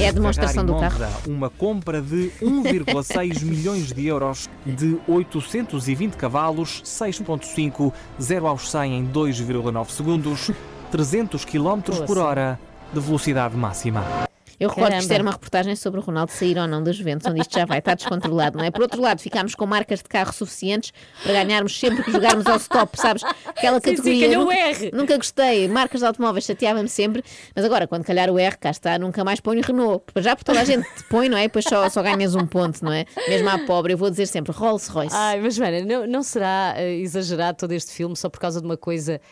É 0.00 0.08
a 0.08 0.12
demonstração 0.12 0.64
do 0.64 0.74
carro. 0.78 0.98
Uma 1.26 1.50
compra 1.50 2.00
de 2.00 2.32
1,6 2.42 3.44
milhões 3.44 3.92
de 3.92 4.06
euros, 4.06 4.48
de 4.64 4.98
820 5.06 6.14
cavalos, 6.16 6.82
6.5, 6.84 7.92
0 8.20 8.46
aos 8.46 8.70
100 8.70 8.98
em 8.98 9.06
2,9 9.06 9.90
segundos, 9.90 10.50
300 10.90 11.44
km 11.44 12.04
por 12.06 12.18
hora 12.18 12.58
de 12.92 13.00
velocidade 13.00 13.56
máxima. 13.56 14.29
Eu 14.60 14.68
recordo 14.68 14.92
que 14.92 14.98
isto 14.98 15.10
era 15.12 15.22
uma 15.22 15.32
reportagem 15.32 15.74
sobre 15.74 16.00
o 16.00 16.02
Ronaldo 16.02 16.30
sair 16.30 16.58
ou 16.58 16.66
não 16.68 16.82
das 16.82 16.94
Juventus, 16.94 17.26
onde 17.26 17.40
isto 17.40 17.58
já 17.58 17.64
vai 17.64 17.78
estar 17.78 17.94
descontrolado, 17.94 18.58
não 18.58 18.64
é? 18.64 18.70
Por 18.70 18.82
outro 18.82 19.00
lado, 19.00 19.18
ficámos 19.18 19.54
com 19.54 19.64
marcas 19.64 20.00
de 20.00 20.04
carro 20.04 20.34
suficientes 20.34 20.92
para 21.22 21.32
ganharmos 21.32 21.80
sempre 21.80 22.02
que 22.02 22.12
jogarmos 22.12 22.46
ao 22.46 22.56
stop, 22.58 22.94
sabes? 23.00 23.24
Aquela 23.46 23.80
Sim, 23.80 23.96
sim, 23.96 23.96
categoria. 23.96 24.38
o 24.38 24.44
nunca, 24.44 24.54
R. 24.54 24.90
nunca 24.92 25.16
gostei, 25.16 25.66
marcas 25.66 26.00
de 26.00 26.06
automóveis 26.06 26.44
chateava-me 26.44 26.90
sempre, 26.90 27.24
mas 27.56 27.64
agora, 27.64 27.86
quando 27.86 28.04
calhar 28.04 28.28
o 28.28 28.38
R, 28.38 28.58
cá 28.58 28.70
está, 28.70 28.98
nunca 28.98 29.24
mais 29.24 29.40
ponho 29.40 29.62
Renault. 29.62 30.04
Já 30.18 30.36
por 30.36 30.44
toda 30.44 30.60
a 30.60 30.64
gente 30.64 30.84
te 30.94 31.04
põe, 31.04 31.30
não 31.30 31.38
é? 31.38 31.44
E 31.44 31.48
depois 31.48 31.64
só, 31.64 31.88
só 31.88 32.02
ganhas 32.02 32.34
um 32.34 32.46
ponto, 32.46 32.84
não 32.84 32.92
é? 32.92 33.06
Mesmo 33.28 33.48
à 33.48 33.58
pobre, 33.60 33.94
eu 33.94 33.98
vou 33.98 34.10
dizer 34.10 34.26
sempre 34.26 34.52
Rolls 34.52 34.90
Royce. 34.90 35.16
Ai, 35.16 35.40
mas 35.40 35.54
Joana, 35.54 35.80
não, 35.80 36.06
não 36.06 36.22
será 36.22 36.74
eh, 36.76 36.96
exagerado 36.96 37.56
todo 37.56 37.72
este 37.72 37.92
filme 37.92 38.14
só 38.14 38.28
por 38.28 38.38
causa 38.38 38.60
de 38.60 38.66
uma 38.66 38.76
coisa, 38.76 39.22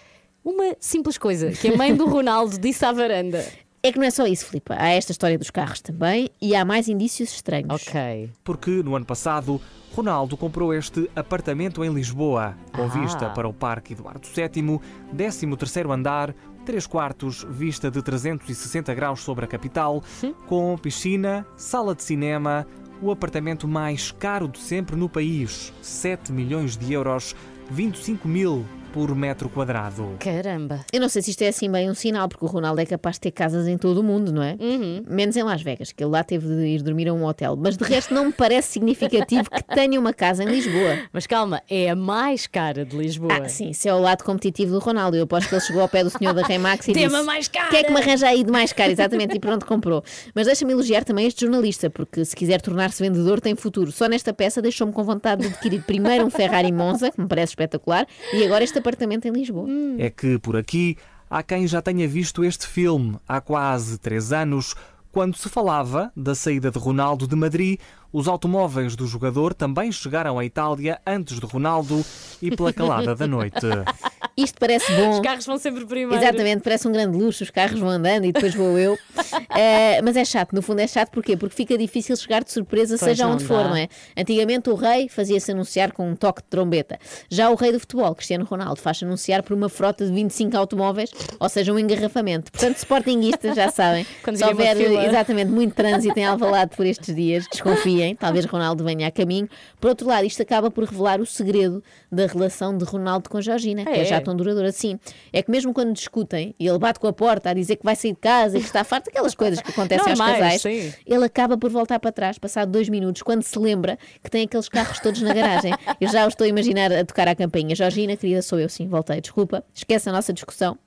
uma 0.42 0.74
simples 0.80 1.18
coisa, 1.18 1.50
que 1.50 1.68
a 1.68 1.76
mãe 1.76 1.94
do 1.94 2.06
Ronaldo 2.06 2.58
disse 2.58 2.82
à 2.82 2.92
varanda. 2.92 3.44
É 3.82 3.92
que 3.92 3.98
não 3.98 4.06
é 4.06 4.10
só 4.10 4.26
isso, 4.26 4.46
Filipe. 4.46 4.72
Há 4.72 4.88
esta 4.88 5.12
história 5.12 5.38
dos 5.38 5.50
carros 5.50 5.80
também 5.80 6.30
e 6.40 6.54
há 6.54 6.64
mais 6.64 6.88
indícios 6.88 7.32
estranhos. 7.32 7.70
Ok. 7.86 8.30
Porque 8.42 8.70
no 8.82 8.96
ano 8.96 9.06
passado, 9.06 9.60
Ronaldo 9.94 10.36
comprou 10.36 10.74
este 10.74 11.08
apartamento 11.14 11.84
em 11.84 11.92
Lisboa, 11.92 12.56
com 12.72 12.82
Ah. 12.82 12.88
vista 12.88 13.30
para 13.30 13.48
o 13.48 13.52
Parque 13.52 13.92
Eduardo 13.92 14.26
VII, 14.26 14.80
13º 15.12 15.92
andar, 15.92 16.34
3 16.66 16.86
quartos, 16.86 17.46
vista 17.48 17.90
de 17.90 18.02
360 18.02 18.92
graus 18.94 19.20
sobre 19.20 19.44
a 19.44 19.48
capital, 19.48 20.02
com 20.46 20.76
piscina, 20.76 21.46
sala 21.56 21.94
de 21.94 22.02
cinema, 22.02 22.66
o 23.00 23.10
apartamento 23.12 23.66
mais 23.68 24.10
caro 24.10 24.48
de 24.48 24.58
sempre 24.58 24.96
no 24.96 25.08
país, 25.08 25.72
7 25.80 26.32
milhões 26.32 26.76
de 26.76 26.92
euros, 26.92 27.34
25 27.70 28.26
mil 28.26 28.66
por 28.92 29.14
metro 29.14 29.48
quadrado. 29.48 30.16
Caramba. 30.18 30.80
Eu 30.92 31.00
não 31.00 31.08
sei 31.08 31.22
se 31.22 31.30
isto 31.30 31.42
é 31.42 31.48
assim 31.48 31.70
bem 31.70 31.90
um 31.90 31.94
sinal, 31.94 32.28
porque 32.28 32.44
o 32.44 32.48
Ronaldo 32.48 32.80
é 32.80 32.86
capaz 32.86 33.16
de 33.16 33.20
ter 33.22 33.30
casas 33.30 33.66
em 33.66 33.76
todo 33.76 33.98
o 33.98 34.02
mundo, 34.02 34.32
não 34.32 34.42
é? 34.42 34.56
Uhum. 34.58 35.02
Menos 35.08 35.36
em 35.36 35.42
Las 35.42 35.62
Vegas, 35.62 35.92
que 35.92 36.02
ele 36.02 36.10
lá 36.10 36.24
teve 36.24 36.46
de 36.46 36.66
ir 36.66 36.82
dormir 36.82 37.08
a 37.08 37.12
um 37.12 37.24
hotel. 37.24 37.56
Mas 37.56 37.76
de 37.76 37.84
resto 37.84 38.14
não 38.14 38.26
me 38.26 38.32
parece 38.32 38.72
significativo 38.72 39.50
que 39.50 39.62
tenha 39.62 39.98
uma 39.98 40.12
casa 40.12 40.42
em 40.42 40.46
Lisboa. 40.46 40.98
Mas 41.12 41.26
calma, 41.26 41.62
é 41.68 41.90
a 41.90 41.96
mais 41.96 42.46
cara 42.46 42.84
de 42.84 42.96
Lisboa. 42.96 43.42
Ah, 43.44 43.48
sim, 43.48 43.70
isso 43.70 43.88
é 43.88 43.94
o 43.94 44.00
lado 44.00 44.24
competitivo 44.24 44.72
do 44.72 44.78
Ronaldo. 44.78 45.16
Eu 45.16 45.24
aposto 45.24 45.48
que 45.48 45.54
ele 45.54 45.62
chegou 45.62 45.82
ao 45.82 45.88
pé 45.88 46.02
do 46.02 46.10
senhor 46.10 46.32
da 46.32 46.42
Remax 46.42 46.88
e 46.88 46.92
Tema 46.92 47.18
disse: 47.18 47.26
mais 47.26 47.48
cara! 47.48 47.66
O 47.66 47.70
que 47.70 47.76
é 47.76 47.84
que 47.84 47.92
me 47.92 48.00
arranja 48.00 48.26
aí 48.28 48.44
de 48.44 48.50
mais 48.50 48.72
caro? 48.72 48.90
Exatamente, 48.90 49.36
e 49.36 49.40
pronto, 49.40 49.66
comprou. 49.66 50.02
Mas 50.34 50.46
deixa-me 50.46 50.72
elogiar 50.72 51.04
também 51.04 51.26
este 51.26 51.42
jornalista, 51.42 51.90
porque 51.90 52.24
se 52.24 52.34
quiser 52.34 52.60
tornar-se 52.60 53.02
vendedor, 53.02 53.40
tem 53.40 53.54
futuro. 53.54 53.92
Só 53.92 54.06
nesta 54.06 54.32
peça 54.32 54.62
deixou-me 54.62 54.92
com 54.92 55.04
vontade 55.04 55.42
de 55.42 55.48
adquirir 55.48 55.82
primeiro 55.82 56.26
um 56.26 56.30
Ferrari 56.30 56.72
Monza, 56.72 57.10
que 57.10 57.20
me 57.20 57.28
parece 57.28 57.52
espetacular, 57.52 58.06
e 58.32 58.44
agora 58.44 58.64
este 58.78 58.80
apartamento 58.80 59.26
em 59.26 59.32
Lisboa. 59.32 59.68
É 59.98 60.08
que 60.08 60.38
por 60.38 60.56
aqui 60.56 60.96
há 61.28 61.42
quem 61.42 61.66
já 61.66 61.82
tenha 61.82 62.06
visto 62.06 62.44
este 62.44 62.66
filme 62.66 63.16
há 63.26 63.40
quase 63.40 63.98
três 63.98 64.32
anos. 64.32 64.74
Quando 65.10 65.36
se 65.36 65.48
falava 65.48 66.12
da 66.14 66.34
saída 66.34 66.70
de 66.70 66.78
Ronaldo 66.78 67.26
de 67.26 67.34
Madrid, 67.34 67.80
os 68.12 68.28
automóveis 68.28 68.94
do 68.94 69.06
jogador 69.06 69.52
também 69.52 69.90
chegaram 69.90 70.38
à 70.38 70.44
Itália 70.44 71.00
antes 71.06 71.40
de 71.40 71.46
Ronaldo 71.46 72.04
e 72.40 72.54
pela 72.54 72.72
calada 72.72 73.14
da 73.14 73.26
noite. 73.26 73.66
Isto 74.36 74.60
parece 74.60 74.92
bom. 74.92 75.10
Os 75.10 75.20
carros 75.20 75.44
vão 75.44 75.58
sempre 75.58 75.84
primeiro. 75.84 76.22
Exatamente, 76.22 76.62
parece 76.62 76.86
um 76.86 76.92
grande 76.92 77.18
luxo, 77.18 77.42
os 77.42 77.50
carros 77.50 77.80
vão 77.80 77.88
andando 77.88 78.26
e 78.26 78.32
depois 78.32 78.54
vou 78.54 78.78
eu. 78.78 78.96
Eh, 79.58 80.00
mas 80.02 80.16
é 80.16 80.24
chato, 80.24 80.52
no 80.52 80.62
fundo 80.62 80.80
é 80.80 80.86
chato 80.86 81.10
porquê? 81.10 81.36
Porque 81.36 81.54
fica 81.54 81.76
difícil 81.76 82.14
chegar 82.16 82.44
de 82.44 82.52
surpresa, 82.52 82.96
Pois 82.96 83.10
seja 83.10 83.26
onde 83.26 83.44
for, 83.44 83.64
dá. 83.64 83.68
não 83.70 83.76
é? 83.76 83.88
Antigamente 84.16 84.70
o 84.70 84.74
rei 84.74 85.08
fazia-se 85.08 85.50
anunciar 85.50 85.92
com 85.92 86.08
um 86.08 86.14
toque 86.14 86.42
de 86.42 86.48
trombeta. 86.48 86.98
Já 87.28 87.50
o 87.50 87.54
rei 87.54 87.72
do 87.72 87.80
futebol, 87.80 88.14
Cristiano 88.14 88.44
Ronaldo, 88.44 88.80
faz-se 88.80 89.04
anunciar 89.04 89.42
por 89.42 89.54
uma 89.54 89.68
frota 89.68 90.04
de 90.06 90.12
25 90.12 90.56
automóveis, 90.56 91.10
ou 91.40 91.48
seja, 91.48 91.72
um 91.72 91.78
engarrafamento. 91.78 92.52
Portanto, 92.52 92.76
sportinguistas 92.76 93.56
já 93.56 93.70
sabem, 93.70 94.06
Quando 94.22 94.36
se 94.36 94.44
houver 94.44 94.76
exatamente 95.08 95.50
muito 95.50 95.74
trânsito 95.74 96.18
em 96.18 96.24
Alvalade 96.24 96.76
por 96.76 96.86
estes 96.86 97.14
dias, 97.14 97.46
desconfiem, 97.50 98.14
talvez 98.14 98.44
Ronaldo 98.44 98.84
venha 98.84 99.08
a 99.08 99.10
caminho. 99.10 99.48
Por 99.80 99.88
outro 99.88 100.06
lado, 100.06 100.24
isto 100.26 100.42
acaba 100.42 100.70
por 100.70 100.84
revelar 100.84 101.20
o 101.20 101.26
segredo 101.26 101.82
da 102.12 102.26
relação 102.26 102.76
de 102.76 102.84
Ronaldo 102.84 103.28
com 103.28 103.40
Georgina, 103.40 103.84
que 103.84 103.90
é 103.90 104.00
É. 104.02 104.04
já 104.04 104.20
tão 104.20 104.36
duradoura 104.36 104.68
assim. 104.68 104.98
É 105.32 105.42
que 105.42 105.50
mesmo 105.50 105.72
quando 105.74 105.92
discutem 105.92 106.54
e 106.58 106.66
ele 106.68 106.78
bate 106.78 107.00
com 107.00 107.06
a 107.06 107.12
porta 107.12 107.50
a 107.50 107.54
dizer 107.54 107.76
que 107.76 107.84
vai 107.84 107.96
sair 107.96 108.12
de 108.12 108.18
casa 108.20 108.56
e 108.56 108.60
que 108.60 108.66
está 108.66 108.84
farto, 108.84 109.10
aquelas 109.18 109.34
coisas 109.34 109.60
que 109.60 109.70
acontecem 109.70 110.10
aos 110.10 110.18
Normais, 110.18 110.38
casais, 110.38 110.62
sim. 110.62 110.92
ele 111.06 111.24
acaba 111.24 111.58
por 111.58 111.70
voltar 111.70 111.98
para 111.98 112.12
trás, 112.12 112.38
passado 112.38 112.70
dois 112.70 112.88
minutos, 112.88 113.22
quando 113.22 113.42
se 113.42 113.58
lembra 113.58 113.98
que 114.22 114.30
tem 114.30 114.44
aqueles 114.44 114.68
carros 114.68 114.98
todos 115.00 115.20
na 115.20 115.34
garagem. 115.34 115.74
Eu 116.00 116.08
já 116.08 116.24
o 116.24 116.28
estou 116.28 116.44
a 116.44 116.48
imaginar 116.48 116.92
a 116.92 117.04
tocar 117.04 117.28
à 117.28 117.34
campainha. 117.34 117.74
Georgina, 117.74 118.16
querida, 118.16 118.40
sou 118.42 118.58
eu, 118.58 118.68
sim, 118.68 118.86
voltei, 118.86 119.20
desculpa, 119.20 119.64
esquece 119.74 120.08
a 120.08 120.12
nossa 120.12 120.32
discussão 120.32 120.78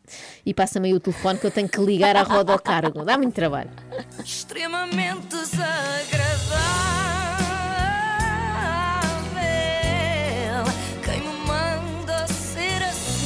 e 0.45 0.53
passa-me 0.53 0.87
aí 0.87 0.93
o 0.93 0.99
telefone 0.99 1.37
que 1.39 1.45
eu 1.45 1.51
tenho 1.51 1.67
que 1.67 1.79
ligar 1.81 2.15
à 2.15 2.23
roda 2.23 2.53
ao 2.53 2.59
cargo. 2.59 3.03
Dá 3.03 3.17
muito 3.17 3.33
trabalho. 3.33 3.69
extremamente 4.23 5.27
desagradável. 5.27 6.90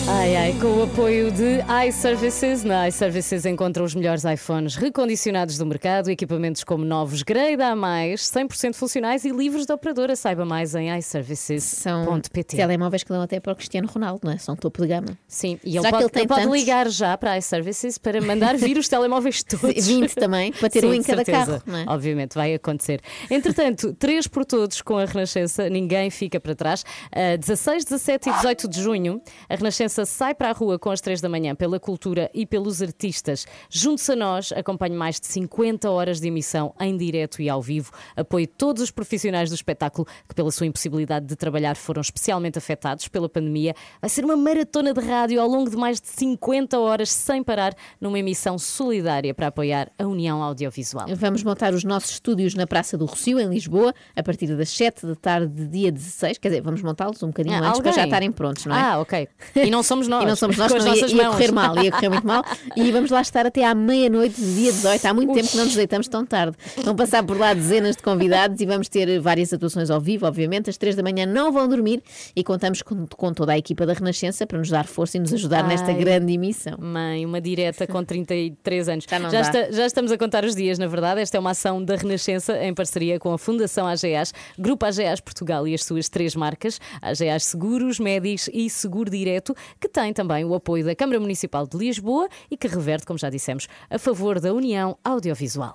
Ai, 0.07 0.35
ai, 0.35 0.55
com 0.61 0.67
o 0.67 0.83
apoio 0.83 1.31
de 1.31 1.61
iServices. 1.87 2.63
Na 2.63 2.87
iServices 2.87 3.43
encontra 3.43 3.83
os 3.83 3.95
melhores 3.95 4.23
iPhones 4.23 4.75
recondicionados 4.75 5.57
do 5.57 5.65
mercado, 5.65 6.11
equipamentos 6.11 6.63
como 6.63 6.85
novos 6.85 7.23
grade 7.23 7.59
A+, 7.63 7.73
100% 7.75 8.75
funcionais 8.75 9.25
e 9.25 9.31
livres 9.31 9.65
de 9.65 9.73
operadora. 9.73 10.15
Saiba 10.15 10.45
mais 10.45 10.75
em 10.75 10.95
iServices.pt. 10.95 12.55
Telemóveis 12.55 13.01
que 13.01 13.09
dão 13.09 13.19
até 13.19 13.39
para 13.39 13.53
o 13.53 13.55
Cristiano 13.55 13.87
Ronaldo, 13.87 14.21
não 14.23 14.31
é? 14.31 14.37
São 14.37 14.55
topo 14.55 14.79
de 14.83 14.89
gama. 14.89 15.17
Sim, 15.27 15.59
e 15.63 15.75
ele 15.75 15.89
pode, 15.89 16.03
ele 16.03 16.11
ele 16.19 16.27
pode 16.27 16.47
ligar 16.49 16.87
já 16.87 17.17
para 17.17 17.31
a 17.31 17.37
iServices 17.39 17.97
para 17.97 18.21
mandar 18.21 18.55
vir 18.57 18.77
os 18.77 18.87
telemóveis 18.87 19.41
todos. 19.43 19.87
20 19.87 20.13
também, 20.13 20.51
para 20.51 20.69
ter 20.69 20.81
Sim, 20.81 20.87
um 20.87 20.93
em 20.93 21.01
cada 21.01 21.25
certeza. 21.25 21.63
carro, 21.65 21.77
é? 21.77 21.85
Obviamente, 21.87 22.35
vai 22.35 22.53
acontecer. 22.53 23.01
Entretanto, 23.29 23.91
três 23.93 24.27
por 24.27 24.45
todos 24.45 24.83
com 24.83 24.99
a 24.99 25.05
Renascença, 25.05 25.67
ninguém 25.67 26.11
fica 26.11 26.39
para 26.39 26.53
trás. 26.53 26.85
A 27.11 27.37
16, 27.37 27.85
17 27.85 28.29
e 28.29 28.33
18 28.33 28.67
de 28.67 28.83
junho, 28.83 29.19
a 29.49 29.55
Renascença 29.55 29.94
sai 30.03 30.33
para 30.33 30.49
a 30.49 30.51
rua 30.51 30.79
com 30.79 30.89
as 30.89 30.99
3 30.99 31.21
da 31.21 31.29
manhã 31.29 31.53
pela 31.55 31.79
cultura 31.79 32.29
e 32.33 32.45
pelos 32.45 32.81
artistas. 32.81 33.45
Junte-se 33.69 34.11
a 34.11 34.15
nós, 34.15 34.51
acompanhe 34.51 34.95
mais 34.95 35.19
de 35.19 35.27
50 35.27 35.89
horas 35.91 36.19
de 36.19 36.27
emissão 36.27 36.73
em 36.79 36.97
direto 36.97 37.41
e 37.41 37.47
ao 37.49 37.61
vivo. 37.61 37.91
Apoie 38.17 38.47
todos 38.47 38.81
os 38.81 38.89
profissionais 38.91 39.49
do 39.49 39.55
espetáculo 39.55 40.07
que, 40.27 40.33
pela 40.33 40.51
sua 40.51 40.65
impossibilidade 40.65 41.27
de 41.27 41.35
trabalhar, 41.35 41.75
foram 41.75 42.01
especialmente 42.01 42.57
afetados 42.57 43.07
pela 43.07 43.29
pandemia. 43.29 43.75
Vai 44.01 44.09
ser 44.09 44.25
uma 44.25 44.35
maratona 44.35 44.93
de 44.93 44.99
rádio 45.01 45.39
ao 45.39 45.47
longo 45.47 45.69
de 45.69 45.77
mais 45.77 46.01
de 46.01 46.07
50 46.07 46.79
horas, 46.79 47.11
sem 47.11 47.43
parar, 47.43 47.75
numa 48.01 48.17
emissão 48.17 48.57
solidária 48.57 49.33
para 49.33 49.47
apoiar 49.47 49.91
a 49.99 50.05
União 50.05 50.41
Audiovisual. 50.41 51.05
Vamos 51.15 51.43
montar 51.43 51.73
os 51.73 51.83
nossos 51.83 52.11
estúdios 52.11 52.55
na 52.55 52.65
Praça 52.65 52.97
do 52.97 53.05
Rocio, 53.05 53.39
em 53.39 53.47
Lisboa, 53.47 53.93
a 54.15 54.23
partir 54.23 54.47
das 54.55 54.69
7 54.69 55.05
da 55.05 55.15
tarde 55.15 55.53
de 55.53 55.67
dia 55.67 55.91
16. 55.91 56.37
Quer 56.39 56.47
dizer, 56.49 56.61
vamos 56.61 56.81
montá-los 56.81 57.21
um 57.21 57.27
bocadinho 57.27 57.55
Ah, 57.55 57.67
antes 57.69 57.79
para 57.81 57.91
já 57.91 57.97
alguém? 57.97 58.03
estarem 58.05 58.31
prontos, 58.31 58.65
não 58.65 58.75
é? 58.75 58.79
Ah, 58.81 58.99
ok. 58.99 59.27
E 59.55 59.69
não 59.69 59.83
somos 59.85 60.07
nós. 60.07 60.23
E 60.23 60.27
não 60.27 60.35
somos 60.35 60.57
nós, 60.57 60.71
Com 60.71 60.77
as 60.77 60.85
não, 60.85 60.93
ia, 60.93 61.01
nossas 61.01 61.15
ia 61.17 61.23
mãos. 61.23 61.35
correr 61.35 61.51
mal, 61.51 61.83
ia 61.83 61.91
correr 61.91 62.09
muito 62.09 62.27
mal. 62.27 62.43
E 62.75 62.91
vamos 62.91 63.11
lá 63.11 63.21
estar 63.21 63.45
até 63.45 63.63
à 63.65 63.73
meia-noite 63.75 64.39
de 64.39 64.55
dia 64.55 64.71
18. 64.71 65.05
Há 65.05 65.13
muito 65.13 65.33
tempo 65.33 65.47
que 65.49 65.57
não 65.57 65.65
nos 65.65 65.75
deitamos 65.75 66.07
tão 66.07 66.25
tarde. 66.25 66.57
Vão 66.83 66.95
passar 66.95 67.23
por 67.23 67.37
lá 67.37 67.53
dezenas 67.53 67.95
de 67.95 68.03
convidados 68.03 68.59
e 68.61 68.65
vamos 68.65 68.89
ter 68.89 69.19
várias 69.19 69.51
atuações 69.53 69.89
ao 69.89 69.99
vivo, 70.01 70.25
obviamente. 70.25 70.69
Às 70.69 70.77
três 70.77 70.95
da 70.95 71.03
manhã 71.03 71.25
não 71.25 71.51
vão 71.51 71.67
dormir 71.67 72.01
e 72.35 72.43
contamos 72.43 72.81
com, 72.81 73.05
com 73.07 73.33
toda 73.33 73.53
a 73.53 73.57
equipa 73.57 73.85
da 73.85 73.93
Renascença 73.93 74.45
para 74.45 74.57
nos 74.57 74.69
dar 74.69 74.85
força 74.85 75.17
e 75.17 75.19
nos 75.19 75.33
ajudar 75.33 75.67
nesta 75.67 75.87
Ai. 75.87 75.95
grande 75.95 76.33
emissão. 76.33 76.77
Mãe, 76.79 77.25
uma 77.25 77.39
direta 77.41 77.85
com 77.87 78.03
33 78.03 78.89
anos. 78.89 79.05
já, 79.09 79.19
dá. 79.19 79.39
está- 79.41 79.71
já 79.71 79.85
estamos 79.85 80.11
a 80.11 80.17
contar 80.17 80.43
os 80.45 80.55
dias, 80.55 80.77
na 80.79 80.87
verdade. 80.87 81.21
Esta 81.21 81.37
é 81.37 81.39
uma 81.39 81.51
ação 81.51 81.83
da 81.83 81.95
Renascença 81.95 82.57
em 82.63 82.73
parceria 82.73 83.19
com 83.19 83.31
a 83.33 83.37
Fundação 83.37 83.85
AGAs, 83.87 84.33
Grupo 84.57 84.85
AGAs 84.85 85.19
Portugal 85.21 85.67
e 85.67 85.73
as 85.73 85.83
suas 85.83 86.09
três 86.09 86.35
marcas, 86.35 86.79
AGAs 87.01 87.43
Seguros, 87.45 87.99
Médis 87.99 88.49
e 88.53 88.69
Seguro 88.69 89.09
Direto, 89.09 89.55
que 89.79 89.89
tem 89.89 90.13
também 90.13 90.45
o 90.45 90.53
apoio 90.53 90.85
da 90.85 90.95
Câmara 90.95 91.19
Municipal 91.19 91.67
de 91.67 91.77
Lisboa 91.77 92.27
e 92.49 92.57
que 92.57 92.67
reverte, 92.67 93.05
como 93.05 93.19
já 93.19 93.29
dissemos, 93.29 93.67
a 93.89 93.97
favor 93.97 94.39
da 94.39 94.53
União 94.53 94.97
Audiovisual. 95.03 95.73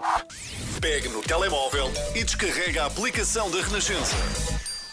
Pegue 0.80 1.08
no 1.08 1.22
telemóvel 1.22 1.90
e 2.14 2.24
descarrega 2.24 2.84
a 2.84 2.86
aplicação 2.86 3.50
da 3.50 3.60
Renascença. 3.60 4.16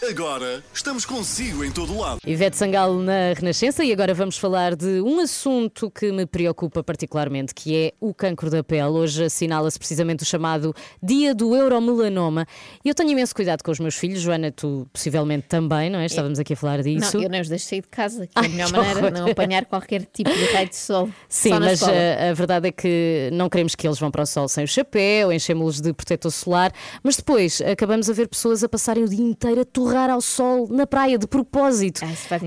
Agora 0.03 0.63
estamos 0.71 1.05
consigo 1.07 1.65
em 1.65 1.71
todo 1.71 1.97
lado. 1.97 2.19
Ivete 2.25 2.55
Sangalo 2.55 3.01
na 3.01 3.33
Renascença 3.36 3.83
e 3.83 3.91
agora 3.91 4.13
vamos 4.13 4.38
falar 4.38 4.75
de 4.75 5.01
um 5.01 5.19
assunto 5.19 5.89
que 5.89 6.12
me 6.12 6.23
preocupa 6.27 6.83
particularmente, 6.83 7.51
que 7.53 7.75
é 7.75 7.93
o 7.99 8.13
cancro 8.13 8.47
da 8.51 8.63
pele. 8.63 8.83
Hoje 8.89 9.23
assinala-se 9.25 9.77
precisamente 9.79 10.21
o 10.21 10.25
chamado 10.25 10.71
Dia 11.01 11.33
do 11.33 11.55
Euromelanoma. 11.55 12.45
E 12.86 12.89
eu 12.89 12.93
tenho 12.93 13.10
imenso 13.10 13.33
cuidado 13.33 13.63
com 13.63 13.71
os 13.71 13.79
meus 13.79 13.95
filhos, 13.95 14.21
Joana, 14.21 14.51
tu 14.51 14.88
possivelmente 14.93 15.47
também, 15.47 15.89
não 15.89 15.97
é? 15.97 16.05
Estávamos 16.05 16.38
aqui 16.38 16.53
a 16.53 16.55
falar 16.55 16.83
disso. 16.83 17.17
Não, 17.17 17.23
eu 17.23 17.29
não 17.29 17.41
os 17.41 17.49
deixo 17.49 17.65
sair 17.65 17.81
de 17.81 17.88
casa, 17.88 18.27
que 18.27 18.33
é 18.38 18.39
a 18.39 18.43
Ai, 18.43 18.49
melhor 18.49 18.71
maneira 18.71 18.99
horror. 18.99 19.12
não 19.12 19.31
apanhar 19.31 19.65
qualquer 19.65 20.05
tipo 20.05 20.29
de 20.31 20.45
raio 20.53 20.69
de 20.69 20.75
sol. 20.75 21.10
Sim, 21.27 21.49
só 21.49 21.60
na 21.60 21.65
mas 21.65 21.81
escola. 21.81 21.97
a, 21.97 22.29
a 22.29 22.33
verdade 22.33 22.67
é 22.67 22.71
que 22.71 23.29
não 23.33 23.49
queremos 23.49 23.73
que 23.73 23.88
eles 23.88 23.97
vão 23.97 24.12
para 24.12 24.21
o 24.21 24.25
sol 24.27 24.47
sem 24.47 24.63
o 24.63 24.67
chapéu, 24.67 25.33
enchemos-los 25.33 25.81
de 25.81 25.91
protetor 25.91 26.31
solar, 26.31 26.71
mas 27.01 27.17
depois 27.17 27.62
acabamos 27.62 28.12
a 28.12 28.13
ver 28.13 28.27
pessoas 28.27 28.63
a 28.63 28.69
passarem 28.69 29.03
o 29.03 29.10
dia 29.10 29.25
inteiro 29.25 29.62
a 29.62 29.65
torrar 29.88 30.10
ao 30.10 30.19
sol 30.19 30.67
na 30.69 30.86
praia, 30.86 31.17
de 31.17 31.26
propósito. 31.26 32.02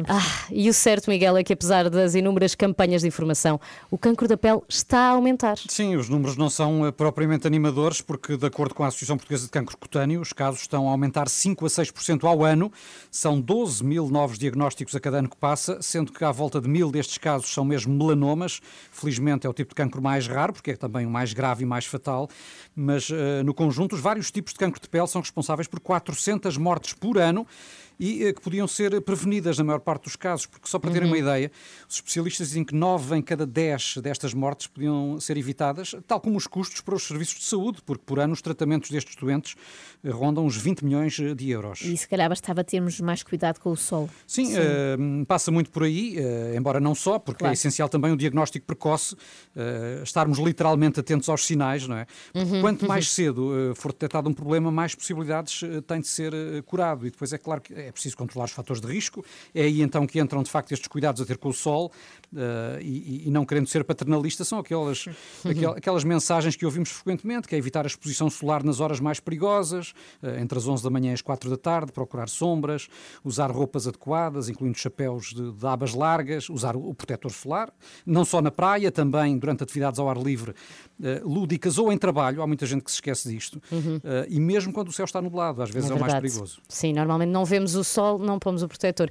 Ah, 0.07 0.47
e 0.51 0.69
o 0.69 0.75
certo, 0.75 1.09
Miguel, 1.09 1.39
é 1.39 1.43
que 1.43 1.55
apesar 1.55 1.89
das 1.89 2.15
inúmeras 2.15 2.55
campanhas 2.55 3.01
de 3.01 3.09
informação, 3.09 3.59
o 3.91 3.97
cancro 3.97 4.29
da 4.29 4.37
pele 4.37 4.61
está 4.69 4.99
a 4.99 5.11
aumentar. 5.13 5.57
Sim, 5.67 5.97
os 5.97 6.07
números 6.11 6.37
não 6.37 6.51
são 6.51 6.87
eh, 6.87 6.93
propriamente 6.93 7.47
animadores, 7.47 8.03
porque, 8.03 8.37
de 8.37 8.47
acordo 8.47 8.75
com 8.75 8.85
a 8.85 8.89
Associação 8.89 9.17
Portuguesa 9.17 9.47
de 9.47 9.51
Cancro 9.51 9.77
Cutâneo, 9.79 10.21
os 10.21 10.35
casos 10.35 10.61
estão 10.61 10.87
a 10.87 10.91
aumentar 10.91 11.31
5 11.31 11.65
a 11.65 11.69
6% 11.69 12.25
ao 12.25 12.45
ano. 12.45 12.71
São 13.11 13.41
12 13.41 13.83
mil 13.85 14.11
novos 14.11 14.39
diagnósticos 14.39 14.95
a 14.95 15.01
cada 15.01 15.19
ano 15.19 15.31
que 15.31 15.37
passa, 15.37 15.81
sendo 15.81 16.13
que 16.13 16.23
à 16.23 16.31
volta 16.31 16.61
de 16.61 16.69
mil 16.69 16.91
destes 16.91 17.17
casos 17.17 17.51
são 17.51 17.65
mesmo 17.65 17.95
melanomas. 17.95 18.61
Felizmente 18.93 19.47
é 19.47 19.51
o 19.51 19.55
tipo 19.55 19.71
de 19.71 19.77
cancro 19.77 20.03
mais 20.03 20.27
raro, 20.27 20.53
porque 20.53 20.73
é 20.73 20.77
também 20.77 21.07
o 21.07 21.11
mais 21.11 21.33
grave 21.33 21.63
e 21.63 21.67
mais 21.67 21.87
fatal. 21.87 22.29
Mas, 22.77 23.09
eh, 23.11 23.43
no 23.43 23.55
conjunto, 23.55 23.95
os 23.95 24.01
vários 24.01 24.31
tipos 24.31 24.53
de 24.53 24.59
cancro 24.59 24.81
de 24.81 24.89
pele 24.91 25.07
são 25.07 25.23
responsáveis 25.23 25.67
por 25.67 25.81
400 25.81 26.59
mortes 26.59 26.93
por 26.93 27.17
ano 27.17 27.30
ano 27.31 27.47
e 28.01 28.25
eh, 28.25 28.33
que 28.33 28.41
podiam 28.41 28.67
ser 28.67 28.99
prevenidas 29.03 29.59
na 29.59 29.63
maior 29.65 29.79
parte 29.81 30.05
dos 30.05 30.17
casos, 30.17 30.47
porque 30.47 30.67
só 30.67 30.79
para 30.79 30.91
terem 30.91 31.07
Uhum. 31.07 31.15
uma 31.15 31.19
ideia, 31.19 31.53
os 31.89 31.97
especialistas 31.97 32.49
dizem 32.49 32.65
que 32.65 32.75
9 32.75 33.17
em 33.17 33.23
cada 33.23 33.47
10 33.47 33.99
destas 33.99 34.33
mortes 34.33 34.67
podiam 34.67 35.21
ser 35.21 35.37
evitadas, 35.37 35.95
tal 36.07 36.19
como 36.21 36.37
os 36.39 36.47
custos 36.47 36.81
para 36.81 36.95
os 36.95 37.03
serviços 37.07 37.39
de 37.39 37.45
saúde, 37.45 37.83
porque 37.85 38.03
por 38.07 38.19
ano 38.19 38.33
os 38.33 38.41
tratamentos 38.41 38.91
destes 38.91 39.15
doentes 39.17 39.55
eh, 40.03 40.09
rondam 40.11 40.47
os 40.47 40.57
20 40.57 40.83
milhões 40.85 41.13
de 41.37 41.51
euros. 41.51 41.83
E 41.83 41.95
se 41.97 42.09
calhar 42.09 42.29
bastava 42.31 42.65
termos 42.65 42.99
mais 43.01 43.23
cuidado 43.23 43.61
com 43.61 43.71
o 43.71 43.77
sol. 43.77 44.09
Sim, 44.27 44.55
eh, 44.57 44.97
passa 45.29 45.51
muito 45.51 45.71
por 45.71 45.83
aí, 45.85 46.17
eh, 46.19 46.55
embora 46.57 46.81
não 46.81 46.95
só, 46.95 47.19
porque 47.19 47.41
Claro. 47.41 47.53
é 47.53 47.55
essencial 47.55 47.89
também 47.89 48.11
o 48.13 48.17
diagnóstico 48.17 48.65
precoce, 48.67 49.15
eh, 49.55 50.01
estarmos 50.03 50.39
literalmente 50.39 50.99
atentos 50.99 51.29
aos 51.29 51.45
sinais, 51.45 51.87
não 51.87 51.97
é? 51.99 52.07
Porque 52.33 52.49
Uhum, 52.51 52.61
quanto 52.63 52.87
mais 52.87 53.07
uhum. 53.07 53.13
cedo 53.15 53.71
eh, 53.71 53.75
for 53.75 53.93
detectado 53.93 54.29
um 54.31 54.33
problema, 54.33 54.71
mais 54.71 54.95
possibilidades 54.95 55.61
tem 55.87 56.01
de 56.01 56.09
ser 56.09 56.33
curado. 56.65 57.07
E 57.07 57.11
depois 57.11 57.33
é 57.33 57.39
claro 57.39 57.61
que 57.61 57.75
é 57.75 57.90
preciso 57.91 58.17
controlar 58.17 58.47
os 58.47 58.53
fatores 58.53 58.81
de 58.81 58.93
risco, 58.93 59.25
é 59.55 59.63
aí 59.63 59.83
então 59.83 60.07
que 60.07 60.21
entram 60.21 60.43
de 60.43 60.51
facto 60.51 60.73
estes 60.73 60.89
cuidados 60.89 61.21
a 61.21 61.27
ter 61.27 61.39
com 61.39 61.49
o 61.49 61.53
sol 61.53 61.93
eh, 62.37 62.79
e, 62.83 63.29
e 63.29 63.31
não 63.31 63.45
querendo 63.45 63.67
ser 63.67 63.85
paternalista, 63.85 64.45
são 64.45 64.59
aquelas, 64.59 65.07
aquel- 65.45 65.73
aquelas 65.73 66.05
mensagens 66.05 66.57
que 66.57 66.65
ouvimos 66.65 66.91
frequentemente, 66.91 67.49
que 67.49 67.55
é 67.55 67.59
evitar 67.59 67.85
a 67.85 67.87
exposição 67.89 68.29
solar 68.31 68.63
nas 68.65 68.81
horas 68.81 69.01
mais 69.01 69.21
perigosas, 69.21 69.93
eh, 70.23 70.41
entre 70.41 70.59
as 70.59 70.67
11 70.67 70.83
da 70.83 70.91
manhã 70.91 71.11
e 71.11 71.15
as 71.15 71.23
4 71.23 71.49
da 71.51 71.57
tarde, 71.57 71.93
procurar 71.93 72.29
sombras, 72.29 72.89
usar 73.25 73.51
roupas 73.51 73.87
adequadas, 73.87 74.49
incluindo 74.49 74.79
chapéus 74.79 75.33
de, 75.35 75.53
de 75.53 75.67
abas 75.67 75.95
largas, 75.95 76.49
usar 76.49 76.77
o, 76.77 76.89
o 76.89 76.95
protetor 76.95 77.31
solar, 77.31 77.73
não 78.07 78.25
só 78.25 78.41
na 78.41 78.51
praia, 78.51 78.91
também 78.91 79.39
durante 79.39 79.63
atividades 79.63 79.99
ao 79.99 80.09
ar 80.09 80.17
livre, 80.17 80.55
eh, 81.03 81.21
lúdicas 81.25 81.79
ou 81.79 81.93
em 81.93 81.99
trabalho, 81.99 82.43
há 82.43 82.47
muita 82.47 82.67
gente 82.67 82.83
que 82.85 82.91
se 82.91 82.97
esquece 82.97 83.29
disto, 83.29 83.61
eh, 83.73 84.27
e 84.29 84.41
mesmo 84.41 84.73
quando 84.73 84.89
o 84.89 84.93
céu 84.93 85.05
está 85.05 85.21
nublado, 85.21 85.63
às 85.63 85.71
vezes 85.71 85.91
é, 85.91 85.95
o 85.95 85.99
mais 86.01 86.13
perigoso. 86.35 86.61
Sim, 86.69 86.93
normalmente 86.93 87.31
não 87.31 87.45
vemos 87.45 87.75
o 87.75 87.83
sol, 87.85 88.19
não 88.19 88.39
pomos 88.39 88.63
o 88.63 88.69
protetor. 88.69 89.09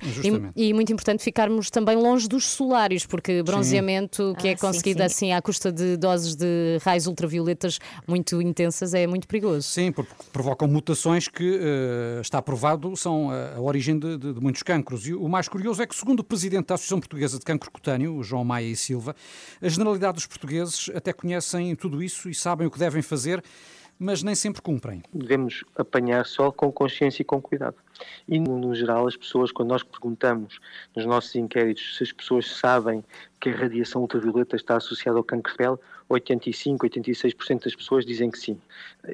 E, 0.55 0.69
e 0.69 0.73
muito 0.73 0.91
importante 0.93 1.23
ficarmos 1.23 1.69
também 1.69 1.95
longe 1.97 2.27
dos 2.27 2.45
solários, 2.45 3.05
porque 3.09 3.43
bronzeamento 3.43 4.35
que 4.39 4.47
Ah, 4.47 4.51
é 4.51 4.55
sim, 4.55 4.61
conseguido 4.61 4.99
sim. 4.99 5.05
assim 5.05 5.31
à 5.33 5.41
custa 5.41 5.71
de 5.71 5.97
doses 5.97 6.35
de 6.35 6.77
raios 6.83 7.07
ultravioletas 7.07 7.79
muito 8.07 8.41
intensas 8.41 8.93
é 8.93 9.05
muito 9.07 9.27
perigoso. 9.27 9.63
Sim, 9.63 9.91
porque 9.91 10.13
provocam 10.31 10.67
mutações 10.67 11.27
que 11.27 11.59
eh, 11.61 12.21
está 12.21 12.41
provado 12.41 12.95
são 12.95 13.31
a, 13.31 13.55
a 13.55 13.61
origem 13.61 13.97
de, 13.99 14.17
de- 14.17 14.33
de 14.33 14.39
muitos 14.39 14.63
cancros. 14.63 15.07
E 15.07 15.13
o 15.13 15.27
mais 15.27 15.47
curioso 15.49 15.81
é 15.81 15.87
que, 15.87 15.95
segundo 15.95 16.19
o 16.19 16.23
presidente 16.23 16.67
da 16.67 16.75
Associação 16.75 16.99
Portuguesa 16.99 17.37
de 17.39 17.43
Cancro 17.45 17.71
Cutâneo, 17.71 18.21
João 18.23 18.45
Maia 18.45 18.67
e 18.67 18.75
Silva, 18.75 19.15
a 19.61 19.67
generalidade 19.67 20.13
dos 20.15 20.27
portugueses 20.27 20.89
até 20.95 21.11
conhecem 21.11 21.75
tudo 21.75 22.01
isso 22.03 22.29
e 22.29 22.35
sabem 22.35 22.67
o 22.67 22.71
que 22.71 22.77
devem 22.79 23.01
fazer, 23.01 23.43
mas 23.97 24.23
nem 24.23 24.33
sempre 24.35 24.61
cumprem. 24.61 25.01
devemos 25.13 25.63
apanhar 25.75 26.25
sol 26.25 26.53
com 26.53 26.71
consciência 26.71 27.21
e 27.21 27.25
com 27.25 27.41
cuidado. 27.41 27.75
E, 28.27 28.39
no 28.39 28.73
geral, 28.75 29.07
as 29.07 29.15
pessoas, 29.15 29.51
quando 29.51 29.69
nós 29.69 29.83
perguntamos 29.83 30.59
nos 30.95 31.05
nossos 31.05 31.35
inquéritos 31.35 31.97
se 31.97 32.03
as 32.03 32.11
pessoas 32.11 32.49
sabem 32.57 33.03
que 33.39 33.49
a 33.49 33.55
radiação 33.55 34.01
ultravioleta 34.01 34.55
está 34.55 34.77
associada 34.77 35.17
ao 35.17 35.23
cancro 35.23 35.51
de 35.51 35.57
pele, 35.57 35.77
85, 36.09 36.87
86% 36.87 37.63
das 37.63 37.75
pessoas 37.75 38.05
dizem 38.05 38.31
que 38.31 38.39
sim. 38.39 38.59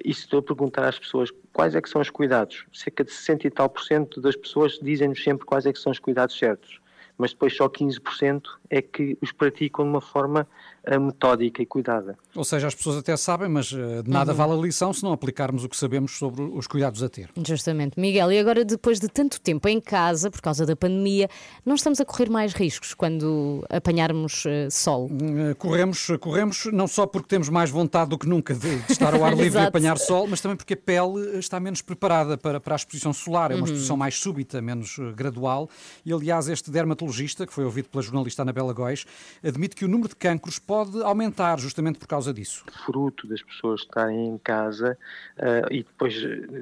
E 0.04 0.14
se 0.14 0.22
estou 0.22 0.40
a 0.40 0.44
perguntar 0.44 0.88
às 0.88 0.98
pessoas 0.98 1.30
quais 1.52 1.76
é 1.76 1.82
que 1.82 1.90
são 1.90 2.02
os 2.02 2.10
cuidados, 2.10 2.66
cerca 2.74 3.04
de 3.04 3.12
60 3.12 3.48
e 3.48 3.52
tal 3.52 3.70
por 3.70 3.84
cento 3.84 4.22
das 4.22 4.36
pessoas 4.36 4.80
dizem-nos 4.82 5.24
sempre 5.24 5.46
quais 5.46 5.66
é 5.66 5.74
que 5.74 5.80
são 5.80 5.92
os 5.92 6.00
cuidados 6.00 6.38
certos. 6.38 6.80
Mas 7.18 7.32
depois 7.32 7.56
só 7.56 7.70
15% 7.70 8.42
é 8.70 8.82
que 8.82 9.18
os 9.22 9.32
praticam 9.32 9.86
de 9.86 9.92
uma 9.92 10.02
forma 10.02 10.46
eh, 10.84 11.00
metódica 11.00 11.62
e 11.62 11.66
cuidada. 11.66 12.18
Ou 12.36 12.44
seja, 12.44 12.68
as 12.68 12.76
pessoas 12.76 12.98
até 12.98 13.16
sabem, 13.16 13.48
mas 13.48 13.72
eh, 13.72 14.02
de 14.04 14.10
nada 14.10 14.32
Uhum. 14.32 14.38
vale 14.38 14.54
a 14.54 14.56
lição 14.58 14.92
se 14.92 15.02
não 15.04 15.14
aplicarmos 15.14 15.64
o 15.64 15.70
que 15.70 15.78
sabemos 15.78 16.18
sobre 16.18 16.42
os 16.44 16.68
cuidados 16.68 17.02
a 17.02 17.08
ter. 17.08 17.30
Justamente. 17.48 17.98
Miguel, 18.00 18.32
e 18.34 18.40
agora 18.40 18.66
depois 18.66 19.00
de 19.00 19.08
tanto 19.08 19.40
tempo 19.40 19.68
em 19.70 19.80
casa, 19.80 20.30
por 20.30 20.42
causa 20.42 20.66
da 20.66 20.76
pandemia, 20.76 21.30
não 21.66 21.76
estamos 21.76 22.02
a 22.02 22.06
correr 22.06 22.30
mais 22.30 22.54
riscos 22.54 22.94
quando 22.94 23.64
apanharmos 23.70 24.44
eh, 24.46 24.68
sol? 24.70 25.10
Eh, 25.50 25.54
Corremos, 25.54 26.08
corremos 26.20 26.66
não 26.74 26.88
só 26.88 27.06
porque 27.08 27.30
temos 27.30 27.48
mais 27.48 27.70
vontade 27.70 28.10
do 28.10 28.18
que 28.18 28.28
nunca 28.28 28.54
de, 28.54 28.78
de 28.82 28.92
estar 28.92 29.14
ao 29.14 29.24
ar 29.24 29.34
livre 29.38 29.62
e 29.62 29.66
apanhar 29.66 29.98
sol, 29.98 30.28
mas 30.28 30.42
também 30.42 30.58
porque 30.58 30.74
a 30.74 30.78
pele 30.78 31.38
está 31.40 31.60
menos 31.62 31.82
preparada 31.82 32.38
para, 32.38 32.60
para 32.60 32.76
a 32.76 32.78
exposição 32.78 33.14
solar. 33.14 33.52
É 33.52 33.56
uma 33.56 33.60
Uhum. 33.62 33.66
exposição 33.68 33.96
mais 33.96 34.16
súbita, 34.20 34.62
menos 34.62 34.98
gradual. 35.16 35.70
E, 36.06 36.12
aliás, 36.12 36.50
este 36.50 36.70
dermatologista, 36.70 37.05
que 37.46 37.54
foi 37.54 37.64
ouvido 37.64 37.90
pela 37.90 38.04
jornalista 38.04 38.42
Anabela 38.42 38.74
Góis, 38.74 39.06
admite 39.44 39.76
que 39.76 39.86
o 39.86 39.88
número 39.88 40.10
de 40.10 40.16
cancros 40.16 40.60
pode 40.60 41.02
aumentar 41.02 41.60
justamente 41.60 42.00
por 42.00 42.08
causa 42.08 42.34
disso. 42.34 42.66
fruto 42.86 43.28
das 43.28 43.42
pessoas 43.42 43.82
estarem 43.82 44.28
em 44.28 44.38
casa 44.38 44.98
eh, 45.38 45.66
e 45.72 45.78
depois, 45.84 46.16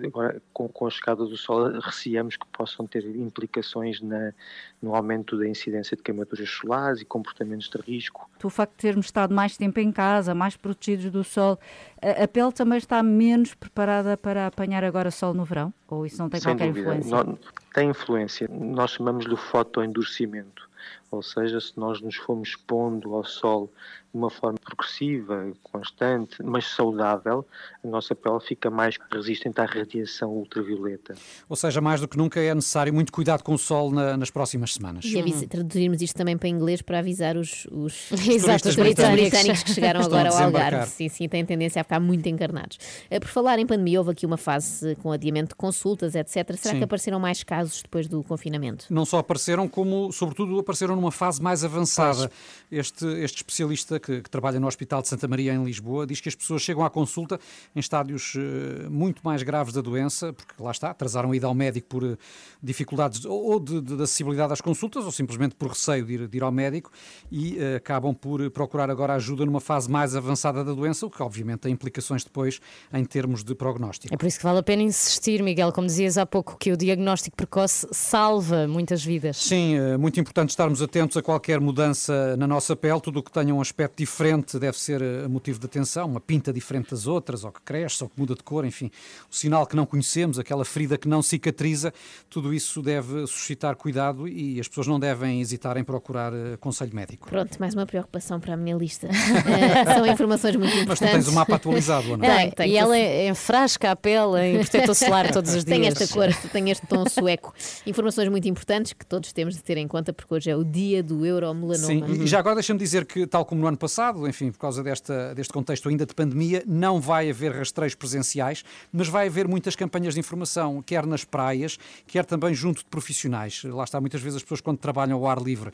agora, 0.05 0.41
com, 0.53 0.67
com 0.67 0.87
a 0.87 0.89
chegada 0.89 1.25
do 1.25 1.37
sol, 1.37 1.79
receamos 1.79 2.37
que 2.37 2.45
possam 2.47 2.85
ter 2.87 3.05
implicações 3.05 4.01
na, 4.01 4.33
no 4.81 4.95
aumento 4.95 5.37
da 5.37 5.47
incidência 5.47 5.95
de 5.95 6.03
queimaduras 6.03 6.49
solares 6.49 7.01
e 7.01 7.05
comportamentos 7.05 7.69
de 7.69 7.79
risco. 7.79 8.29
O 8.43 8.49
facto 8.49 8.73
de 8.73 8.79
termos 8.79 9.05
estado 9.05 9.33
mais 9.33 9.55
tempo 9.55 9.79
em 9.79 9.91
casa, 9.91 10.35
mais 10.35 10.57
protegidos 10.57 11.09
do 11.09 11.23
sol, 11.23 11.57
a, 12.03 12.23
a 12.23 12.27
pele 12.27 12.51
também 12.51 12.77
está 12.77 13.01
menos 13.01 13.53
preparada 13.53 14.17
para 14.17 14.47
apanhar 14.47 14.83
agora 14.83 15.09
sol 15.11 15.33
no 15.33 15.43
verão? 15.45 15.73
Ou 15.87 16.05
isso 16.05 16.17
não 16.21 16.29
tem 16.29 16.39
Sem 16.39 16.51
qualquer 16.51 16.67
dúvida. 16.67 16.95
influência? 16.97 17.23
Nó- 17.23 17.37
tem 17.73 17.89
influência. 17.89 18.49
Nós 18.51 18.91
chamamos-lhe 18.91 19.33
o 19.33 19.37
fotoendurecimento. 19.37 20.69
Ou 21.11 21.21
seja, 21.23 21.59
se 21.61 21.73
nós 21.77 22.01
nos 22.01 22.15
formos 22.15 22.49
expondo 22.49 23.13
ao 23.15 23.23
sol 23.23 23.71
uma 24.13 24.29
forma 24.29 24.59
progressiva, 24.63 25.51
constante, 25.63 26.35
mas 26.43 26.65
saudável, 26.67 27.45
a 27.83 27.87
nossa 27.87 28.13
pele 28.13 28.39
fica 28.41 28.69
mais 28.69 28.97
resistente 29.11 29.59
à 29.59 29.65
radiação 29.65 30.29
ultravioleta. 30.31 31.15
Ou 31.49 31.55
seja, 31.55 31.81
mais 31.81 31.99
do 31.99 32.07
que 32.07 32.17
nunca 32.17 32.39
é 32.39 32.53
necessário 32.53 32.93
muito 32.93 33.11
cuidado 33.11 33.41
com 33.43 33.53
o 33.53 33.57
sol 33.57 33.91
na- 33.91 34.15
nas 34.15 34.29
próximas 34.29 34.73
semanas. 34.73 35.03
E 35.05 35.19
avisa- 35.19 35.47
traduzirmos 35.47 36.01
isto 36.01 36.15
também 36.15 36.37
para 36.37 36.47
inglês 36.47 36.81
para 36.81 36.99
avisar 36.99 37.35
os, 37.37 37.65
os 37.71 38.11
Exato, 38.13 38.61
turistas 38.63 38.65
os 38.65 38.75
britânicos. 38.75 39.29
britânicos 39.31 39.63
que 39.63 39.71
chegaram 39.73 40.01
agora 40.01 40.29
ao. 40.29 40.43
Algarve. 40.43 40.87
Sim, 40.91 41.09
sim, 41.09 41.27
têm 41.27 41.43
tendência 41.45 41.81
a 41.81 41.83
ficar 41.83 41.99
muito 41.99 42.27
encarnados. 42.29 42.77
Eh, 43.09 43.19
Por 43.19 43.29
falar 43.29 43.57
em 43.57 43.65
pandemia, 43.65 43.99
houve 43.99 44.11
aqui 44.11 44.25
uma 44.25 44.37
fase 44.37 44.95
com 44.97 45.11
adiamento 45.11 45.49
de 45.49 45.55
consultas, 45.55 46.13
etc. 46.15 46.55
Será 46.55 46.73
Sim. 46.73 46.77
que 46.79 46.83
apareceram 46.83 47.19
mais 47.19 47.43
casos 47.43 47.81
depois 47.81 48.07
do 48.07 48.21
confinamento? 48.23 48.85
Não 48.89 49.05
só 49.05 49.17
apareceram, 49.19 49.67
como, 49.67 50.11
sobretudo, 50.11 50.59
apareceram 50.59 50.95
numa 50.95 51.11
fase 51.11 51.41
mais 51.41 51.63
avançada. 51.63 52.29
Este, 52.71 53.05
este 53.23 53.37
especialista 53.37 53.99
que, 54.03 54.21
que 54.21 54.29
trabalha 54.29 54.59
no 54.59 54.67
Hospital 54.67 55.01
de 55.01 55.07
Santa 55.07 55.27
Maria, 55.27 55.53
em 55.53 55.63
Lisboa, 55.63 56.05
diz 56.05 56.19
que 56.19 56.29
as 56.29 56.35
pessoas 56.35 56.61
chegam 56.61 56.83
à 56.83 56.89
consulta 56.89 57.39
em 57.75 57.79
estádios 57.79 58.33
eh, 58.35 58.89
muito 58.89 59.21
mais 59.23 59.41
graves 59.43 59.73
da 59.73 59.81
doença, 59.81 60.33
porque 60.33 60.61
lá 60.61 60.71
está, 60.71 60.91
atrasaram 60.91 61.31
a 61.31 61.35
ida 61.35 61.47
ao 61.47 61.53
médico 61.53 61.87
por 61.87 62.03
eh, 62.03 62.17
dificuldades 62.61 63.25
ou 63.25 63.53
ou 63.53 63.59
de, 63.59 63.81
de 63.81 63.93
acessibilidade 63.95 64.53
às 64.53 64.61
consultas, 64.61 65.05
ou 65.05 65.11
simplesmente 65.11 65.55
por 65.55 65.69
receio 65.69 66.05
de 66.05 66.13
ir, 66.13 66.27
de 66.27 66.37
ir 66.37 66.43
ao 66.43 66.51
médico, 66.51 66.91
e 67.31 67.57
eh, 67.57 67.75
acabam 67.75 68.13
por 68.13 68.49
procurar 68.51 68.89
agora 68.89 69.13
ajuda 69.13 69.45
numa 69.45 69.61
fase 69.61 69.89
mais 69.89 70.15
avançada 70.15 70.63
da 70.63 70.73
doença, 70.73 71.05
o 71.05 71.09
que 71.09 71.21
obviamente 71.21 71.61
tem 71.61 71.71
implicações 71.71 72.23
depois 72.23 72.59
em 72.93 73.05
termos 73.05 73.43
de 73.43 73.55
prognóstico. 73.55 74.13
É 74.13 74.17
por 74.17 74.25
isso 74.25 74.37
que 74.37 74.43
vale 74.43 74.59
a 74.59 74.63
pena 74.63 74.81
insistir, 74.81 75.41
Miguel, 75.43 75.71
como 75.71 75.87
dizias 75.87 76.17
há 76.17 76.25
pouco, 76.25 76.57
que 76.57 76.71
o 76.71 76.77
diagnóstico 76.77 77.35
precoce 77.35 77.87
salva 77.91 78.67
muitas 78.67 79.03
vidas. 79.03 79.37
Sim, 79.37 79.75
muito 79.99 80.19
importante 80.19 80.49
estarmos 80.49 80.81
atentos 80.81 81.17
a 81.17 81.21
qualquer 81.21 81.59
mudança 81.59 82.35
na 82.37 82.47
nossa 82.47 82.75
pele. 82.75 82.99
Tudo 82.99 83.19
o 83.19 83.23
que 83.23 83.31
tenha 83.31 83.53
um 83.53 83.61
aspecto 83.61 83.92
diferente 83.97 84.57
deve 84.59 84.77
ser 84.77 85.01
eh, 85.01 85.27
motivo 85.27 85.59
de 85.59 85.65
atenção. 85.65 86.07
Uma 86.07 86.19
pinta 86.19 86.51
diferente 86.51 86.91
das 86.91 87.07
outras, 87.07 87.43
ou 87.43 87.51
que 87.51 87.61
cresce, 87.61 88.03
ou 88.03 88.09
que 88.09 88.19
muda 88.19 88.35
de 88.35 88.43
cor, 88.43 88.65
enfim. 88.65 88.91
O 89.31 89.35
sinal 89.35 89.65
que 89.65 89.75
não 89.75 89.85
conhecemos, 89.85 90.39
aquela 90.39 90.65
ferida 90.65 90.97
que 90.97 91.07
não 91.07 91.21
cicatriza, 91.21 91.93
tudo 92.29 92.53
isso 92.53 92.81
deve 92.81 93.25
suscitar 93.27 93.75
cuidado 93.75 94.27
e 94.27 94.59
as 94.59 94.67
pessoas 94.67 94.87
não 94.87 94.99
devem 94.99 95.41
hesitar 95.41 95.77
em 95.77 95.83
procurar 95.83 96.33
eh, 96.33 96.57
conselho 96.59 96.93
médico. 96.95 97.27
Pronto, 97.29 97.57
mais 97.59 97.73
uma 97.73 97.85
preocupação 97.85 98.39
para 98.39 98.53
a 98.53 98.57
minha 98.57 98.75
lista. 98.75 99.07
Eh, 99.53 99.93
são 99.95 100.05
informações 100.05 100.55
muito 100.55 100.71
Mas 100.71 100.75
tu 100.75 100.81
importantes. 100.83 101.25
tens 101.25 101.27
o 101.27 101.33
mapa 101.33 101.55
atualizado, 101.55 102.07
não? 102.17 102.19
Tenho, 102.25 102.51
tenho. 102.53 102.71
e 102.71 102.77
ela 102.77 102.97
enfrasca 102.97 103.91
a 103.91 103.95
pele 103.95 104.39
em 104.41 104.59
protetor 104.59 104.95
solar 104.95 105.31
todos 105.31 105.53
os 105.53 105.63
dias. 105.63 105.73
Tem 105.73 105.87
esta 105.87 106.07
cor, 106.07 106.29
tem 106.51 106.69
este 106.69 106.85
tom 106.87 107.07
sueco. 107.09 107.53
Informações 107.85 108.29
muito 108.29 108.47
importantes 108.47 108.93
que 108.93 109.05
todos 109.05 109.33
temos 109.33 109.55
de 109.55 109.63
ter 109.63 109.77
em 109.77 109.87
conta, 109.87 110.13
porque 110.13 110.33
hoje 110.33 110.49
é 110.49 110.55
o 110.55 110.63
dia 110.63 111.01
do 111.03 111.25
euromelanoma. 111.25 111.77
Sim, 111.85 112.23
e 112.23 112.27
já 112.27 112.39
agora 112.39 112.55
deixa-me 112.55 112.79
dizer 112.79 113.05
que, 113.05 113.25
tal 113.25 113.43
como 113.45 113.61
no 113.61 113.67
ano 113.67 113.77
passado, 113.87 114.25
enfim, 114.29 114.49
por 114.49 114.59
causa 114.59 114.81
desta, 114.81 115.35
deste 115.35 115.51
contexto 115.51 115.89
ainda 115.89 116.05
de 116.05 116.13
pandemia, 116.15 116.63
não 116.65 117.01
vai 117.01 117.29
haver 117.29 117.51
rastreios 117.51 117.93
presenciais, 117.93 118.63
mas 118.93 119.09
vai 119.09 119.27
haver 119.27 119.45
muitas 119.45 119.75
campanhas 119.75 120.13
de 120.13 120.21
informação, 120.21 120.81
quer 120.81 121.05
nas 121.05 121.25
praias, 121.25 121.77
quer 122.07 122.23
também 122.23 122.53
junto 122.53 122.77
de 122.79 122.85
profissionais. 122.85 123.61
Lá 123.65 123.83
está, 123.83 123.99
muitas 123.99 124.21
vezes 124.21 124.37
as 124.37 124.41
pessoas, 124.43 124.61
quando 124.61 124.77
trabalham 124.77 125.17
ao 125.17 125.27
ar 125.27 125.41
livre, 125.41 125.71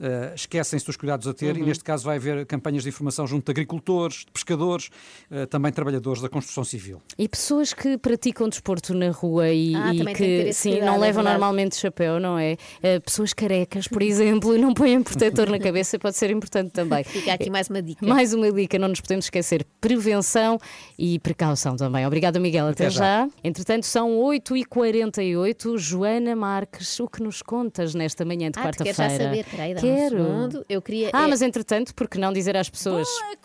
eh, 0.00 0.32
esquecem-se 0.34 0.86
dos 0.86 0.96
cuidados 0.96 1.28
a 1.28 1.34
ter, 1.34 1.54
e 1.56 1.60
Uhum. 1.60 1.66
neste 1.66 1.84
caso 1.84 2.04
vai 2.04 2.16
haver 2.16 2.46
campanhas 2.46 2.82
de 2.82 2.88
informação 2.88 3.26
junto 3.26 3.44
de 3.44 3.50
agricultores, 3.50 4.24
de 4.24 4.32
pescadores, 4.32 4.88
eh, 5.30 5.44
também 5.44 5.70
trabalhadores 5.70 6.22
da 6.22 6.30
construção 6.30 6.64
civil. 6.64 7.02
E 7.18 7.28
pessoas 7.28 7.74
que 7.74 7.98
praticam 7.98 8.48
desporto 8.48 8.94
na 8.94 9.10
rua 9.10 9.50
e, 9.50 9.74
Ah, 9.74 9.92
e 9.94 10.14
que 10.14 10.52
sim, 10.54 10.70
cuidado, 10.70 10.86
não 10.86 10.94
é 10.94 10.98
levam 10.98 11.14
verdade. 11.22 11.28
normalmente 11.38 11.76
chapéu, 11.76 12.18
não 12.18 12.38
é? 12.38 12.56
Eh, 12.82 13.00
pessoas 13.00 13.34
carecas, 13.34 13.86
por 13.86 14.00
exemplo, 14.00 14.20
exemplo, 14.30 14.54
e 14.56 14.58
não 14.58 14.72
põem 14.74 15.02
protetor 15.02 15.48
na 15.50 15.58
cabeça, 15.58 15.98
pode 15.98 16.16
ser 16.16 16.30
importante 16.30 16.70
também. 16.72 17.04
Aqui 17.40 17.50
mais 17.50 17.68
uma 17.70 17.80
dica. 17.82 18.06
Mais 18.06 18.34
uma 18.34 18.52
dica, 18.52 18.78
não 18.78 18.88
nos 18.88 19.00
podemos 19.00 19.24
esquecer: 19.26 19.66
prevenção 19.80 20.58
e 20.98 21.18
precaução 21.20 21.74
também. 21.76 22.06
Obrigada, 22.06 22.38
Miguel. 22.38 22.66
Até, 22.68 22.84
Até 22.86 22.90
já. 22.94 23.00
já. 23.26 23.28
Entretanto, 23.42 23.86
são 23.86 24.10
8h48. 24.18 25.78
Joana 25.78 26.36
Marques, 26.36 27.00
o 27.00 27.08
que 27.08 27.22
nos 27.22 27.40
contas 27.42 27.94
nesta 27.94 28.24
manhã 28.24 28.50
de 28.50 28.58
Ah, 28.58 28.62
quarta-feira? 28.62 29.10
saber? 29.24 29.44
Peraí, 29.50 29.74
dá 29.74 29.80
um 29.80 29.82
Quero. 29.82 30.16
segundo. 30.16 30.64
Eu 30.68 30.82
queria. 30.82 31.10
Ah, 31.12 31.24
é- 31.24 31.28
mas 31.28 31.40
entretanto, 31.42 31.94
por 31.94 32.08
que 32.08 32.18
não 32.18 32.32
dizer 32.32 32.56
às 32.56 32.68
pessoas? 32.68 33.08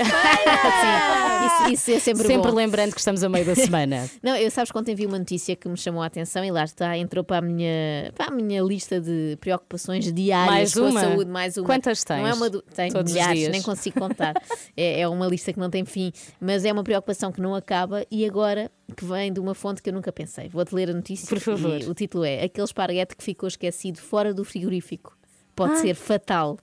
Sim, 0.00 1.46
isso, 1.46 1.72
isso 1.72 1.90
é 1.92 1.98
sempre, 1.98 2.26
Sempre 2.26 2.50
bom. 2.50 2.56
lembrando 2.56 2.92
que 2.92 2.98
estamos 2.98 3.22
a 3.24 3.28
meio 3.28 3.44
da 3.46 3.54
semana. 3.56 4.08
Não, 4.22 4.36
eu 4.36 4.50
sabes 4.50 4.70
quando 4.70 4.94
vi 4.94 5.06
uma 5.06 5.18
notícia 5.18 5.56
que 5.56 5.68
me 5.68 5.76
chamou 5.76 6.02
a 6.02 6.06
atenção 6.06 6.44
e 6.44 6.50
lá 6.50 6.64
está, 6.64 6.96
entrou 6.96 7.24
para 7.24 7.38
a 7.38 7.40
minha, 7.40 8.12
para 8.14 8.26
a 8.26 8.30
minha 8.30 8.62
lista 8.62 9.00
de 9.00 9.36
preocupações 9.40 10.12
diárias 10.12 10.50
Mais 10.50 10.74
com 10.74 10.80
uma? 10.80 11.00
a 11.00 11.04
saúde, 11.04 11.30
mais 11.30 11.56
uma. 11.56 11.66
Quantas 11.66 12.04
tens? 12.04 12.20
Não 12.20 12.26
é 12.28 12.34
uma 12.34 12.50
do... 12.50 12.62
Tenho 12.62 12.92
Todos 12.92 13.12
os 13.12 13.18
milhares, 13.34 13.48
nem 13.52 13.62
consigo 13.62 13.98
contar. 14.00 14.34
é, 14.76 15.00
é 15.00 15.08
uma 15.08 15.26
lista 15.26 15.52
que 15.52 15.58
não 15.58 15.70
tem 15.70 15.84
fim, 15.84 16.12
mas 16.40 16.64
é 16.64 16.72
uma 16.72 16.82
preocupação 16.84 17.30
que 17.32 17.40
não 17.40 17.54
acaba 17.54 18.04
e 18.10 18.24
agora 18.24 18.70
que 18.96 19.04
vem 19.04 19.32
de 19.32 19.40
uma 19.40 19.54
fonte 19.54 19.82
que 19.82 19.88
eu 19.90 19.94
nunca 19.94 20.12
pensei. 20.12 20.48
Vou-te 20.48 20.74
ler 20.74 20.90
a 20.90 20.94
notícia. 20.94 21.28
Por 21.28 21.40
favor. 21.40 21.78
O 21.88 21.94
título 21.94 22.24
é 22.24 22.42
Aquele 22.44 22.64
esparguete 22.64 23.16
que 23.16 23.22
ficou 23.24 23.46
esquecido 23.48 23.98
fora 23.98 24.34
do 24.34 24.44
frigorífico. 24.44 25.16
Pode 25.54 25.72
Ah. 25.74 25.76
ser 25.76 25.94
fatal. 25.94 26.56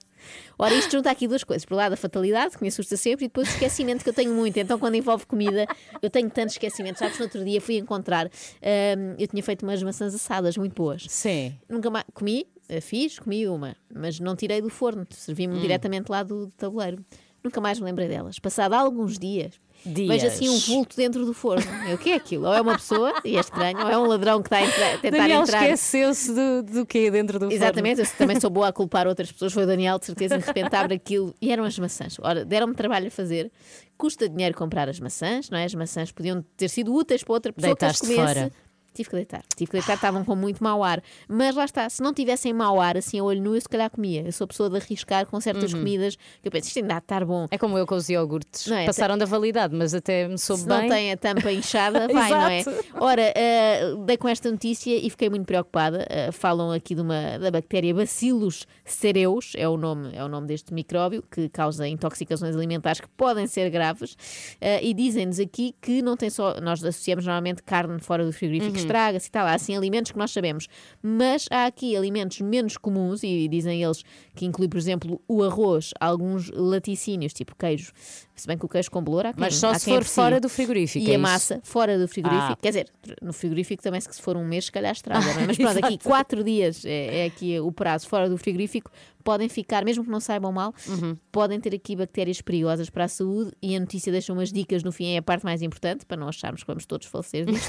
Ora, 0.57 0.73
isto 0.73 0.91
junta 0.93 1.11
aqui 1.11 1.27
duas 1.27 1.43
coisas. 1.43 1.63
Por 1.63 1.75
um 1.75 1.77
lado, 1.77 1.93
a 1.93 1.95
fatalidade, 1.95 2.57
que 2.57 2.63
me 2.63 2.69
assusta 2.69 2.97
sempre, 2.97 3.25
e 3.25 3.27
depois 3.27 3.47
o 3.47 3.51
esquecimento, 3.51 4.03
que 4.03 4.09
eu 4.09 4.13
tenho 4.13 4.33
muito. 4.33 4.57
Então, 4.57 4.79
quando 4.79 4.95
envolve 4.95 5.25
comida, 5.27 5.67
eu 6.01 6.09
tenho 6.09 6.27
tantos 6.29 6.55
esquecimentos. 6.55 6.97
Sabes, 6.99 7.19
no 7.19 7.25
outro 7.25 7.45
dia 7.45 7.61
fui 7.61 7.77
encontrar, 7.77 8.25
hum, 8.25 9.15
eu 9.19 9.27
tinha 9.27 9.43
feito 9.43 9.61
umas 9.63 9.81
maçãs 9.83 10.15
assadas 10.15 10.57
muito 10.57 10.73
boas. 10.73 11.05
Sim. 11.07 11.55
Nunca 11.69 11.91
mais. 11.91 12.03
Comi, 12.15 12.47
fiz, 12.81 13.19
comi 13.19 13.47
uma, 13.47 13.75
mas 13.93 14.19
não 14.19 14.35
tirei 14.35 14.61
do 14.61 14.69
forno, 14.69 15.05
servi-me 15.11 15.55
Hum. 15.55 15.59
diretamente 15.61 16.09
lá 16.11 16.23
do, 16.23 16.47
do 16.47 16.51
tabuleiro. 16.53 17.03
Nunca 17.43 17.61
mais 17.61 17.79
me 17.79 17.85
lembrei 17.85 18.07
delas. 18.09 18.39
Passado 18.39 18.73
alguns 18.73 19.17
dias, 19.17 19.53
Dias. 19.85 20.07
vejo 20.09 20.27
assim 20.27 20.49
um 20.49 20.57
vulto 20.59 20.97
dentro 20.97 21.23
do 21.25 21.33
forno. 21.33 21.63
O 21.93 21.97
que 21.97 22.09
é 22.11 22.15
aquilo? 22.15 22.45
Ou 22.47 22.53
é 22.53 22.59
uma 22.59 22.73
pessoa, 22.75 23.13
e 23.23 23.37
é 23.37 23.39
estranho, 23.39 23.77
ou 23.79 23.89
é 23.89 23.97
um 23.97 24.05
ladrão 24.07 24.41
que 24.41 24.47
está 24.47 24.57
a, 24.57 24.65
entra- 24.65 24.93
a 24.95 24.97
tentar 24.97 25.17
Daniel 25.19 25.43
entrar. 25.43 25.61
esqueceu-se 25.63 26.33
do, 26.33 26.63
do 26.63 26.85
quê 26.85 27.09
dentro 27.09 27.39
do 27.39 27.49
Exatamente, 27.51 27.97
forno? 27.97 28.11
eu 28.11 28.17
também 28.17 28.39
sou 28.39 28.49
boa 28.49 28.67
a 28.67 28.73
culpar 28.73 29.07
outras 29.07 29.31
pessoas. 29.31 29.53
Foi 29.53 29.63
o 29.63 29.67
Daniel, 29.67 29.97
de 29.99 30.07
certeza, 30.07 30.35
que 30.35 30.41
de 30.41 30.47
repente 30.47 30.75
abre 30.75 30.95
aquilo 30.95 31.33
e 31.39 31.51
eram 31.51 31.63
as 31.63 31.77
maçãs. 31.79 32.17
Ora, 32.21 32.43
deram-me 32.43 32.73
trabalho 32.73 33.07
a 33.07 33.11
fazer. 33.11 33.49
Custa 33.97 34.27
dinheiro 34.27 34.57
comprar 34.57 34.89
as 34.89 34.99
maçãs, 34.99 35.49
não 35.49 35.57
é? 35.57 35.63
As 35.65 35.73
maçãs 35.75 36.11
podiam 36.11 36.43
ter 36.57 36.69
sido 36.69 36.93
úteis 36.93 37.23
para 37.23 37.33
outra 37.33 37.53
pessoa 37.53 37.73
Deitaste 37.75 38.01
que 38.05 38.11
as 38.13 38.15
comesse. 38.17 38.33
fora. 38.39 38.51
Tive 38.97 39.09
que 39.09 39.15
deitar, 39.15 39.43
tive 39.55 39.69
que 39.71 39.77
deitar, 39.77 39.93
estavam 39.93 40.25
com 40.25 40.35
muito 40.35 40.63
mau 40.63 40.83
ar. 40.83 41.03
Mas 41.29 41.55
lá 41.55 41.65
está, 41.65 41.87
se 41.89 42.01
não 42.01 42.11
tivessem 42.13 42.51
mau 42.51 42.81
ar, 42.81 42.97
assim 42.97 43.19
a 43.19 43.23
olho 43.23 43.41
nu, 43.41 43.53
eu 43.55 43.61
se 43.61 43.69
calhar 43.69 43.89
comia. 43.91 44.23
Eu 44.25 44.31
sou 44.31 44.47
pessoa 44.47 44.69
de 44.71 44.77
arriscar 44.77 45.25
com 45.27 45.39
certas 45.39 45.71
Uhum. 45.71 45.79
comidas 45.79 46.15
que 46.15 46.47
eu 46.47 46.51
penso, 46.51 46.67
isto 46.67 46.79
ainda 46.79 46.95
há 46.95 46.99
de 46.99 47.03
estar 47.03 47.23
bom. 47.25 47.47
É 47.51 47.57
como 47.59 47.77
eu 47.77 47.85
com 47.85 47.93
os 47.95 48.09
iogurtes. 48.09 48.69
É? 48.71 48.85
Passaram 48.85 49.17
da 49.17 49.25
validade, 49.25 49.75
mas 49.75 49.93
até 49.93 50.27
me 50.27 50.37
soube 50.39 50.63
Se 50.63 50.67
bem. 50.67 50.81
não 50.81 50.89
tem 50.89 51.11
a 51.11 51.17
tampa 51.17 51.51
inchada, 51.51 52.07
vai, 52.11 52.29
não 52.31 52.47
é? 52.47 52.63
Ora, 52.99 53.21
eh, 53.35 53.93
dei 54.05 54.17
com 54.17 54.27
esta 54.27 54.49
notícia 54.49 54.95
e 54.97 55.09
fiquei 55.11 55.29
muito 55.29 55.45
preocupada. 55.45 56.05
Eh, 56.09 56.31
falam 56.31 56.71
aqui 56.71 56.95
de 56.95 57.01
uma, 57.01 57.37
da 57.37 57.51
bactéria 57.51 57.93
Bacillus 57.93 58.65
cereus, 58.83 59.53
é 59.55 59.67
o, 59.67 59.77
nome, 59.77 60.09
é 60.15 60.23
o 60.23 60.27
nome 60.27 60.47
deste 60.47 60.73
micróbio, 60.73 61.23
que 61.29 61.49
causa 61.49 61.87
intoxicações 61.87 62.55
alimentares 62.55 62.99
que 62.99 63.07
podem 63.09 63.45
ser 63.47 63.69
graves. 63.69 64.15
Eh, 64.59 64.83
e 64.87 64.93
dizem-nos 64.93 65.39
aqui 65.39 65.75
que 65.81 66.01
não 66.01 66.17
tem 66.17 66.29
só. 66.29 66.59
Nós 66.61 66.83
associamos 66.83 67.25
normalmente 67.25 67.61
carne 67.63 67.99
fora 67.99 68.25
do 68.25 68.31
frigorífico, 68.33 68.73
Uhum. 68.73 68.79
Estraga-se 68.87 69.27
e 69.27 69.31
tal. 69.31 69.45
Há 69.45 69.53
assim 69.53 69.75
alimentos 69.75 70.11
que 70.11 70.17
nós 70.17 70.31
sabemos. 70.31 70.67
Mas 71.01 71.47
há 71.51 71.65
aqui 71.65 71.95
alimentos 71.95 72.41
menos 72.41 72.77
comuns, 72.77 73.23
e 73.23 73.47
dizem 73.47 73.83
eles 73.83 74.03
que 74.35 74.45
inclui, 74.45 74.67
por 74.67 74.77
exemplo, 74.77 75.21
o 75.27 75.43
arroz, 75.43 75.91
alguns 75.99 76.49
laticínios, 76.51 77.33
tipo 77.33 77.55
queijo. 77.55 77.91
Se 78.37 78.47
bem 78.47 78.57
que 78.57 78.65
o 78.65 78.69
queijo 78.69 78.89
com 78.91 79.01
bolor 79.03 79.25
há 79.25 79.33
quem, 79.33 79.41
Mas 79.41 79.55
só 79.55 79.73
se 79.73 79.85
for 79.89 80.03
fora 80.03 80.39
do 80.39 80.47
frigorífico, 80.47 81.05
E 81.07 81.11
é 81.11 81.15
a 81.15 81.19
massa 81.19 81.59
fora 81.63 81.97
do 81.97 82.07
frigorífico. 82.07 82.53
Ah. 82.53 82.57
Quer 82.61 82.67
dizer, 82.69 82.89
no 83.21 83.33
frigorífico 83.33 83.81
também, 83.81 83.99
se 83.99 84.21
for 84.21 84.37
um 84.37 84.45
mês, 84.45 84.65
se 84.65 84.71
calhar 84.71 84.91
estraga, 84.91 85.25
é? 85.41 85.45
Mas 85.47 85.57
pronto, 85.57 85.83
aqui 85.83 85.97
quatro 86.03 86.43
dias 86.43 86.85
é, 86.85 87.21
é 87.21 87.25
aqui 87.25 87.59
o 87.59 87.71
prazo 87.71 88.07
fora 88.07 88.29
do 88.29 88.37
frigorífico. 88.37 88.91
Podem 89.23 89.49
ficar, 89.49 89.83
mesmo 89.83 90.05
que 90.05 90.09
não 90.09 90.21
saibam 90.21 90.53
mal, 90.53 90.73
Uhum. 90.87 91.17
podem 91.33 91.59
ter 91.59 91.75
aqui 91.75 91.97
bactérias 91.97 92.39
perigosas 92.41 92.89
para 92.89 93.03
a 93.03 93.07
saúde. 93.09 93.51
E 93.61 93.75
a 93.75 93.79
notícia 93.79 94.09
deixa 94.11 94.31
umas 94.31 94.53
dicas 94.53 94.83
no 94.83 94.91
fim, 94.91 95.15
é 95.15 95.17
a 95.17 95.21
parte 95.21 95.43
mais 95.43 95.61
importante, 95.61 96.05
para 96.05 96.15
não 96.15 96.29
acharmos 96.29 96.61
que 96.61 96.67
vamos 96.67 96.85
todos 96.85 97.07
falecer 97.07 97.43
disto. 97.45 97.67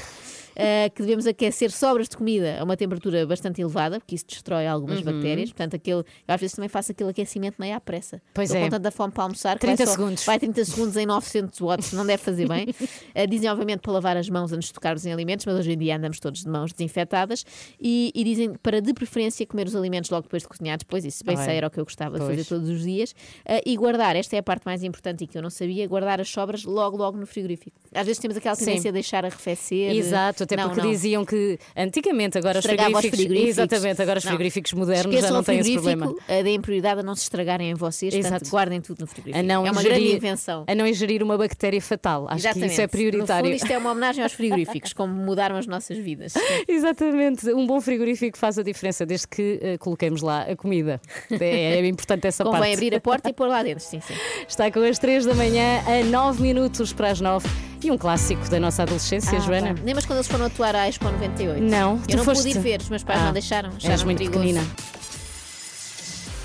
Uh, 0.51 0.89
que 0.95 1.01
devemos 1.01 1.27
aquecer 1.27 1.69
sobras 1.71 2.07
de 2.07 2.15
comida 2.15 2.57
a 2.61 2.63
uma 2.63 2.77
temperatura 2.77 3.25
bastante 3.27 3.59
elevada, 3.61 3.99
porque 3.99 4.15
isso 4.15 4.25
destrói 4.27 4.67
algumas 4.67 4.99
Uhum. 4.99 5.05
bactérias. 5.05 5.49
Portanto, 5.49 5.75
aquele, 5.75 5.99
eu 5.99 6.05
às 6.29 6.39
vezes 6.39 6.55
também 6.55 6.69
faço 6.69 6.91
aquele 6.93 7.09
aquecimento 7.09 7.55
meio 7.59 7.75
à 7.75 7.81
pressa. 7.81 8.21
Pois 8.33 8.49
Estou 8.49 8.61
é. 8.61 8.65
com 8.65 8.69
tanta 8.77 8.91
fome 8.91 9.11
para 9.11 9.23
almoçar 9.23 9.55
que 9.59 9.65
30 9.65 9.77
vai, 9.83 9.85
só- 9.87 9.91
segundos. 9.99 10.23
vai 10.23 10.39
30 10.39 10.58
segundos 10.65 10.95
em 10.97 11.05
900 11.05 11.59
watts, 11.61 11.91
não 11.93 12.05
deve 12.05 12.21
fazer 12.23 12.47
bem. 12.47 12.67
Uh, 12.69 13.27
dizem, 13.29 13.49
obviamente, 13.49 13.79
para 13.81 13.91
lavar 13.93 14.17
as 14.17 14.29
mãos 14.29 14.51
antes 14.51 14.67
de 14.69 14.73
tocarmos 14.73 15.05
em 15.05 15.11
alimentos, 15.13 15.45
mas 15.45 15.55
hoje 15.55 15.71
em 15.71 15.77
dia 15.77 15.95
andamos 15.97 16.19
todos 16.19 16.43
de 16.43 16.49
mãos 16.49 16.71
desinfetadas. 16.73 17.45
E, 17.81 18.11
e 18.15 18.23
dizem 18.23 18.53
para, 18.55 18.81
de 18.81 18.93
preferência, 18.93 19.45
comer 19.45 19.67
os 19.67 19.75
alimentos 19.75 20.09
logo 20.09 20.23
depois 20.23 20.43
de 20.43 20.49
cozinhados. 20.49 20.83
Pois 20.87 21.05
isso, 21.05 21.23
bem 21.23 21.35
Ah, 21.37 21.41
é. 21.41 21.45
sei, 21.45 21.55
era 21.57 21.67
o 21.67 21.69
que 21.69 21.79
eu 21.79 21.83
gostava 21.83 22.15
de 22.19 22.21
fazer 22.21 22.35
Pois. 22.35 22.47
todos 22.47 22.69
os 22.69 22.83
dias. 22.83 23.11
Uh, 23.11 23.61
e 23.65 23.75
guardar, 23.77 24.15
esta 24.15 24.35
é 24.35 24.39
a 24.39 24.43
parte 24.43 24.63
mais 24.65 24.83
importante 24.83 25.23
e 25.23 25.27
que 25.27 25.37
eu 25.37 25.41
não 25.41 25.49
sabia, 25.49 25.87
guardar 25.87 26.19
as 26.21 26.29
sobras 26.29 26.63
logo, 26.63 26.97
logo 26.97 27.17
no 27.17 27.25
frigorífico. 27.25 27.77
Às 27.93 28.05
vezes 28.05 28.19
temos 28.21 28.37
aquela 28.37 28.55
Sim. 28.55 28.65
tendência 28.65 28.89
a 28.89 28.91
deixar 28.93 29.25
arrefecer. 29.25 29.95
Exato, 29.95 30.43
até 30.43 30.55
Não, 30.55 30.65
porque 30.69 30.81
não. 30.81 30.89
diziam 30.91 31.25
que 31.25 31.57
antigamente 31.75 32.37
agora 32.37 32.59
os 32.59 32.65
Estragava 32.65 32.89
os 32.89 32.99
frigoríficos, 32.99 33.19
frigoríficos. 33.19 33.57
exatamente, 33.57 34.01
agora 34.01 34.19
os 34.19 34.23
Não. 34.25 34.31
frigoríficos 34.31 34.73
modernos 34.73 35.05
Esqueçam 35.15 35.29
já 35.29 35.33
não 35.35 35.43
têm 35.43 35.59
esse 35.59 35.73
problema. 35.73 36.15
eh, 36.27 36.43
Deem 36.43 36.61
prioridade 36.61 36.99
a 36.99 37.03
não 37.03 37.15
se 37.15 37.23
estragarem 37.23 37.69
em 37.71 37.73
vocês, 37.73 38.13
portanto, 38.13 38.33
Exato. 38.33 38.49
guardem 38.49 38.81
tudo 38.81 39.01
no 39.01 39.07
frigorífico. 39.07 39.39
A 39.39 39.43
não 39.43 39.65
é 39.65 39.71
uma 39.71 39.81
ingerir, 39.81 39.99
grande 39.99 40.15
invenção. 40.17 40.48
A 40.67 40.75
não 40.75 40.85
ingerir 40.87 41.21
uma 41.23 41.37
bactéria 41.37 41.81
fatal. 41.81 42.25
Acho 42.29 42.51
que 42.53 42.65
isso 42.65 42.81
é 42.81 42.87
prioritário. 42.87 43.49
No 43.49 43.51
fundo, 43.51 43.63
isto 43.63 43.71
é 43.71 43.77
uma 43.77 43.91
homenagem 43.91 44.23
aos 44.23 44.33
frigoríficos, 44.39 44.93
como 44.93 45.13
mudaram 45.13 45.55
as 45.55 45.67
nossas 45.67 45.97
vidas. 45.97 46.33
Exatamente, 46.67 47.49
um 47.53 47.65
bom 47.67 47.81
frigorífico 47.81 48.37
faz 48.37 48.57
a 48.57 48.63
diferença 48.63 49.05
desde 49.05 49.27
que 49.27 49.59
eh, 49.61 49.77
coloquemos 49.77 50.21
lá 50.21 50.41
a 50.43 50.55
comida. 50.55 51.01
É, 51.31 51.77
é 51.79 51.87
importante 51.87 52.27
essa 52.27 52.43
Convém 52.43 52.59
parte. 52.61 52.73
abrir 52.73 52.95
a 52.95 53.01
porta 53.01 53.29
e 53.29 53.33
pôr 53.33 53.47
lá 53.47 53.61
dentro, 53.63 53.83
sim, 53.83 53.99
sim. 53.99 54.13
Está 54.47 54.71
com 54.71 54.79
as 54.79 54.97
3 54.99 55.25
da 55.25 55.33
manhã, 55.35 55.81
a 55.85 56.03
9 56.05 56.41
minutos 56.41 56.93
para 56.93 57.09
as 57.11 57.19
9 57.19 57.47
e 57.83 57.89
um 57.91 57.97
clássico 57.97 58.47
da 58.49 58.59
nossa 58.59 58.83
adolescência, 58.83 59.37
Ah, 59.37 59.41
Joana. 59.41 59.73
pá. 59.75 59.81
Lembras 59.83 60.05
quando 60.05 60.17
eles 60.19 60.27
foram 60.27 60.45
atuar 60.45 60.75
à 60.75 60.87
Expo 60.89 61.05
98? 61.05 61.61
Não, 61.63 61.99
Eu 62.09 62.17
não 62.17 62.23
foste? 62.23 62.43
pude 62.43 62.57
ir 62.57 62.61
ver, 62.61 62.81
os 62.81 62.89
meus 62.89 63.03
pais 63.03 63.19
Ah, 63.21 63.25
não 63.25 63.33
deixaram. 63.33 63.69
acharam 63.75 64.05
muito 64.05 64.17
perigoso. 64.17 64.39
pequenina. 64.39 64.67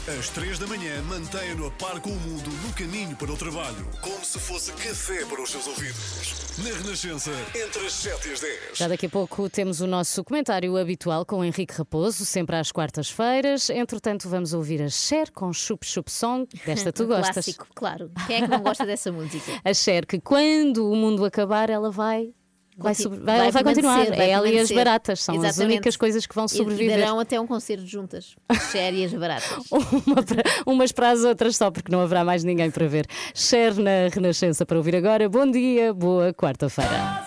Às 0.07 0.29
3 0.29 0.59
da 0.59 0.67
manhã, 0.67 1.01
mantenha-no 1.09 1.67
a 1.67 1.71
par 1.71 1.99
com 1.99 2.11
o 2.11 2.17
mundo 2.17 2.51
no 2.63 2.73
caminho 2.75 3.17
para 3.17 3.33
o 3.33 3.37
trabalho, 3.39 3.89
como 4.03 4.23
se 4.23 4.39
fosse 4.39 4.71
café 4.73 5.25
para 5.25 5.41
os 5.41 5.51
seus 5.51 5.67
ouvidos. 5.67 6.59
Na 6.59 6.77
Renascença, 6.77 7.31
entre 7.55 7.87
as 7.87 7.93
7 7.95 8.29
e 8.29 8.33
as 8.33 8.41
10. 8.41 8.61
Já 8.75 8.89
daqui 8.89 9.07
a 9.07 9.09
pouco 9.09 9.49
temos 9.49 9.81
o 9.81 9.87
nosso 9.87 10.23
comentário 10.23 10.77
habitual 10.77 11.25
com 11.25 11.39
o 11.39 11.45
Henrique 11.45 11.73
Raposo, 11.73 12.27
sempre 12.27 12.55
às 12.55 12.71
quartas-feiras. 12.71 13.71
Entretanto, 13.71 14.29
vamos 14.29 14.53
ouvir 14.53 14.83
a 14.83 14.91
Cher 14.91 15.33
com 15.33 15.51
Chup 15.55 15.87
Chup 15.87 16.11
Song. 16.13 16.47
Desta 16.67 16.93
tu 16.93 17.05
Um 17.05 17.07
gostas. 17.07 17.33
Clássico, 17.47 17.67
claro. 17.75 18.11
Quem 18.27 18.37
é 18.37 18.41
que 18.43 18.49
não 18.49 18.61
gosta 18.61 18.85
dessa 18.85 19.11
música? 19.11 19.53
A 19.65 19.73
Cher, 19.73 20.05
que 20.05 20.21
quando 20.21 20.87
o 20.87 20.95
mundo 20.95 21.25
acabar, 21.25 21.71
ela 21.71 21.91
vai. 21.91 22.35
Vai, 22.77 22.95
sobre- 22.95 23.21
vai, 23.21 23.39
ela 23.39 23.51
vai 23.53 23.63
continuar. 23.65 24.07
vai 24.07 24.21
é 24.21 24.31
ela 24.31 24.49
e 24.49 24.59
as 24.59 24.71
baratas. 24.71 25.21
São 25.23 25.37
as 25.37 25.45
Exatamente. 25.45 25.75
únicas 25.75 25.97
coisas 25.97 26.27
que 26.27 26.35
vão 26.35 26.49
sobreviver. 26.49 26.99
E 26.99 27.01
darão 27.03 27.21
até 27.21 27.41
um 27.41 27.47
concerto 27.47 27.87
juntas. 27.87 28.35
Cher 28.73 28.93
e 28.95 29.05
as 29.05 29.13
baratas. 29.13 29.65
Uma 30.07 30.23
para- 30.23 30.43
umas 30.67 30.91
para 30.93 31.11
as 31.11 31.23
outras 31.25 31.57
só, 31.57 31.71
porque 31.71 31.91
não 31.93 32.01
haverá 32.01 32.25
mais 32.25 32.43
ninguém 32.43 32.71
para 32.71 32.87
ver. 32.89 33.07
Cher 33.33 33.75
na 33.77 34.09
Renascença 34.13 34.67
para 34.67 34.77
ouvir 34.77 34.97
agora. 34.97 35.29
Bom 35.29 35.49
dia, 35.51 35.93
boa 35.95 36.33
quarta-feira. 36.35 37.27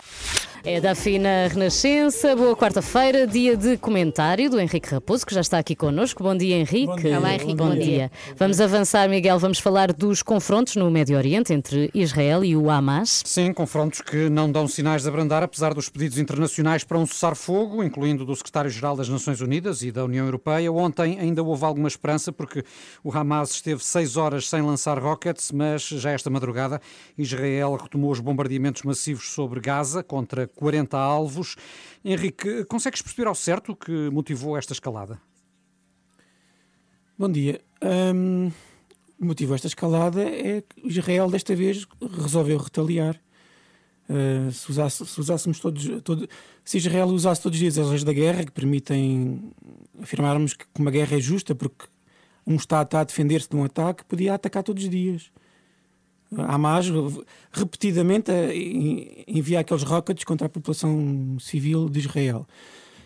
É 0.64 0.82
da 0.82 0.94
Fina 0.96 1.48
Renascença, 1.48 2.36
boa 2.36 2.56
quarta-feira, 2.56 3.26
dia 3.26 3.56
de 3.56 3.78
comentário 3.78 4.50
do 4.50 4.60
Henrique 4.60 4.90
Raposo, 4.90 5.26
que 5.26 5.34
já 5.34 5.40
está 5.40 5.60
aqui 5.60 5.76
connosco. 5.76 6.24
Bom 6.24 6.36
dia, 6.36 6.58
Henrique. 6.58 6.88
Bom 6.88 6.96
dia. 6.96 7.18
Olá, 7.18 7.34
Henrique, 7.34 7.56
Bom, 7.56 7.70
bom 7.70 7.76
dia. 7.76 7.84
dia. 7.84 8.12
Vamos 8.36 8.60
avançar, 8.60 9.08
Miguel, 9.08 9.40
vamos 9.40 9.60
falar 9.60 9.94
dos 9.94 10.22
confrontos 10.22 10.76
no 10.76 10.90
Médio 10.92 11.16
Oriente 11.16 11.54
entre 11.54 11.90
Israel 11.94 12.44
e 12.44 12.56
o 12.56 12.70
Hamas. 12.70 13.22
Sim, 13.26 13.54
confrontos 13.54 14.02
que 14.02 14.30
não 14.30 14.52
dão 14.52 14.68
sinais 14.68 15.04
de 15.04 15.08
abrandar, 15.08 15.44
apesar 15.44 15.74
dos 15.74 15.90
pedidos 15.90 16.18
internacionais 16.18 16.84
para 16.84 16.98
um 16.98 17.06
cessar-fogo, 17.06 17.84
incluindo 17.84 18.26
do 18.26 18.36
Secretário-Geral 18.36 18.98
das 18.98 19.08
Nações 19.08 19.40
Unidas 19.40 19.82
e 19.84 19.92
da 19.92 20.04
União 20.04 20.26
Europeia. 20.26 20.72
Ontem 20.72 21.18
ainda 21.20 21.42
houve 21.44 21.64
alguma 21.64 21.88
esperança, 21.88 22.32
porque 22.32 22.64
o 23.04 23.16
Hamas 23.16 23.52
esteve 23.52 23.84
seis 23.84 24.18
horas 24.18 24.50
sem 24.50 24.62
lançar 24.62 25.00
rockets, 25.00 25.52
mas 25.52 25.84
já 25.84 26.12
esta 26.12 26.30
madrugada 26.30 26.82
Israel 27.18 27.76
retomou 27.76 28.12
os 28.12 28.20
bombardeamentos 28.20 28.84
massivos 28.84 29.30
sobre 29.32 29.62
Gaza, 29.62 30.04
contra 30.04 30.47
40 30.48 30.98
alvos. 30.98 31.56
Henrique, 32.04 32.64
consegues 32.66 33.02
perceber 33.02 33.28
ao 33.28 33.36
certo 33.36 33.72
o 33.72 33.76
que 33.76 34.10
motivou 34.10 34.58
esta 34.58 34.74
escalada? 34.74 35.20
Bom 37.18 37.30
dia. 37.32 37.62
Hum, 38.14 38.52
o 39.20 39.26
motivo 39.26 39.54
desta 39.54 39.68
escalada 39.68 40.22
é 40.22 40.62
que 40.62 40.88
Israel 40.88 41.30
desta 41.30 41.56
vez 41.56 41.86
resolveu 42.22 42.58
retaliar. 42.58 43.20
Uh, 44.10 44.50
se, 44.54 44.72
usasse- 44.72 45.06
se 45.06 45.20
usássemos 45.20 45.60
todos, 45.60 45.86
todo- 46.02 46.30
se 46.64 46.78
Israel 46.78 47.08
usasse 47.08 47.42
todos 47.42 47.58
os 47.58 47.60
dias 47.60 47.78
as 47.78 47.90
leis 47.90 48.04
da 48.06 48.14
guerra 48.14 48.46
que 48.46 48.52
permitem 48.54 49.52
afirmarmos 50.02 50.54
que 50.54 50.66
uma 50.80 50.90
guerra 50.90 51.18
é 51.18 51.20
justa 51.20 51.54
porque 51.54 51.88
um 52.46 52.56
Estado 52.56 52.86
está 52.88 53.02
a 53.02 53.04
defender-se 53.04 53.50
de 53.50 53.58
um 53.58 53.66
ataque, 53.66 54.06
podia 54.06 54.34
atacar 54.34 54.64
todos 54.64 54.82
os 54.86 54.90
dias. 54.90 55.30
Hamas 56.36 56.88
repetidamente 57.52 58.32
envia 59.28 59.62
aqueles 59.62 59.84
rockets 59.84 60.24
contra 60.24 60.48
a 60.48 60.50
população 60.50 61.38
civil 61.40 61.88
de 61.90 62.00
Israel. 62.00 62.46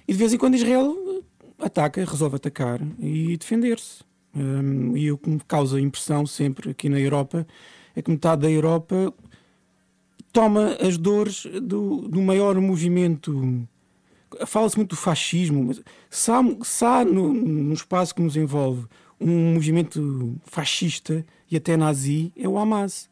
E 0.08 0.14
de 0.14 0.18
vez 0.18 0.34
em 0.34 0.38
quando 0.38 0.56
Israel 0.56 1.24
ataca, 1.60 2.04
resolve 2.04 2.38
atacar 2.38 2.82
e 3.00 3.38
defender-se. 3.38 4.04
Hum, 4.36 4.96
e 4.96 5.12
o 5.12 5.18
que 5.18 5.30
me 5.30 5.40
causa 5.42 5.80
impressão 5.80 6.26
sempre 6.26 6.72
aqui 6.72 6.88
na 6.90 7.00
Europa 7.00 7.46
é 7.96 8.02
que 8.02 8.10
metade 8.10 8.44
da 8.44 8.50
Europa 8.50 9.14
toma 10.32 10.78
as 10.80 10.98
dores 10.98 11.46
do, 11.62 12.08
do 12.08 12.22
maior 12.22 12.60
movimento. 12.60 13.68
Fala-se 14.46 14.78
muito 14.78 14.92
do 14.92 14.96
fascismo, 14.96 15.66
mas 15.66 15.82
se 16.10 16.32
há, 16.32 16.42
se 16.64 16.86
há 16.86 17.04
no, 17.04 17.34
no 17.34 17.74
espaço 17.74 18.16
que 18.16 18.22
nos 18.22 18.38
envolve 18.38 18.88
um 19.20 19.54
movimento 19.54 20.36
fascista 20.46 21.26
e 21.50 21.58
até 21.58 21.76
nazi, 21.76 22.32
é 22.36 22.48
o 22.48 22.58
Hamas. 22.58 23.11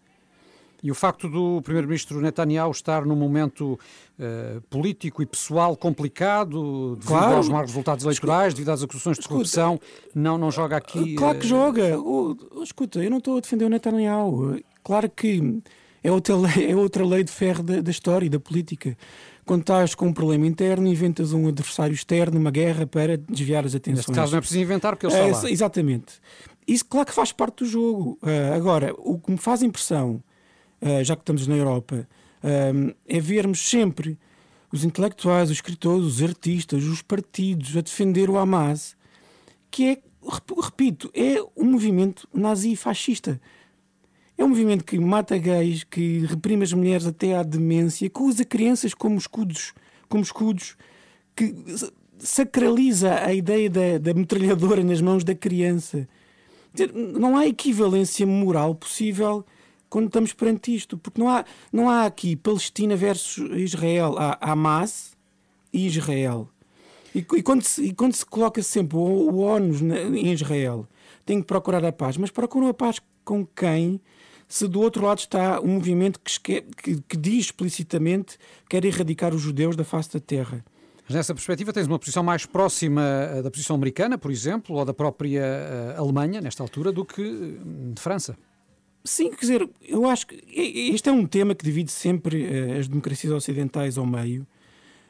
E 0.81 0.89
o 0.89 0.95
facto 0.95 1.27
do 1.27 1.61
Primeiro-Ministro 1.61 2.21
Netanyahu 2.21 2.71
estar 2.71 3.05
num 3.05 3.15
momento 3.15 3.77
eh, 4.17 4.59
político 4.69 5.21
e 5.21 5.25
pessoal 5.25 5.75
complicado, 5.75 6.95
devido 6.95 7.07
Claro. 7.07 7.35
aos 7.35 7.49
maus 7.49 7.67
resultados 7.69 8.05
eleitorais, 8.05 8.53
devido 8.53 8.69
às 8.69 8.81
acusações 8.83 9.17
de 9.19 9.27
corrupção, 9.27 9.79
não, 10.15 10.37
não 10.37 10.49
joga 10.51 10.77
aqui. 10.77 11.15
Claro 11.15 11.37
que 11.39 11.45
eh, 11.45 11.49
joga. 11.49 11.99
Oh, 11.99 12.35
oh, 12.55 12.63
escuta, 12.63 13.03
eu 13.03 13.09
não 13.09 13.17
estou 13.17 13.37
a 13.37 13.41
defender 13.41 13.65
o 13.65 13.69
Netanyahu. 13.69 14.59
Claro 14.83 15.09
que 15.09 15.61
é 16.03 16.11
outra 16.11 16.35
lei, 16.37 16.71
é 16.71 16.75
outra 16.75 17.05
lei 17.05 17.23
de 17.23 17.31
ferro 17.31 17.61
da, 17.63 17.81
da 17.81 17.91
história 17.91 18.25
e 18.25 18.29
da 18.29 18.39
política. 18.39 18.97
Quando 19.45 19.61
estás 19.61 19.95
com 19.95 20.05
um 20.07 20.13
problema 20.13 20.45
interno, 20.45 20.87
inventas 20.87 21.33
um 21.33 21.47
adversário 21.47 21.93
externo, 21.93 22.39
uma 22.39 22.51
guerra 22.51 22.85
para 22.85 23.17
desviar 23.17 23.65
as 23.65 23.73
atenções. 23.75 24.05
Neste 24.07 24.13
caso 24.13 24.31
não 24.31 24.37
é 24.37 24.41
preciso 24.41 24.61
inventar, 24.61 24.95
porque 24.95 25.07
ele 25.07 25.15
É, 25.15 25.29
está 25.31 25.41
lá. 25.43 25.51
Exatamente. 25.51 26.13
Isso, 26.67 26.85
claro 26.85 27.07
que 27.07 27.13
faz 27.13 27.31
parte 27.31 27.63
do 27.63 27.65
jogo. 27.65 28.17
Ah, 28.21 28.55
agora, 28.55 28.93
o 28.97 29.17
que 29.19 29.31
me 29.31 29.37
faz 29.39 29.63
impressão, 29.63 30.21
já 31.03 31.15
que 31.15 31.21
estamos 31.21 31.47
na 31.47 31.55
Europa, 31.55 32.07
ah, 32.43 32.95
é 33.07 33.19
vermos 33.19 33.59
sempre 33.69 34.17
os 34.71 34.83
intelectuais, 34.83 35.49
os 35.49 35.57
escritores, 35.57 36.05
os 36.05 36.21
artistas, 36.21 36.83
os 36.83 37.01
partidos 37.01 37.75
a 37.75 37.81
defender 37.81 38.29
o 38.29 38.37
Hamas, 38.37 38.95
que 39.71 39.85
é, 39.85 39.97
rep- 40.23 40.61
repito, 40.61 41.09
é 41.13 41.41
um 41.57 41.71
movimento 41.71 42.27
nazi-fascista. 42.33 43.41
É 44.37 44.45
um 44.45 44.49
movimento 44.49 44.85
que 44.85 44.97
mata 44.97 45.37
gays, 45.37 45.83
que 45.83 46.19
reprime 46.19 46.63
as 46.63 46.71
mulheres 46.71 47.05
até 47.05 47.35
à 47.35 47.43
demência, 47.43 48.09
que 48.09 48.21
usa 48.21 48.45
crianças 48.45 48.93
como 48.93 49.17
escudos, 49.17 49.73
como 50.07 50.23
escudos, 50.23 50.77
que 51.35 51.53
sacraliza 52.19 53.15
a 53.25 53.33
ideia 53.33 53.69
da, 53.69 53.97
da 53.97 54.13
metralhadora 54.13 54.83
nas 54.83 55.01
mãos 55.01 55.23
da 55.23 55.35
criança. 55.35 56.07
Não 56.93 57.35
há 57.35 57.47
equivalência 57.47 58.25
moral 58.25 58.75
possível 58.75 59.45
quando 59.89 60.07
estamos 60.07 60.33
perante 60.33 60.73
isto, 60.75 60.97
porque 60.97 61.19
não 61.19 61.29
há, 61.29 61.43
não 61.73 61.89
há 61.89 62.05
aqui 62.05 62.35
Palestina 62.35 62.95
versus 62.95 63.49
Israel, 63.57 64.15
há 64.17 64.37
Hamas 64.51 65.17
e 65.73 65.87
Israel. 65.87 66.47
E, 67.15 67.19
e 67.19 67.41
quando, 67.43 67.63
se, 67.63 67.83
e 67.85 67.93
quando 67.93 68.13
se 68.13 68.25
coloca 68.25 68.61
sempre 68.61 68.97
o, 68.97 68.99
o 69.01 69.37
ONU 69.39 69.73
em 70.15 70.31
Israel, 70.31 70.87
tem 71.25 71.41
que 71.41 71.47
procurar 71.47 71.83
a 71.83 71.91
paz, 71.91 72.17
mas 72.17 72.29
procuram 72.31 72.67
a 72.67 72.73
paz 72.73 73.01
com 73.25 73.45
quem? 73.45 73.99
Se 74.47 74.67
do 74.67 74.81
outro 74.81 75.05
lado 75.05 75.19
está 75.19 75.59
um 75.61 75.73
movimento 75.75 76.19
que, 76.19 76.61
que- 76.61 77.01
que 77.07 77.17
diz 77.17 77.45
explicitamente 77.45 78.37
que 78.67 78.69
quer 78.69 78.85
erradicar 78.85 79.33
os 79.33 79.41
judeus 79.41 79.75
da 79.75 79.83
face 79.83 80.11
da 80.13 80.19
terra. 80.19 80.63
Mas 81.07 81.15
nessa 81.15 81.33
perspectiva 81.33 81.71
tens 81.73 81.87
uma 81.87 81.97
posição 81.99 82.21
mais 82.23 82.45
próxima 82.45 83.01
eh, 83.03 83.41
da 83.41 83.49
posição 83.51 83.75
americana, 83.75 84.17
por 84.17 84.29
exemplo, 84.31 84.75
ou 84.75 84.85
da 84.85 84.93
própria 84.93 85.41
eh, 85.41 85.95
Alemanha, 85.97 86.41
nesta 86.41 86.61
altura, 86.63 86.91
do 86.91 87.03
que 87.05 87.21
eh, 87.21 87.93
de 87.93 87.99
França. 88.01 88.37
Sim, 89.03 89.29
quer 89.31 89.39
dizer, 89.41 89.69
eu 89.81 90.05
acho 90.07 90.27
que 90.27 90.43
este 90.93 91.09
é 91.09 91.11
um 91.11 91.25
tema 91.25 91.55
que 91.55 91.63
divide 91.63 91.91
sempre 91.91 92.43
eh, 92.45 92.77
as 92.79 92.87
democracias 92.87 93.31
ocidentais 93.33 93.97
ao 93.97 94.05
meio. 94.05 94.45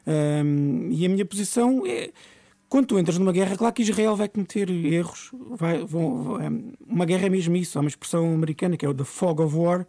Ahm, 0.06 0.90
e 0.92 1.06
a 1.06 1.10
minha 1.10 1.26
posição 1.26 1.86
é. 1.86 2.12
Quando 2.70 2.88
tu 2.88 3.00
entras 3.00 3.18
numa 3.18 3.32
guerra, 3.32 3.58
claro 3.58 3.74
que 3.74 3.82
Israel 3.82 4.16
vai 4.16 4.30
cometer 4.30 4.70
erros. 4.70 5.32
Vai, 5.52 5.84
vão- 5.84 6.24
vai- 6.38 6.50
uma 6.88 7.06
guerra 7.06 7.26
é 7.26 7.30
mesmo 7.30 7.56
isso. 7.56 7.78
Há 7.78 7.82
uma 7.82 7.88
expressão 7.90 8.32
americana 8.34 8.78
que 8.78 8.86
é 8.86 8.90
o 8.90 8.94
the 8.94 9.04
fog 9.04 9.42
of 9.42 9.56
war, 9.56 9.88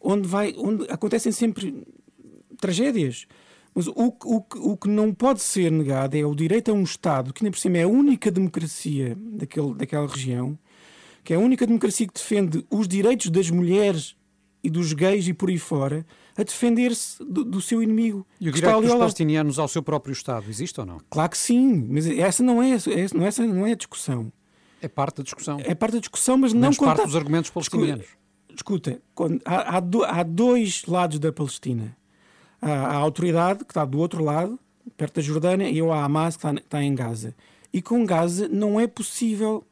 onde, 0.00 0.26
vai, 0.26 0.54
onde 0.56 0.84
acontecem 0.90 1.30
sempre 1.32 1.86
tragédias. 2.58 3.26
Mas 3.74 3.86
o, 3.88 3.92
o, 4.24 4.44
o 4.72 4.76
que 4.78 4.88
não 4.88 5.12
pode 5.12 5.42
ser 5.42 5.70
negado 5.70 6.16
é 6.16 6.24
o 6.24 6.34
direito 6.34 6.70
a 6.70 6.74
um 6.74 6.82
Estado, 6.84 7.34
que 7.34 7.44
ainda 7.44 7.52
por 7.54 7.60
cima 7.60 7.76
é 7.78 7.82
a 7.82 7.88
única 7.88 8.30
democracia 8.30 9.14
daquele, 9.18 9.74
daquela 9.74 10.06
região, 10.06 10.58
que 11.26 11.32
é 11.32 11.36
a 11.36 11.40
única 11.40 11.66
democracia 11.66 12.06
que 12.06 12.14
defende 12.14 12.64
os 12.70 12.86
direitos 12.86 13.28
das 13.30 13.50
mulheres 13.50 14.14
e 14.62 14.70
dos 14.70 14.92
gays 14.92 15.26
e 15.28 15.34
por 15.34 15.48
aí 15.48 15.58
fora, 15.58 16.06
a 16.36 16.42
defender-se 16.42 17.22
do, 17.24 17.44
do 17.44 17.60
seu 17.60 17.82
inimigo. 17.82 18.26
E 18.40 18.48
o 18.48 18.52
que 18.52 18.60
direito 18.60 18.80
dos 18.82 18.92
palestinianos 18.94 19.58
ao 19.58 19.66
seu 19.68 19.82
próprio 19.82 20.12
Estado, 20.12 20.46
existe 20.48 20.78
ou 20.80 20.86
não? 20.86 21.00
Claro 21.10 21.30
que 21.30 21.38
sim, 21.38 21.86
mas 21.90 22.06
essa 22.06 22.42
não 22.42 22.62
é, 22.62 22.70
essa 22.70 22.90
não 23.16 23.24
é, 23.24 23.28
essa 23.28 23.46
não 23.46 23.66
é 23.66 23.72
a 23.72 23.76
discussão. 23.76 24.32
É 24.80 24.88
parte 24.88 25.16
da 25.18 25.22
discussão. 25.24 25.58
É 25.64 25.74
parte 25.74 25.92
da 25.94 25.98
discussão, 26.00 26.36
mas 26.36 26.52
não 26.52 26.72
conta... 26.72 26.94
parte 26.94 27.06
dos 27.06 27.16
argumentos 27.16 27.50
palestinianos. 27.50 28.06
Escuta, 28.54 29.00
quando- 29.14 29.40
há, 29.44 29.76
há 29.76 29.80
do- 29.80 30.04
há 30.04 30.22
dois 30.22 30.84
lados 30.86 31.18
da 31.18 31.32
Palestina. 31.32 31.96
Há 32.60 32.70
a 32.70 32.94
autoridade, 32.96 33.64
que 33.64 33.70
está 33.72 33.84
do 33.84 33.98
outro 33.98 34.22
lado, 34.22 34.58
perto 34.96 35.16
da 35.16 35.22
Jordânia, 35.22 35.68
e 35.68 35.80
a 35.80 36.04
Hamas, 36.04 36.36
que 36.36 36.46
está, 36.46 36.54
está 36.60 36.82
em 36.82 36.94
Gaza. 36.94 37.34
E 37.72 37.82
com 37.82 38.04
Gaza 38.06 38.48
não 38.48 38.78
é 38.80 38.86
possível. 38.86 39.64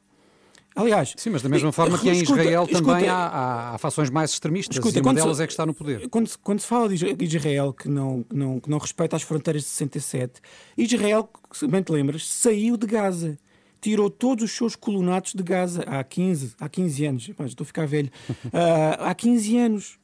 Aliás. 0.76 1.14
Sim, 1.16 1.30
mas 1.30 1.40
da 1.42 1.48
mesma 1.48 1.70
forma 1.70 1.96
que 1.98 2.08
em 2.08 2.20
escuta, 2.22 2.40
Israel 2.42 2.64
escuta, 2.64 2.82
também 2.94 3.08
há, 3.08 3.14
há, 3.16 3.74
há 3.74 3.78
fações 3.78 4.10
mais 4.10 4.32
extremistas 4.32 4.76
Escuta, 4.76 4.98
e 4.98 5.02
uma 5.02 5.14
delas 5.14 5.36
se- 5.36 5.42
é 5.42 5.46
que 5.46 5.52
está 5.52 5.64
no 5.64 5.72
poder. 5.72 6.08
Quando, 6.08 6.26
se- 6.26 6.38
quando 6.38 6.58
se 6.60 6.66
fala 6.66 6.88
de 6.88 6.94
Isra- 6.96 7.14
de 7.14 7.24
Israel 7.24 7.72
que 7.72 7.88
não, 7.88 8.24
não, 8.32 8.58
que 8.58 8.68
não 8.68 8.78
respeita 8.78 9.14
as 9.14 9.22
fronteiras 9.22 9.62
de 9.62 9.68
67, 9.68 10.40
Israel, 10.76 11.28
se 11.52 11.66
bem 11.68 11.80
te 11.82 11.92
lembras, 11.92 12.26
saiu 12.26 12.76
de 12.76 12.86
Gaza. 12.86 13.38
Tirou 13.80 14.08
todos 14.10 14.44
os 14.44 14.50
seus 14.50 14.74
colonatos 14.74 15.34
de 15.34 15.42
Gaza 15.42 15.82
há 15.86 16.02
15, 16.02 16.54
há 16.58 16.68
15 16.68 17.04
anos. 17.06 17.22
Já 17.22 17.44
estou 17.44 17.62
a 17.64 17.66
ficar 17.66 17.86
velho. 17.86 18.10
Ah, 18.52 19.10
há 19.10 19.14
15 19.14 19.56
anos. 19.58 19.98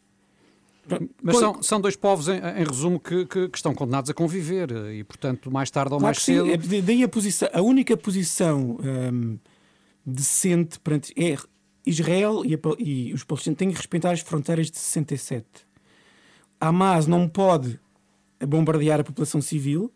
Mas 1.22 1.36
são, 1.38 1.62
são 1.62 1.80
dois 1.80 1.94
povos, 1.96 2.28
em, 2.28 2.36
em 2.38 2.64
resumo, 2.64 2.98
que, 2.98 3.24
que- 3.26 3.48
que 3.48 3.56
estão 3.58 3.74
condenados 3.74 4.10
a 4.10 4.14
conviver 4.14 4.70
e, 4.92 5.04
portanto, 5.04 5.50
mais 5.50 5.70
tarde 5.70 5.92
ou 5.94 5.98
Claro 6.00 6.02
mais 6.08 6.18
que 6.18 6.24
sim, 6.24 6.34
cedo. 6.34 6.74
é 6.76 6.80
daí 6.82 7.02
a 7.04 7.08
posição, 7.08 7.48
a 7.52 7.62
única 7.62 7.96
posição 7.96 8.76
hum, 9.12 9.38
decente 10.04 10.78
perante 10.80 11.12
é 11.16 11.36
Israel 11.86 12.42
e, 12.44 12.54
a 12.54 12.58
e 12.78 13.12
os 13.12 13.24
palestinos 13.24 13.58
têm 13.58 13.70
que 13.70 13.76
respeitar 13.76 14.12
as 14.12 14.20
fronteiras 14.20 14.70
de 14.70 14.78
67. 14.78 15.46
Hamas 16.60 17.06
não 17.06 17.28
pode 17.28 17.80
bombardear 18.46 19.00
a 19.00 19.04
população 19.04 19.40
civil 19.40 19.92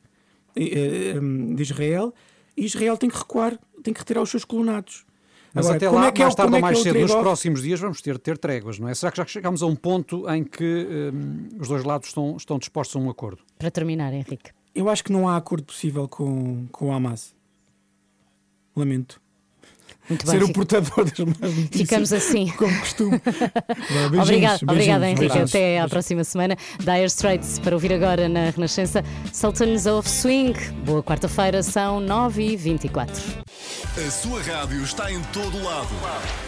eh, 0.56 1.18
hum, 1.20 1.54
de 1.54 1.62
Israel 1.62 2.12
e 2.56 2.64
Israel 2.64 2.96
tem 2.96 3.10
que 3.10 3.18
recuar, 3.18 3.58
tem 3.82 3.92
que 3.92 4.00
retirar 4.00 4.22
os 4.22 4.30
seus 4.30 4.44
colonatos. 4.44 5.04
Mas 5.52 5.66
Agora, 5.66 5.76
até 5.76 5.86
como 5.86 6.00
lá, 6.00 6.06
é 6.08 6.12
que 6.12 6.20
é 6.20 6.24
mais 6.24 6.34
tarde 6.34 6.46
como 6.48 6.56
ou 6.56 6.58
é 6.58 6.62
mais 6.62 6.78
é 6.78 6.82
cedo, 6.82 6.98
nos 6.98 7.14
próximos 7.14 7.62
dias, 7.62 7.78
vamos 7.78 8.02
ter 8.02 8.14
de 8.14 8.20
ter 8.20 8.38
tréguas, 8.38 8.78
não 8.78 8.88
é? 8.88 8.94
Será 8.94 9.12
que 9.12 9.18
já 9.18 9.26
chegamos 9.26 9.62
a 9.62 9.66
um 9.66 9.76
ponto 9.76 10.28
em 10.28 10.42
que 10.42 11.12
hum, 11.14 11.48
os 11.60 11.68
dois 11.68 11.84
lados 11.84 12.08
estão, 12.08 12.36
estão 12.36 12.58
dispostos 12.58 12.96
a 12.96 12.98
um 12.98 13.08
acordo? 13.08 13.42
Para 13.56 13.70
terminar, 13.70 14.12
Henrique. 14.12 14.50
Eu 14.74 14.88
acho 14.88 15.04
que 15.04 15.12
não 15.12 15.28
há 15.28 15.36
acordo 15.36 15.64
possível 15.64 16.08
com, 16.08 16.66
com 16.72 16.88
o 16.88 16.92
Hamas. 16.92 17.34
Lamento. 18.74 19.20
Muito 20.08 20.26
bem, 20.26 20.34
Ser 20.36 20.42
o 20.42 20.46
fica- 20.48 20.58
portador 20.58 21.04
das 21.04 21.18
más 21.18 21.38
notícias. 21.40 21.68
Ficamos 21.72 22.12
assim. 22.12 22.46
Como 22.56 22.78
costume. 22.80 23.20
Vá, 23.24 24.08
beijinhos, 24.10 24.62
Obrigada, 24.62 25.06
Henrique. 25.06 25.20
beijinhos. 25.20 25.50
Até 25.50 25.80
à 25.80 25.88
próxima 25.88 26.24
semana. 26.24 26.56
Dire 26.78 27.04
Straits 27.06 27.58
para 27.58 27.74
ouvir 27.74 27.92
agora 27.92 28.28
na 28.28 28.50
Renascença. 28.50 29.02
Sultans 29.32 29.86
of 29.86 30.08
Swing. 30.08 30.52
Boa 30.84 31.02
quarta-feira, 31.02 31.62
são 31.62 32.00
9h24. 32.00 33.08
A 33.96 34.10
sua 34.10 34.42
rádio 34.42 34.82
está 34.82 35.10
em 35.10 35.20
todo 35.32 35.62
lado. 35.62 35.88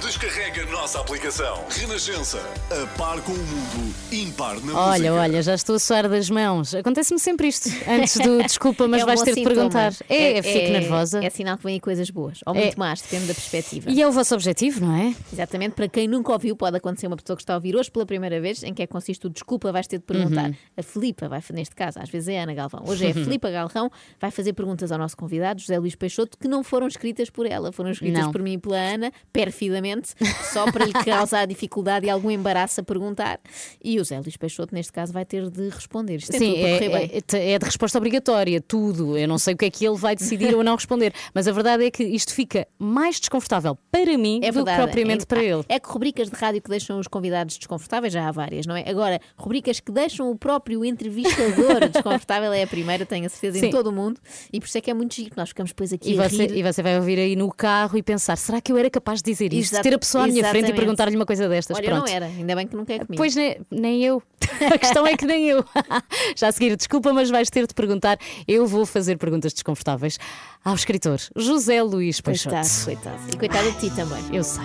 Descarrega 0.03 0.63
a 0.63 0.67
nossa 0.67 1.01
aplicação. 1.01 1.65
Renascença. 1.71 2.39
A 2.71 2.87
par 2.99 3.21
com 3.23 3.33
o 3.33 3.37
mundo. 3.39 3.95
Impar 4.13 4.61
na 4.61 4.73
Olha, 4.79 5.11
música. 5.11 5.15
olha, 5.15 5.43
já 5.43 5.55
estou 5.55 5.77
a 5.77 5.79
suar 5.79 6.09
das 6.09 6.29
mãos. 6.29 6.75
Acontece-me 6.75 7.19
sempre 7.21 7.49
isto. 7.49 7.71
Antes 7.89 8.17
do 8.19 8.43
desculpa, 8.43 8.87
mas 8.89 9.01
É 9.01 9.05
um 9.05 9.07
vais 9.07 9.23
ter 9.23 9.35
de 9.35 9.43
perguntar. 9.45 9.93
É, 10.09 10.43
fico 10.43 10.73
nervosa. 10.73 11.25
É 11.25 11.31
sinal 11.31 11.57
que 11.57 11.65
vêm 11.65 11.81
coisas 11.81 12.11
boas. 12.11 12.41
Ou 12.45 12.55
É. 12.55 12.61
muito 12.63 12.79
mais, 12.79 13.01
depende 13.01 13.27
da 13.27 13.35
perspectiva. 13.51 13.91
E 13.91 14.01
é 14.03 14.07
o 14.09 14.13
vosso 14.13 14.35
objetivo, 14.35 14.85
não 14.85 14.95
é? 14.95 15.15
Exatamente, 15.33 15.73
para 15.75 15.89
quem 15.89 16.07
nunca 16.09 16.33
ouviu, 16.33 16.57
pode 16.57 16.77
acontecer 16.77 17.07
uma 17.07 17.17
pessoa 17.17 17.37
que 17.37 17.43
está 17.43 17.55
a 17.55 17.57
ouvir 17.57 17.77
hoje 17.77 17.91
pela 17.91 18.05
primeira 18.07 18.41
vez, 18.41 18.63
em 18.63 18.73
que 18.75 18.83
é 18.83 18.87
que 18.87 18.93
consiste 18.93 19.27
o 19.27 19.31
desculpa, 19.31 19.73
vais 19.73 19.87
ter 19.87 19.99
de 19.99 20.05
perguntar. 20.05 20.51
Uhum. 20.51 20.57
A 20.77 20.83
Filipa 20.83 21.29
vai, 21.29 21.43
neste 21.53 21.75
caso, 21.75 21.99
às 22.01 22.09
vezes 22.09 22.29
é 22.29 22.41
a 22.41 22.43
Ana 22.45 22.55
Galvão. 22.55 22.83
Hoje 22.87 23.07
é 23.07 23.11
a 23.11 23.15
Filipa 23.15 23.51
Galvão, 23.51 23.91
vai 24.21 24.31
fazer 24.31 24.53
perguntas 24.53 24.91
ao 24.93 24.99
nosso 24.99 25.17
convidado, 25.17 25.61
José 25.61 25.79
Luís 25.79 25.95
Peixoto, 25.95 26.37
que 26.39 26.49
não 26.49 26.63
foram 26.65 26.87
escritas 26.87 27.31
por 27.31 27.47
ela, 27.47 27.73
foram 27.73 27.91
escritas 27.91 28.25
Não. 28.25 28.33
por 28.33 28.43
mim 28.43 28.55
e 28.55 28.59
pela 28.59 28.77
Ana, 28.79 29.13
perfidamente, 29.33 30.15
só 30.53 30.71
para 30.71 30.85
lhe 30.85 30.93
causar 30.93 31.47
dificuldade 31.47 32.07
e 32.07 32.11
algum 32.11 32.31
embaraço 32.31 32.81
a 32.81 32.85
perguntar. 32.85 33.39
E 33.83 33.97
o 33.97 33.99
José 33.99 34.19
Luís 34.19 34.37
Peixoto, 34.37 34.75
neste 34.75 34.93
caso, 34.93 35.13
vai 35.13 35.25
ter 35.25 35.49
de 35.51 35.69
responder. 35.69 36.17
Isto 36.17 36.35
é 36.35 36.39
Sim, 36.39 36.57
é, 36.57 36.79
bem. 36.81 37.11
é- 37.13 37.53
é 37.53 37.59
de 37.59 37.65
resposta 37.65 37.99
obrigatória, 37.99 38.61
tudo. 38.61 39.17
Eu 39.17 39.29
não 39.29 39.39
sei 39.39 39.55
o 39.55 39.57
que 39.57 39.65
é 39.65 39.71
que 39.71 39.87
ele 39.87 39.97
vai 39.97 40.15
decidir 40.17 40.55
ou 40.55 40.65
não 40.65 40.75
responder, 40.75 41.13
mas 41.35 41.47
a 41.47 41.53
verdade 41.53 41.85
é 41.85 41.91
que 41.91 42.03
isto 42.03 42.35
fica 42.35 42.67
mais 42.79 43.19
desconfortável 43.21 43.36
desconfortável 43.37 43.79
para 43.91 44.19
mim 44.19 44.41
É 44.43 44.51
do 44.51 44.65
que 44.65 44.75
propriamente 44.75 45.23
é, 45.23 45.27
para 45.27 45.43
ele. 45.43 45.65
É 45.69 45.79
que 45.79 45.89
rubricas 45.89 46.31
de 46.31 46.37
rádio 46.37 46.63
que 46.63 46.69
deixam 46.71 46.99
os 46.99 47.07
convidados 47.07 47.57
desconfortáveis 47.59 48.13
já 48.13 48.29
há 48.29 48.33
várias, 48.33 48.67
não 48.67 48.75
é? 48.77 48.89
Agora, 48.89 49.21
rubricas 49.37 49.81
que 49.81 49.93
deixam 49.93 50.31
o 50.31 50.37
próprio 50.37 50.85
entrevistador 50.85 51.89
desconfortável 51.93 52.53
é 52.53 52.63
a 52.63 52.67
primeira, 52.67 53.05
tenho 53.07 53.27
a 53.27 53.29
certeza, 53.29 53.59
Sim. 53.59 53.67
em 53.67 53.71
todo 53.71 53.89
o 53.89 53.93
mundo. 53.93 54.21
E 54.53 54.61
por 54.61 54.67
isso 54.67 54.79
é 54.79 54.81
que 54.81 54.91
é 54.91 54.95
muito 54.95 55.15
giro. 55.15 55.31
Nós 55.37 55.51
ficamos 55.51 55.71
depois 55.73 55.93
aqui 55.93 56.13
E 56.15 56.19
a 56.21 56.29
você, 56.29 56.47
rir. 56.47 56.57
e 56.57 56.63
você 56.63 56.83
vai 56.83 56.97
ouvir 56.97 57.19
aí 57.19 57.37
no 57.37 57.51
carro 57.53 57.97
e 57.99 58.03
pensar: 58.03 58.37
será 58.37 58.61
que 58.61 58.73
eu 58.73 58.77
era 58.77 58.91
capaz 58.91 59.23
de 59.23 59.31
dizer 59.31 59.53
isto? 59.53 59.73
Exato- 59.75 59.83
Ter 59.89 59.95
a 59.95 59.99
pessoa 59.99 60.25
à 60.25 60.27
minha 60.27 60.43
frente 60.43 60.55
e 60.55 60.59
exatamente. 60.59 60.77
perguntar-lhe 60.77 61.17
uma 61.17 61.27
coisa 61.27 61.49
destas. 61.49 61.77
Olha, 61.77 61.87
eu 61.87 61.91
não 61.91 62.03
Pronto. 62.03 62.15
era, 62.15 62.27
ainda 62.27 62.55
bem 62.57 62.67
que 62.67 62.77
nunca 62.77 62.93
é 62.93 62.99
comigo. 62.99 63.17
Pois 63.17 63.35
nem, 63.35 63.59
nem 63.71 64.03
eu. 64.05 64.23
A 64.75 64.79
questão 64.79 65.07
é 65.07 65.17
que 65.17 65.27
nem 65.27 65.49
eu. 65.49 65.65
Já 66.37 66.49
a 66.49 66.53
seguir, 66.53 66.77
desculpa, 66.77 67.13
mas 67.13 67.29
vais 67.31 67.51
ter 67.51 67.67
de 67.67 67.75
perguntar. 67.75 68.19
Eu 68.47 68.67
vou 68.67 68.87
fazer 68.87 69.17
perguntas 69.19 69.53
desconfortáveis 69.53 70.19
ao 70.67 70.75
escritor 70.75 71.21
José 71.37 71.81
Luís 71.81 72.21
Peixoto. 72.21 72.57
Coitado, 72.57 72.85
coitado. 72.85 73.31
E 73.33 73.37
coitado 73.39 73.73
de 73.73 73.79
ti 73.79 73.95
também. 73.95 74.35
Eu 74.35 74.43
sei. 74.43 74.65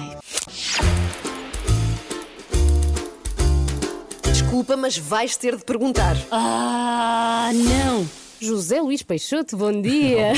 Desculpa, 4.23 4.75
mas 4.75 4.97
vais 4.97 5.37
ter 5.37 5.55
de 5.55 5.63
perguntar. 5.63 6.17
Ah, 6.31 7.51
não! 7.53 8.09
José 8.39 8.81
Luís 8.81 9.03
Peixoto, 9.03 9.55
bom 9.55 9.79
dia! 9.79 10.33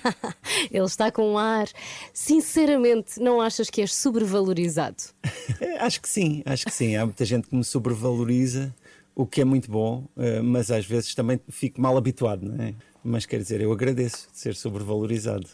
Ele 0.72 0.86
está 0.86 1.12
com 1.12 1.32
um 1.34 1.36
ar. 1.36 1.68
Sinceramente, 2.14 3.20
não 3.20 3.42
achas 3.42 3.68
que 3.68 3.82
és 3.82 3.94
sobrevalorizado? 3.94 4.96
Acho 5.80 6.00
que 6.00 6.08
sim, 6.08 6.42
acho 6.46 6.64
que 6.64 6.72
sim. 6.72 6.96
Há 6.96 7.04
muita 7.04 7.26
gente 7.26 7.46
que 7.46 7.54
me 7.54 7.62
sobrevaloriza, 7.62 8.74
o 9.14 9.26
que 9.26 9.42
é 9.42 9.44
muito 9.44 9.70
bom, 9.70 10.08
eh, 10.16 10.40
mas 10.40 10.70
às 10.70 10.86
vezes 10.86 11.14
também 11.14 11.38
fico 11.50 11.78
mal 11.78 11.94
habituado, 11.98 12.46
não 12.46 12.64
é? 12.64 12.74
Mas 13.06 13.26
quer 13.26 13.38
dizer, 13.40 13.60
eu 13.60 13.70
agradeço 13.70 14.28
de 14.32 14.38
ser 14.38 14.54
sobrevalorizado. 14.56 15.46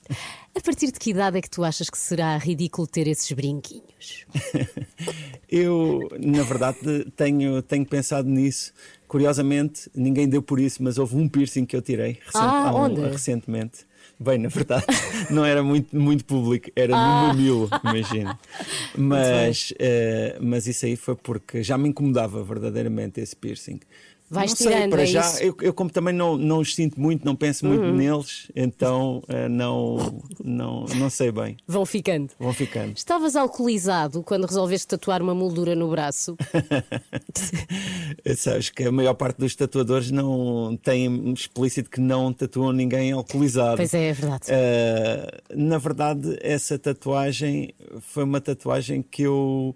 A 0.55 0.61
partir 0.61 0.87
de 0.93 0.99
que 1.01 1.11
idade 1.11 1.39
é 1.39 1.43
que 1.43 1.51
tu 1.51 1.65
achas 1.65 1.91
que 1.91 1.99
será 1.99 2.37
ridículo 2.39 2.87
ter 2.87 3.09
esses 3.09 3.31
brinquinhos? 3.33 4.25
Eu, 5.49 6.09
na 6.21 6.43
verdade, 6.45 6.79
tenho, 7.17 7.61
tenho 7.63 7.85
pensado 7.85 8.29
nisso. 8.29 8.73
Curiosamente, 9.09 9.91
ninguém 9.95 10.29
deu 10.29 10.41
por 10.41 10.61
isso, 10.61 10.81
mas 10.83 10.97
houve 10.97 11.17
um 11.17 11.29
piercing 11.29 11.67
que 11.67 11.75
eu 11.75 11.83
tirei 11.83 12.13
recent- 12.25 12.35
Ah, 12.37 12.73
um- 12.73 13.11
recentemente. 13.11 13.79
Bem, 14.19 14.39
na 14.39 14.49
verdade, 14.49 14.85
não 15.31 15.45
era 15.45 15.63
muito, 15.63 15.97
muito 15.97 16.25
público, 16.25 16.71
era 16.77 16.95
Ah. 16.95 17.23
no 17.23 17.29
mamilo, 17.29 17.69
imagino. 17.83 18.39
Mas, 18.97 19.73
eh, 19.79 20.37
mas 20.41 20.67
isso 20.67 20.85
aí 20.87 20.95
foi 20.95 21.17
porque 21.17 21.63
já 21.63 21.77
me 21.79 21.89
incomodava 21.89 22.43
verdadeiramente 22.45 23.21
esse 23.21 23.35
piercing. 23.35 23.81
Vais 24.31 24.51
não 24.51 24.57
sei, 24.57 24.67
tirando, 24.69 24.91
para 24.93 25.03
é 25.03 25.07
já, 25.07 25.41
eu, 25.41 25.57
eu 25.61 25.75
como 25.75 25.91
também 25.91 26.15
não, 26.15 26.37
não 26.37 26.59
os 26.61 26.73
sinto 26.75 27.01
muito, 27.01 27.25
não 27.25 27.35
penso 27.35 27.67
muito 27.67 27.83
Uhum. 27.83 27.97
neles, 27.97 28.49
então 28.55 29.25
eh, 29.27 29.49
não, 29.49 30.23
não, 30.45 30.85
não 30.85 31.11
sei 31.11 31.33
bem. 31.33 31.57
Vão 31.67 31.85
ficando. 31.85 32.31
Vão 32.39 32.53
ficando. 32.53 32.97
Estavas 32.97 33.35
alcoolizado 33.35 34.23
quando 34.23 34.47
resolveste 34.47 34.87
tatuar 34.87 35.21
uma 35.21 35.35
moldura 35.35 35.75
no 35.75 35.91
braço? 35.91 36.37
Sabes 38.37 38.71
que 38.71 38.85
a 38.85 38.93
maior 38.93 39.15
parte 39.15 39.39
dos 39.39 39.55
tatuadores 39.57 40.11
não 40.11 40.79
tem 40.81 41.33
explícito 41.33 41.91
que 41.91 42.01
não 42.01 42.33
tatuam 42.33 42.73
ninguém 42.73 43.13
alcoolizado. 43.13 43.77
Pois 43.79 43.93
é, 43.95 44.09
é 44.09 44.13
verdade. 44.13 44.45
Ah, 44.51 45.41
na 45.55 45.79
verdade, 45.79 46.39
essa 46.41 46.79
tatuagem 46.79 47.75
foi 48.01 48.25
uma 48.25 48.41
tatuagem 48.41 49.03
que 49.03 49.23
eu 49.23 49.75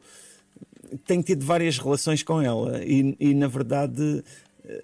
tenho 1.07 1.23
tido 1.23 1.45
várias 1.45 1.79
relações 1.79 2.23
com 2.23 2.41
ela 2.41 2.81
e, 2.85 3.17
e, 3.19 3.35
na 3.35 3.49
verdade 3.49 4.23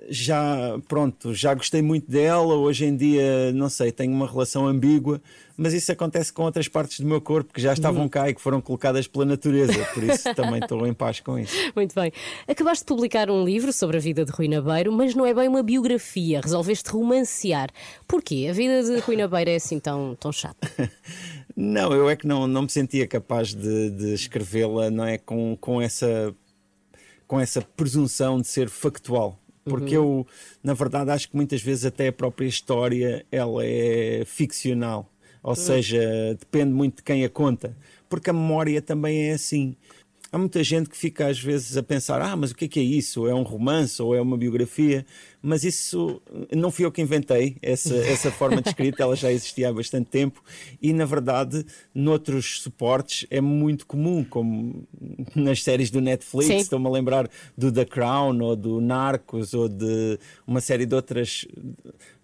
já 0.09 0.79
pronto 0.89 1.33
já 1.35 1.55
gostei 1.55 1.81
muito 1.81 2.11
dela 2.11 2.55
hoje 2.55 2.85
em 2.85 2.95
dia 2.97 3.51
não 3.53 3.69
sei 3.71 3.91
tenho 3.91 4.13
uma 4.13 4.27
relação 4.27 4.67
ambígua 4.67 5.21
mas 5.57 5.73
isso 5.73 5.91
acontece 5.93 6.33
com 6.33 6.43
outras 6.43 6.69
partes 6.69 7.01
do 7.01 7.07
meu 7.07 7.21
corpo 7.21 7.53
que 7.53 7.61
já 7.61 7.73
estavam 7.73 8.03
Uhum. 8.03 8.09
cá 8.09 8.29
e 8.29 8.35
que 8.35 8.41
foram 8.41 8.61
colocadas 8.61 9.07
pela 9.07 9.25
natureza 9.25 9.83
por 9.95 10.03
isso 10.03 10.35
também 10.35 10.61
estou 10.61 10.87
em 10.87 10.93
paz 10.93 11.21
com 11.21 11.39
isso 11.39 11.55
Muito 11.75 11.95
bem. 11.95 12.13
Acabaste 12.49 12.83
de 12.85 12.87
publicar 12.89 13.31
um 13.31 13.45
livro 13.45 13.73
sobre 13.73 13.97
a 13.97 14.01
vida 14.01 14.25
de 14.25 14.33
Rui 14.33 14.49
Nabeiro, 14.49 14.93
mas 14.93 15.15
não 15.15 15.25
é 15.25 15.33
bem 15.33 15.49
uma 15.49 15.63
biografia. 15.63 16.41
Resolveste 16.41 16.91
romancear. 16.91 17.69
Porquê? 18.09 18.49
A 18.51 18.53
vida 18.53 18.83
de 18.83 18.99
Rui 19.01 19.17
Nabeiro 19.17 19.51
é 19.51 19.57
assim 19.57 19.79
tão, 19.79 20.15
tão 20.19 20.33
chata? 20.33 20.69
Não, 21.57 21.93
eu 21.93 22.09
é 22.09 22.17
que 22.17 22.27
não, 22.27 22.47
não 22.47 22.63
me 22.63 22.71
sentia 22.71 23.07
capaz 23.07 23.53
de, 23.55 23.91
de 23.91 24.15
escrevê-la, 24.15 24.91
não 24.91 25.05
é? 25.05 25.19
Com, 25.19 25.57
com, 25.61 25.81
essa, 25.83 26.35
com 27.27 27.39
essa 27.39 27.61
presunção 27.61 28.41
de 28.41 28.47
ser 28.47 28.69
factual. 28.69 29.39
Porque 29.65 29.97
Uhum. 29.97 30.05
eu, 30.05 30.27
na 30.63 30.75
verdade, 30.75 31.11
acho 31.11 31.29
que 31.29 31.37
muitas 31.37 31.63
vezes 31.63 31.85
até 31.85 32.09
a 32.09 32.13
própria 32.13 32.47
história 32.47 33.25
ela 33.31 33.65
é 33.65 34.23
ficcional. 34.27 35.09
Ou 35.43 35.53
Hum. 35.53 35.55
seja, 35.55 36.37
depende 36.39 36.73
muito 36.73 36.97
de 36.97 37.03
quem 37.03 37.25
a 37.25 37.29
conta. 37.29 37.77
Porque 38.09 38.31
a 38.31 38.33
memória 38.33 38.81
também 38.83 39.29
é 39.31 39.33
assim. 39.33 39.77
Há 40.33 40.39
muita 40.39 40.63
gente 40.63 40.89
que 40.89 40.97
fica 40.97 41.27
às 41.29 41.39
vezes 41.41 41.77
a 41.77 41.83
pensar: 41.83 42.21
ah, 42.23 42.37
mas 42.37 42.51
o 42.53 42.55
que 42.55 42.67
é 42.67 42.69
que 42.69 42.81
é 42.81 42.83
isso? 42.83 43.27
É 43.27 43.35
um 43.35 43.43
romance 43.43 44.01
ou 44.03 44.15
é 44.15 44.21
uma 44.21 44.37
biografia? 44.37 45.05
Mas 45.43 45.65
isso 45.65 46.21
não 46.55 46.71
fui 46.71 46.85
eu 46.85 46.93
que 46.93 47.01
inventei, 47.01 47.57
essa, 47.63 47.95
essa 47.97 48.31
forma 48.31 48.61
de 48.61 48.69
escrita, 48.69 49.03
ela 49.03 49.17
já 49.17 49.33
existia 49.33 49.71
há 49.71 49.73
bastante 49.73 50.11
tempo 50.11 50.43
e, 50.83 50.93
na 50.93 51.05
verdade, 51.07 51.65
noutros 51.95 52.61
suportes 52.61 53.27
é 53.31 53.41
muito 53.41 53.87
comum, 53.87 54.23
como 54.23 54.87
nas 55.35 55.63
séries 55.63 55.91
do 55.91 56.01
Netflix, 56.01 56.51
estou-me 56.51 56.87
a 56.87 56.91
lembrar 56.91 57.29
do 57.57 57.73
The 57.73 57.85
Crown 57.87 58.39
ou 58.41 58.55
do 58.55 58.81
Narcos 58.81 59.55
ou 59.55 59.69
de 59.69 60.19
uma 60.47 60.61
série 60.61 60.85
de, 60.85 60.95
outras, 60.95 61.47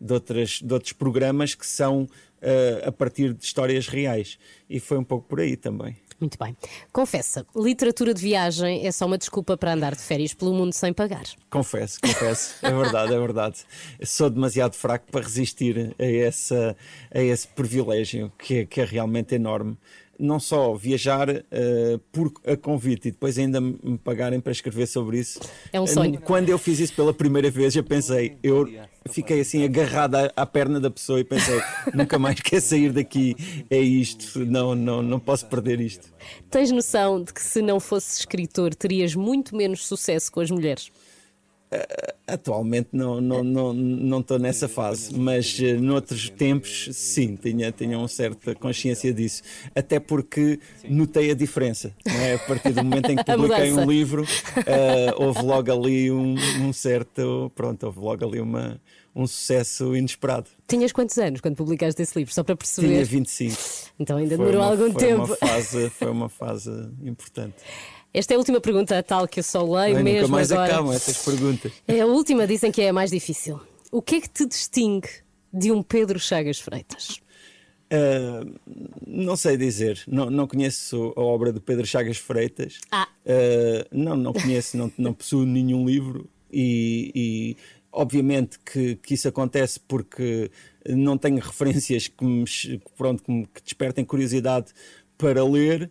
de, 0.00 0.12
outras, 0.12 0.60
de 0.62 0.72
outros 0.74 0.92
programas 0.92 1.54
que 1.54 1.66
são 1.66 2.06
eh, 2.42 2.82
a 2.84 2.92
partir 2.92 3.32
de 3.32 3.44
histórias 3.44 3.88
reais. 3.88 4.38
E 4.68 4.78
foi 4.78 4.98
um 4.98 5.04
pouco 5.04 5.26
por 5.26 5.40
aí 5.40 5.56
também. 5.56 5.96
Muito 6.18 6.38
bem. 6.38 6.56
Confessa, 6.92 7.46
literatura 7.54 8.14
de 8.14 8.22
viagem 8.22 8.86
é 8.86 8.90
só 8.90 9.04
uma 9.04 9.18
desculpa 9.18 9.56
para 9.56 9.74
andar 9.74 9.94
de 9.94 10.00
férias 10.00 10.32
pelo 10.32 10.54
mundo 10.54 10.72
sem 10.72 10.92
pagar. 10.92 11.24
Confesso, 11.50 12.00
confesso. 12.00 12.54
É 12.62 12.72
verdade, 12.72 13.14
é 13.14 13.18
verdade. 13.18 13.64
Sou 14.02 14.30
demasiado 14.30 14.74
fraco 14.74 15.06
para 15.10 15.22
resistir 15.22 15.94
a, 15.98 16.04
essa, 16.04 16.76
a 17.14 17.20
esse 17.20 17.46
privilégio 17.48 18.32
que 18.38 18.60
é, 18.60 18.66
que 18.66 18.80
é 18.80 18.84
realmente 18.84 19.34
enorme. 19.34 19.76
Não 20.18 20.40
só 20.40 20.74
viajar 20.74 21.28
eh, 21.28 21.98
por 22.10 22.32
a 22.46 22.56
convite 22.56 23.08
e 23.08 23.10
depois 23.10 23.38
ainda 23.38 23.60
me 23.60 23.98
pagarem 24.02 24.40
para 24.40 24.52
escrever 24.52 24.86
sobre 24.86 25.18
isso. 25.18 25.40
É 25.72 25.80
um 25.80 25.86
sonho. 25.86 26.20
Quando 26.20 26.48
eu 26.48 26.58
fiz 26.58 26.80
isso 26.80 26.94
pela 26.94 27.12
primeira 27.12 27.50
vez, 27.50 27.76
eu 27.76 27.84
pensei, 27.84 28.36
eu 28.42 28.68
fiquei 29.08 29.40
assim 29.40 29.64
agarrado 29.64 30.14
à, 30.16 30.32
à 30.36 30.46
perna 30.46 30.80
da 30.80 30.90
pessoa 30.90 31.20
e 31.20 31.24
pensei, 31.24 31.60
nunca 31.94 32.18
mais 32.18 32.40
quer 32.40 32.60
sair 32.60 32.92
daqui. 32.92 33.36
É 33.70 33.78
isto, 33.78 34.44
não, 34.44 34.74
não, 34.74 35.02
não 35.02 35.20
posso 35.20 35.46
perder 35.46 35.80
isto. 35.80 36.12
Tens 36.50 36.70
noção 36.70 37.22
de 37.22 37.32
que 37.32 37.42
se 37.42 37.60
não 37.60 37.78
fosses 37.78 38.20
escritor 38.20 38.74
terias 38.74 39.14
muito 39.14 39.54
menos 39.56 39.86
sucesso 39.86 40.30
com 40.32 40.40
as 40.40 40.50
mulheres? 40.50 40.90
Atualmente 42.26 42.88
não 42.92 43.20
estou 43.20 43.44
não, 43.44 43.72
não, 43.72 44.20
estou 44.20 44.38
nessa 44.38 44.66
fase, 44.68 45.16
mas 45.16 45.58
eh, 45.60 45.74
noutros 45.74 46.28
tempos 46.28 46.88
sim, 46.92 47.36
tinha, 47.36 47.70
tinha 47.70 47.96
uma 47.96 48.08
certa 48.08 48.52
consciência 48.54 49.12
disso. 49.12 49.42
Até 49.74 50.00
porque 50.00 50.58
notei 50.88 51.30
a 51.30 51.34
diferença. 51.34 51.94
não 52.04 52.14
é? 52.20 52.34
A 52.34 52.38
partir 52.40 52.72
do 52.72 52.82
momento 52.82 53.10
em 53.10 53.16
que 53.16 53.22
publiquei 53.32 53.72
um 53.72 53.88
livro, 53.88 54.24
eh, 54.66 55.14
houve 55.16 55.42
logo 55.42 55.72
ali 55.72 56.10
um, 56.10 56.34
um 56.62 56.72
certo. 56.72 57.50
Pronto, 57.54 57.84
houve 57.86 58.00
logo 58.00 58.24
ali 58.26 58.40
uma, 58.40 58.80
um 59.14 59.26
sucesso 59.26 59.94
inesperado. 59.94 60.48
Tinhas 60.66 60.90
quantos 60.90 61.16
anos 61.18 61.40
quando 61.40 61.54
publicaste 61.54 62.02
esse 62.02 62.18
livro? 62.18 62.34
Só 62.34 62.42
para 62.42 62.56
perceber. 62.56 62.88
Tinha 62.88 63.04
25. 63.04 63.56
Então 64.00 64.16
ainda 64.16 64.36
Foi 64.36 64.46
demorou 64.46 64.62
uma- 64.62 64.70
algum 64.72 64.92
foi 64.92 65.00
tempo. 65.00 65.24
Uma 65.26 65.36
fase, 65.36 65.90
foi 65.90 66.10
uma 66.10 66.28
fase 66.28 66.70
importante. 67.04 67.54
Esta 68.12 68.32
é 68.32 68.36
a 68.36 68.38
última 68.38 68.60
pergunta, 68.60 69.02
tal 69.02 69.28
que 69.28 69.40
eu 69.40 69.44
só 69.44 69.62
leio 69.62 69.96
Ai, 69.96 70.02
mesmo 70.02 70.22
nunca 70.22 70.32
mais 70.32 70.52
agora. 70.52 70.72
acabam 70.72 70.92
essas 70.94 71.18
perguntas. 71.24 71.72
É 71.86 72.00
a 72.00 72.06
última, 72.06 72.46
dizem 72.46 72.72
que 72.72 72.80
é 72.82 72.88
a 72.88 72.92
mais 72.92 73.10
difícil. 73.10 73.60
O 73.92 74.00
que 74.00 74.16
é 74.16 74.20
que 74.20 74.28
te 74.28 74.46
distingue 74.46 75.08
de 75.52 75.70
um 75.70 75.82
Pedro 75.82 76.18
Chagas 76.18 76.58
Freitas? 76.58 77.20
Uh, 77.92 78.58
não 79.06 79.36
sei 79.36 79.56
dizer, 79.56 80.02
não, 80.08 80.28
não 80.28 80.46
conheço 80.46 81.12
a 81.16 81.20
obra 81.20 81.52
de 81.52 81.60
Pedro 81.60 81.86
Chagas 81.86 82.16
Freitas. 82.16 82.80
Ah. 82.90 83.06
Uh, 83.24 83.86
não, 83.92 84.16
não 84.16 84.32
conheço, 84.32 84.76
não, 84.76 84.92
não 84.98 85.12
possuo 85.12 85.44
nenhum 85.46 85.86
livro 85.86 86.28
e, 86.50 87.12
e 87.14 87.56
obviamente 87.92 88.58
que, 88.58 88.96
que 88.96 89.14
isso 89.14 89.28
acontece 89.28 89.78
porque 89.80 90.50
não 90.88 91.16
tenho 91.16 91.38
referências 91.38 92.08
que, 92.08 92.24
me, 92.24 92.44
pronto, 92.96 93.22
que, 93.22 93.30
me, 93.30 93.46
que 93.46 93.62
despertem 93.62 94.04
curiosidade 94.04 94.72
para 95.16 95.44
ler 95.44 95.90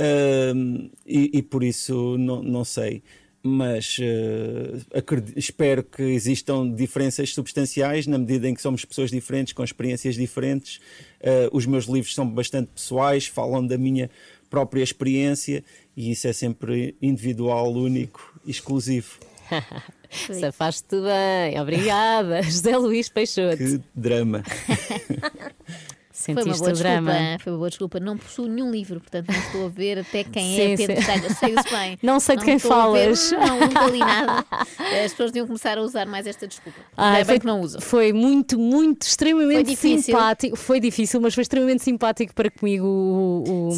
uh, 0.00 0.90
e, 1.06 1.30
e 1.34 1.42
por 1.42 1.62
isso 1.62 2.16
não, 2.18 2.42
não 2.42 2.64
sei 2.64 3.02
mas 3.46 3.96
uh, 3.98 4.98
acredito, 4.98 5.38
espero 5.38 5.84
que 5.84 6.02
existam 6.02 6.68
diferenças 6.68 7.32
substanciais 7.32 8.06
na 8.06 8.18
medida 8.18 8.48
em 8.48 8.54
que 8.54 8.60
somos 8.60 8.84
pessoas 8.84 9.10
diferentes, 9.10 9.52
com 9.52 9.62
experiências 9.62 10.16
diferentes. 10.16 10.80
Uh, 11.20 11.48
os 11.52 11.64
meus 11.64 11.84
livros 11.84 12.12
são 12.12 12.28
bastante 12.28 12.70
pessoais, 12.74 13.26
falam 13.26 13.64
da 13.64 13.78
minha 13.78 14.10
própria 14.50 14.82
experiência 14.82 15.62
e 15.96 16.10
isso 16.10 16.26
é 16.26 16.32
sempre 16.32 16.96
individual, 17.00 17.72
único 17.72 18.34
exclusivo. 18.46 19.18
Safaste 20.40 20.96
bem, 21.00 21.60
obrigada. 21.60 22.42
José 22.44 22.76
Luís 22.76 23.08
Peixoto. 23.08 23.56
Que 23.56 23.80
drama. 23.94 24.42
Foi 26.16 26.32
uma 26.32 26.42
Sentiste 26.42 26.60
boa 26.60 26.72
o 26.72 26.76
drama. 26.76 27.12
desculpa, 27.12 27.42
foi 27.44 27.52
uma 27.52 27.58
boa 27.58 27.68
desculpa. 27.68 28.00
Não 28.00 28.16
possuo 28.16 28.48
nenhum 28.48 28.70
livro, 28.70 29.00
portanto 29.00 29.28
não 29.28 29.38
estou 29.38 29.66
a 29.66 29.68
ver 29.68 29.98
até 29.98 30.24
quem 30.24 30.56
Sim, 30.56 30.72
é 30.72 30.76
Pedro. 30.76 31.02
Chagas. 31.02 31.36
Sei-se 31.36 31.68
bem. 31.70 31.98
Não 32.02 32.18
sei 32.18 32.36
de 32.36 32.44
quem 32.44 32.56
ver, 32.56 32.68
falas. 32.68 33.32
Não, 33.32 33.60
nunca 33.60 33.86
li 33.86 33.98
nada. 33.98 34.44
As 35.04 35.10
pessoas 35.12 35.30
deviam 35.30 35.46
começar 35.46 35.76
a 35.76 35.82
usar 35.82 36.06
mais 36.06 36.26
esta 36.26 36.46
desculpa. 36.46 36.78
Ai, 36.96 37.20
é 37.20 37.24
bem 37.24 37.38
que 37.38 37.44
não 37.46 37.60
usam. 37.60 37.80
foi 37.82 38.12
muito, 38.14 38.58
muito, 38.58 39.02
extremamente 39.02 39.76
Foi 39.76 39.98
simpático. 39.98 40.56
Foi 40.56 40.80
difícil, 40.80 41.20
mas 41.20 41.34
foi 41.34 41.42
extremamente 41.42 41.82
simpático 41.82 42.34
para 42.34 42.50
comigo 42.50 42.86
o, 42.86 43.44
o, 43.46 43.68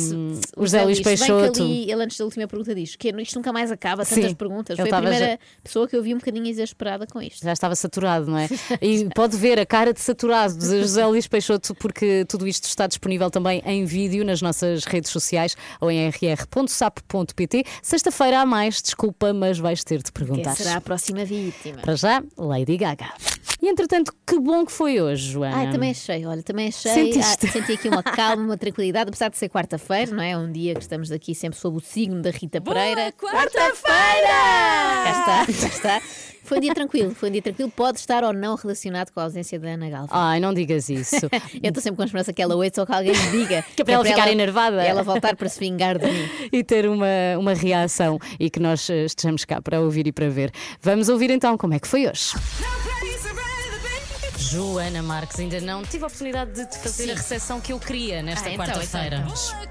o 0.56 0.62
José 0.62 0.84
Luís 0.84 0.98
Luís, 0.98 0.98
se 0.98 1.04
bem 1.04 1.16
que 1.16 1.26
Peixoto. 1.26 1.62
ali, 1.62 1.90
ele 1.90 2.04
antes 2.04 2.16
da 2.16 2.24
última 2.24 2.46
pergunta 2.46 2.74
diz 2.74 2.94
que 2.94 3.08
isto 3.08 3.34
nunca 3.36 3.52
mais 3.52 3.72
acaba, 3.72 4.04
tantas 4.04 4.30
Sim, 4.30 4.34
perguntas. 4.34 4.78
Foi 4.78 4.90
a 4.90 4.96
primeira 5.00 5.40
pessoa 5.62 5.88
que 5.88 5.96
eu 5.96 6.02
vi 6.02 6.14
um 6.14 6.18
bocadinho 6.18 6.46
exasperada 6.46 7.04
com 7.06 7.20
isto. 7.20 7.42
Já 7.44 7.52
estava 7.52 7.74
saturado, 7.74 8.30
não 8.30 8.38
é? 8.38 8.48
E 8.80 9.08
pode 9.14 9.36
ver 9.36 9.58
a 9.58 9.66
cara 9.66 9.92
de 9.92 10.00
saturado 10.00 10.56
de 10.56 10.80
José 10.80 11.04
Luís 11.04 11.26
Peixoto, 11.26 11.74
porque 11.74 12.24
tudo 12.28 12.46
isto 12.46 12.64
está 12.64 12.86
disponível 12.86 13.30
também 13.30 13.62
em 13.64 13.84
vídeo 13.84 14.24
nas 14.24 14.40
nossas 14.42 14.84
redes 14.84 15.10
sociais 15.10 15.56
ou 15.80 15.90
em 15.90 16.08
rr.sapo.pt. 16.10 17.64
Sexta-feira 17.82 18.40
há 18.40 18.46
mais, 18.46 18.80
desculpa, 18.82 19.32
mas 19.32 19.58
vais 19.58 19.82
ter 19.82 19.98
de 19.98 20.12
Quem 20.12 20.26
perguntar. 20.26 20.54
será 20.54 20.76
a 20.76 20.80
próxima 20.80 21.24
vítima? 21.24 21.78
Para 21.80 21.96
já, 21.96 22.22
Lady 22.36 22.76
Gaga. 22.76 23.08
E 23.60 23.68
entretanto, 23.68 24.12
que 24.24 24.38
bom 24.38 24.64
que 24.64 24.70
foi 24.70 25.00
hoje, 25.00 25.32
Joana. 25.32 25.56
Ai, 25.56 25.70
também 25.70 25.90
achei, 25.90 26.24
olha, 26.24 26.42
também 26.42 26.68
achei. 26.68 26.92
Sentiste? 26.92 27.46
ah, 27.46 27.50
senti 27.50 27.72
aqui 27.72 27.88
uma 27.88 28.02
calma, 28.02 28.42
uma 28.44 28.56
tranquilidade, 28.56 29.08
apesar 29.08 29.30
de 29.30 29.36
ser 29.36 29.48
quarta-feira, 29.48 30.12
não 30.12 30.22
é? 30.22 30.36
Um 30.36 30.50
dia 30.50 30.74
que 30.74 30.80
estamos 30.80 31.10
aqui 31.10 31.34
sempre 31.34 31.58
sob 31.58 31.76
o 31.76 31.80
signo 31.80 32.22
da 32.22 32.30
Rita 32.30 32.60
Pereira. 32.60 33.12
Quarta-feira! 33.12 34.28
Já 35.04 35.10
está, 35.10 35.52
já 35.52 35.68
está. 35.68 36.02
Foi 36.48 36.56
um 36.56 36.60
dia 36.62 36.72
tranquilo, 36.72 37.14
foi 37.14 37.28
um 37.28 37.32
dia 37.32 37.42
tranquilo. 37.42 37.70
Pode 37.70 37.98
estar 37.98 38.24
ou 38.24 38.32
não 38.32 38.54
relacionado 38.56 39.10
com 39.10 39.20
a 39.20 39.24
ausência 39.24 39.58
da 39.58 39.68
Ana 39.68 39.90
Galva. 39.90 40.08
Ai, 40.10 40.40
não 40.40 40.54
digas 40.54 40.88
isso. 40.88 41.16
Eu 41.62 41.68
estou 41.68 41.82
sempre 41.82 41.96
com 41.96 42.02
a 42.02 42.04
esperança 42.06 42.32
que 42.32 42.40
ela 42.40 42.54
ouça 42.56 42.80
ou 42.80 42.86
que 42.86 42.92
alguém 42.92 43.12
lhe 43.12 43.30
diga. 43.30 43.62
Que 43.76 43.82
é 43.82 43.84
para 43.84 43.94
ela 43.94 44.04
ficar 44.04 44.32
enervada. 44.32 44.82
E 44.82 44.86
ela 44.86 45.02
voltar 45.02 45.36
para 45.36 45.48
se 45.48 45.60
vingar 45.60 45.98
de 45.98 46.06
mim. 46.06 46.28
e 46.50 46.64
ter 46.64 46.88
uma, 46.88 47.06
uma 47.38 47.52
reação 47.52 48.18
e 48.40 48.48
que 48.48 48.60
nós 48.60 48.88
eh, 48.88 49.04
estejamos 49.04 49.44
cá 49.44 49.60
para 49.60 49.80
ouvir 49.80 50.06
e 50.06 50.12
para 50.12 50.30
ver. 50.30 50.50
Vamos 50.80 51.10
ouvir 51.10 51.28
então 51.30 51.58
como 51.58 51.74
é 51.74 51.78
que 51.78 51.86
foi 51.86 52.08
hoje. 52.08 52.32
Joana 54.38 55.02
Marques, 55.02 55.38
ainda 55.40 55.60
não 55.60 55.82
tive 55.84 56.04
a 56.04 56.06
oportunidade 56.06 56.52
de 56.52 56.64
te 56.66 56.78
fazer 56.78 57.04
Sim. 57.04 57.10
a 57.10 57.14
recepção 57.14 57.60
que 57.60 57.72
eu 57.72 57.80
queria 57.80 58.22
nesta 58.22 58.48
Ah, 58.48 58.52
então, 58.52 58.66
quarta-feira. 58.66 59.24
então. 59.26 59.36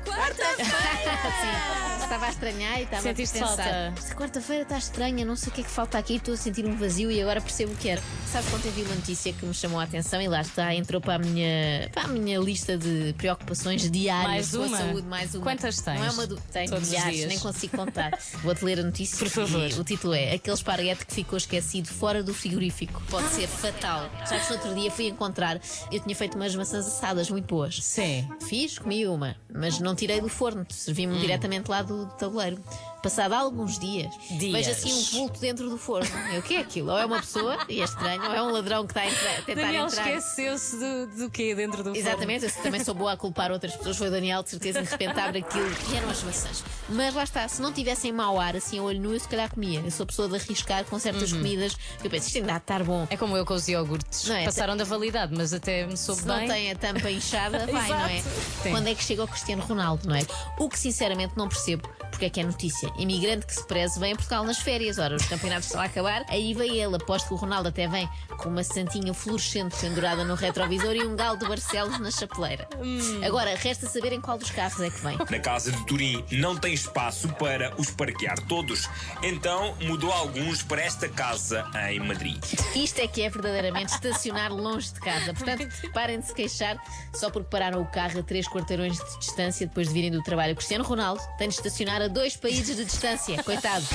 Sim, 0.58 2.04
estava 2.04 2.26
a 2.26 2.30
estranhar 2.30 2.80
e 2.80 2.84
estava 2.84 3.02
Sentiste 3.04 3.38
a 3.38 3.42
pensar. 3.42 3.56
falta? 3.64 3.94
Esta 3.98 4.16
quarta-feira 4.16 4.64
está 4.64 4.78
estranha, 4.78 5.26
não 5.26 5.36
sei 5.36 5.50
o 5.50 5.56
que 5.56 5.62
é 5.62 5.64
que 5.64 5.70
falta 5.70 5.98
aqui, 5.98 6.16
estou 6.16 6.34
a 6.34 6.38
sentir 6.38 6.66
um 6.66 6.76
vazio 6.76 7.12
e 7.12 7.22
agora 7.22 7.42
percebo 7.42 7.74
o 7.74 7.76
que 7.76 7.90
era. 7.90 8.02
Sabes, 8.32 8.54
ontem 8.54 8.70
vi 8.72 8.82
uma 8.84 8.96
notícia 8.96 9.32
que 9.34 9.46
me 9.46 9.54
chamou 9.54 9.80
a 9.80 9.84
atenção 9.84 10.22
e 10.22 10.28
lá 10.28 10.42
está, 10.42 10.74
entrou 10.74 11.00
para 11.02 11.16
a 11.16 11.20
minha, 11.20 11.90
para 11.94 12.04
a 12.04 12.08
minha 12.08 12.40
lista 12.40 12.78
de 12.78 13.14
preocupações 13.18 13.90
diárias 13.90 14.28
Mais 14.28 14.52
com 14.52 14.58
a 14.58 14.66
uma? 14.68 14.78
saúde, 14.78 15.08
mais 15.08 15.36
uma. 15.36 15.44
Quantas 15.44 15.82
tens? 15.82 16.00
Não 16.00 16.06
é 16.06 16.12
uma 16.12 16.28
do... 16.28 16.38
Tenho 16.52 16.70
Todos 16.70 16.84
os 16.88 16.90
milhares, 16.94 17.16
dias? 17.16 17.30
nem 17.30 17.40
consigo 17.40 17.78
contar. 17.78 18.18
Vou-te 18.44 18.64
ler 18.66 18.80
a 18.80 18.84
notícia. 18.84 19.18
Por 19.18 19.30
favor. 19.30 19.70
O 19.80 19.84
título 19.84 20.14
é 20.14 20.34
Aquele 20.34 20.56
esparguete 20.56 21.06
que 21.06 21.14
ficou 21.14 21.38
esquecido 21.38 21.88
fora 21.88 22.22
do 22.24 22.34
frigorífico. 22.34 23.02
Pode 23.10 23.28
ser 23.30 23.48
fatal. 23.48 24.10
Já 24.30 24.40
outro 24.58 24.76
dia 24.76 24.92
fui 24.92 25.08
encontrar, 25.08 25.60
eu 25.92 26.00
tinha 26.00 26.16
feito 26.16 26.36
umas 26.36 26.54
maçãs 26.56 26.86
assadas 26.88 27.30
muito 27.30 27.46
boas. 27.48 27.80
Sim. 27.84 28.28
Fiz, 28.48 28.78
comi 28.80 29.08
uma, 29.08 29.36
mas 29.54 29.80
não 29.80 29.96
tirei 29.96 30.20
do 30.22 30.30
forno, 30.30 30.66
servi-me 30.70 31.16
Hum. 31.16 31.20
diretamente 31.20 31.70
lá 31.70 31.82
do 31.82 32.06
tabuleiro. 32.18 32.62
Passado 33.08 33.34
alguns 33.34 33.80
dias, 33.80 34.14
Dias. 34.30 34.52
vejo 34.52 34.72
assim 34.72 34.92
um 34.94 35.20
vulto 35.20 35.40
dentro 35.40 35.70
do 35.70 35.78
forno. 35.78 36.10
Eu, 36.34 36.40
o 36.40 36.44
que 36.44 36.56
é 36.56 36.60
aquilo? 36.60 36.92
Ou 36.92 36.98
é 36.98 37.06
uma 37.06 37.20
pessoa, 37.20 37.58
e 37.70 37.80
é 37.80 37.84
estranho, 37.84 38.22
ou 38.24 38.34
é 38.34 38.42
um 38.44 38.52
ladrão 38.52 38.86
que 38.86 38.92
está 38.92 39.02
a, 39.02 39.08
entrar- 39.08 39.38
a 39.38 39.42
tentar 39.44 39.62
Daniel 39.62 39.86
entrar. 39.88 40.08
esqueceu-se 40.12 40.76
do, 40.78 41.08
do 41.18 41.30
quê 41.30 41.56
dentro 41.56 41.84
do 41.84 41.96
Exatamente, 41.96 42.44
eu 42.46 42.50
forno? 42.50 42.64
também 42.64 42.84
sou 42.84 42.94
boa 42.94 43.14
a 43.14 43.18
culpar 43.18 43.52
outras 43.52 43.76
pessoas. 43.76 43.96
Foi 43.98 44.08
o 44.10 44.12
Daniel, 44.12 44.44
de 44.44 44.50
certeza, 44.50 44.82
de 44.82 44.90
repente 44.90 45.20
abre 45.20 45.40
aquilo 45.40 45.68
e 45.92 45.96
eram 45.96 46.10
as 46.10 46.22
maçãs. 46.24 46.64
Mas 46.90 47.14
lá 47.16 47.24
está, 47.24 47.48
se 47.48 47.62
não 47.62 47.72
tivessem 47.72 48.12
mau 48.12 48.40
ar, 48.40 48.56
assim, 48.58 48.80
a 48.80 48.84
olho 48.84 49.00
nu, 49.00 49.14
eu 49.14 49.20
se 49.20 49.28
calhar 49.28 49.50
comia. 49.50 49.80
Eu 49.80 49.92
sou 49.92 50.06
pessoa 50.06 50.28
de 50.28 50.36
arriscar 50.36 50.84
com 50.86 51.00
certas 51.00 51.32
Uhum. 51.32 51.38
comidas. 51.40 51.78
Eu 52.04 52.10
penso, 52.10 52.28
isto 52.28 52.38
ainda 52.40 52.52
há 52.54 52.58
de 52.58 52.64
estar 52.64 52.84
bom. 52.84 53.08
É 53.10 53.16
como 53.18 53.38
eu 53.38 53.46
com 53.46 53.54
os 53.54 53.68
iogurtes. 53.68 54.26
Não 54.28 54.36
é? 54.36 54.46
Passaram 54.46 54.76
da 54.76 54.84
validade, 54.84 55.34
mas 55.36 55.54
até 55.54 55.86
me 55.88 55.96
soube 55.98 56.22
Se 56.22 56.28
bem. 56.28 56.40
não 56.42 56.48
tem 56.48 56.72
a 56.72 56.76
tampa 56.76 57.10
inchada, 57.10 57.66
vai, 57.72 57.88
não 57.90 58.06
é? 58.06 58.20
Sim. 58.22 58.72
Quando 58.72 58.88
é 58.88 58.94
que 58.96 59.04
chega 59.04 59.24
o 59.24 59.28
Cristiano 59.28 59.64
Ronaldo, 59.64 60.08
não 60.10 60.16
é? 60.16 60.26
O 60.60 60.68
que 60.70 60.78
sinceramente 60.78 61.34
não 61.38 61.48
percebo, 61.48 61.90
porque 62.10 62.26
é 62.26 62.30
que 62.30 62.40
é 62.40 62.44
notícia. 62.44 62.92
Imigrante 62.98 63.46
que 63.46 63.54
se 63.54 63.66
preze 63.66 64.00
vem 64.00 64.14
a 64.14 64.16
Portugal 64.16 64.44
nas 64.44 64.60
férias. 64.60 64.98
Ora, 64.98 65.16
os 65.16 65.26
campeonatos 65.26 65.68
estão 65.68 65.82
a 65.82 65.86
acabar, 65.86 66.26
aí 66.30 66.54
vem 66.54 66.78
ele. 66.78 66.96
Aposto 66.96 67.28
que 67.28 67.34
o 67.34 67.38
Ronaldo 67.38 67.70
até 67.70 67.88
vem 67.88 68.08
com 68.38 68.50
uma 68.50 68.64
santinha 68.64 69.14
fluorescente 69.14 69.76
pendurada 69.78 70.24
no 70.24 70.36
retrovisor 70.36 70.96
e 70.96 71.06
um 71.06 71.16
galo 71.16 71.38
de 71.38 71.48
Barcelos 71.48 72.00
na 72.00 72.12
chapeleira. 72.12 72.68
Hum. 72.80 73.22
Agora, 73.24 73.56
resta 73.56 73.88
saber 73.88 74.14
em 74.14 74.22
qual 74.22 74.38
dos 74.38 74.52
carros 74.52 74.80
é 74.80 74.90
que 74.90 75.02
vem. 75.02 75.18
Na 75.18 75.40
casa 75.40 75.72
de 75.72 75.86
Turim 75.86 76.24
não 76.32 76.56
tem 76.56 76.74
espaço 76.74 77.28
para 77.34 77.74
os 77.78 77.92
parquear 77.92 78.40
todos, 78.48 78.90
então 79.22 79.76
mudou 79.82 80.12
alguns 80.12 80.64
para 80.64 80.82
esta 80.82 81.10
casa 81.10 81.66
em 81.90 82.00
Madrid. 82.00 82.44
Isto 82.76 83.00
é 83.00 83.08
que 83.08 83.22
é 83.22 83.30
verdadeiramente 83.30 83.94
estacionar 83.94 84.52
longe 84.54 84.94
de 84.94 85.00
casa. 85.00 85.34
Portanto, 85.34 85.68
parem 85.94 86.20
de 86.20 86.28
se 86.28 86.34
queixar 86.34 86.78
só 87.14 87.30
porque 87.30 87.50
pararam 87.50 87.82
o 87.82 87.86
carro 87.86 88.20
a 88.20 88.24
três 88.24 88.48
quarteirões 88.48 88.98
de 88.98 89.20
distância 89.20 89.68
depois 89.68 89.88
de 89.88 89.94
virem 89.94 90.12
do 90.12 90.22
trabalho. 90.22 90.56
Cristiano 90.56 90.84
Ronaldo 90.84 91.22
tem 91.38 91.50
de 91.50 91.56
estacionar 91.56 91.97
a 92.02 92.08
dois 92.08 92.36
países 92.36 92.76
de 92.76 92.86
distância. 92.86 93.42
Coitado. 93.44 93.86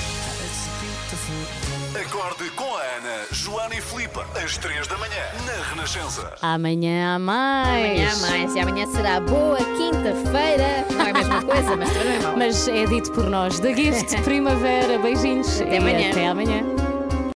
Acorde 1.95 2.49
com 2.51 2.75
a 2.75 2.81
Ana, 2.81 3.25
Joana 3.31 3.75
e 3.75 3.81
Filipe, 3.81 4.19
às 4.43 4.57
3 4.57 4.87
da 4.87 4.97
manhã, 4.97 5.23
na 5.45 5.63
Renascença. 5.69 6.33
Amanhã 6.41 7.15
há 7.15 7.19
mais. 7.19 7.67
Amanhã 7.67 8.11
há 8.11 8.15
mais. 8.15 8.55
E 8.55 8.59
amanhã 8.59 8.87
será 8.87 9.19
boa 9.19 9.57
quinta-feira. 9.57 10.85
Não 10.91 11.05
é 11.05 11.11
a 11.11 11.13
mesma 11.13 11.41
coisa, 11.43 11.75
mas 11.75 11.89
também 11.89 12.05
não 12.05 12.15
é 12.15 12.19
mau. 12.19 12.37
Mas 12.37 12.67
é 12.67 12.85
dito 12.85 13.11
por 13.11 13.29
nós. 13.29 13.59
Da 13.59 13.73
Gift 13.73 14.21
Primavera. 14.23 14.97
Beijinhos. 14.99 15.61
Até 15.61 15.75
e 15.75 15.77
amanhã. 15.77 16.09
Até 16.09 16.27
amanhã. 16.27 16.92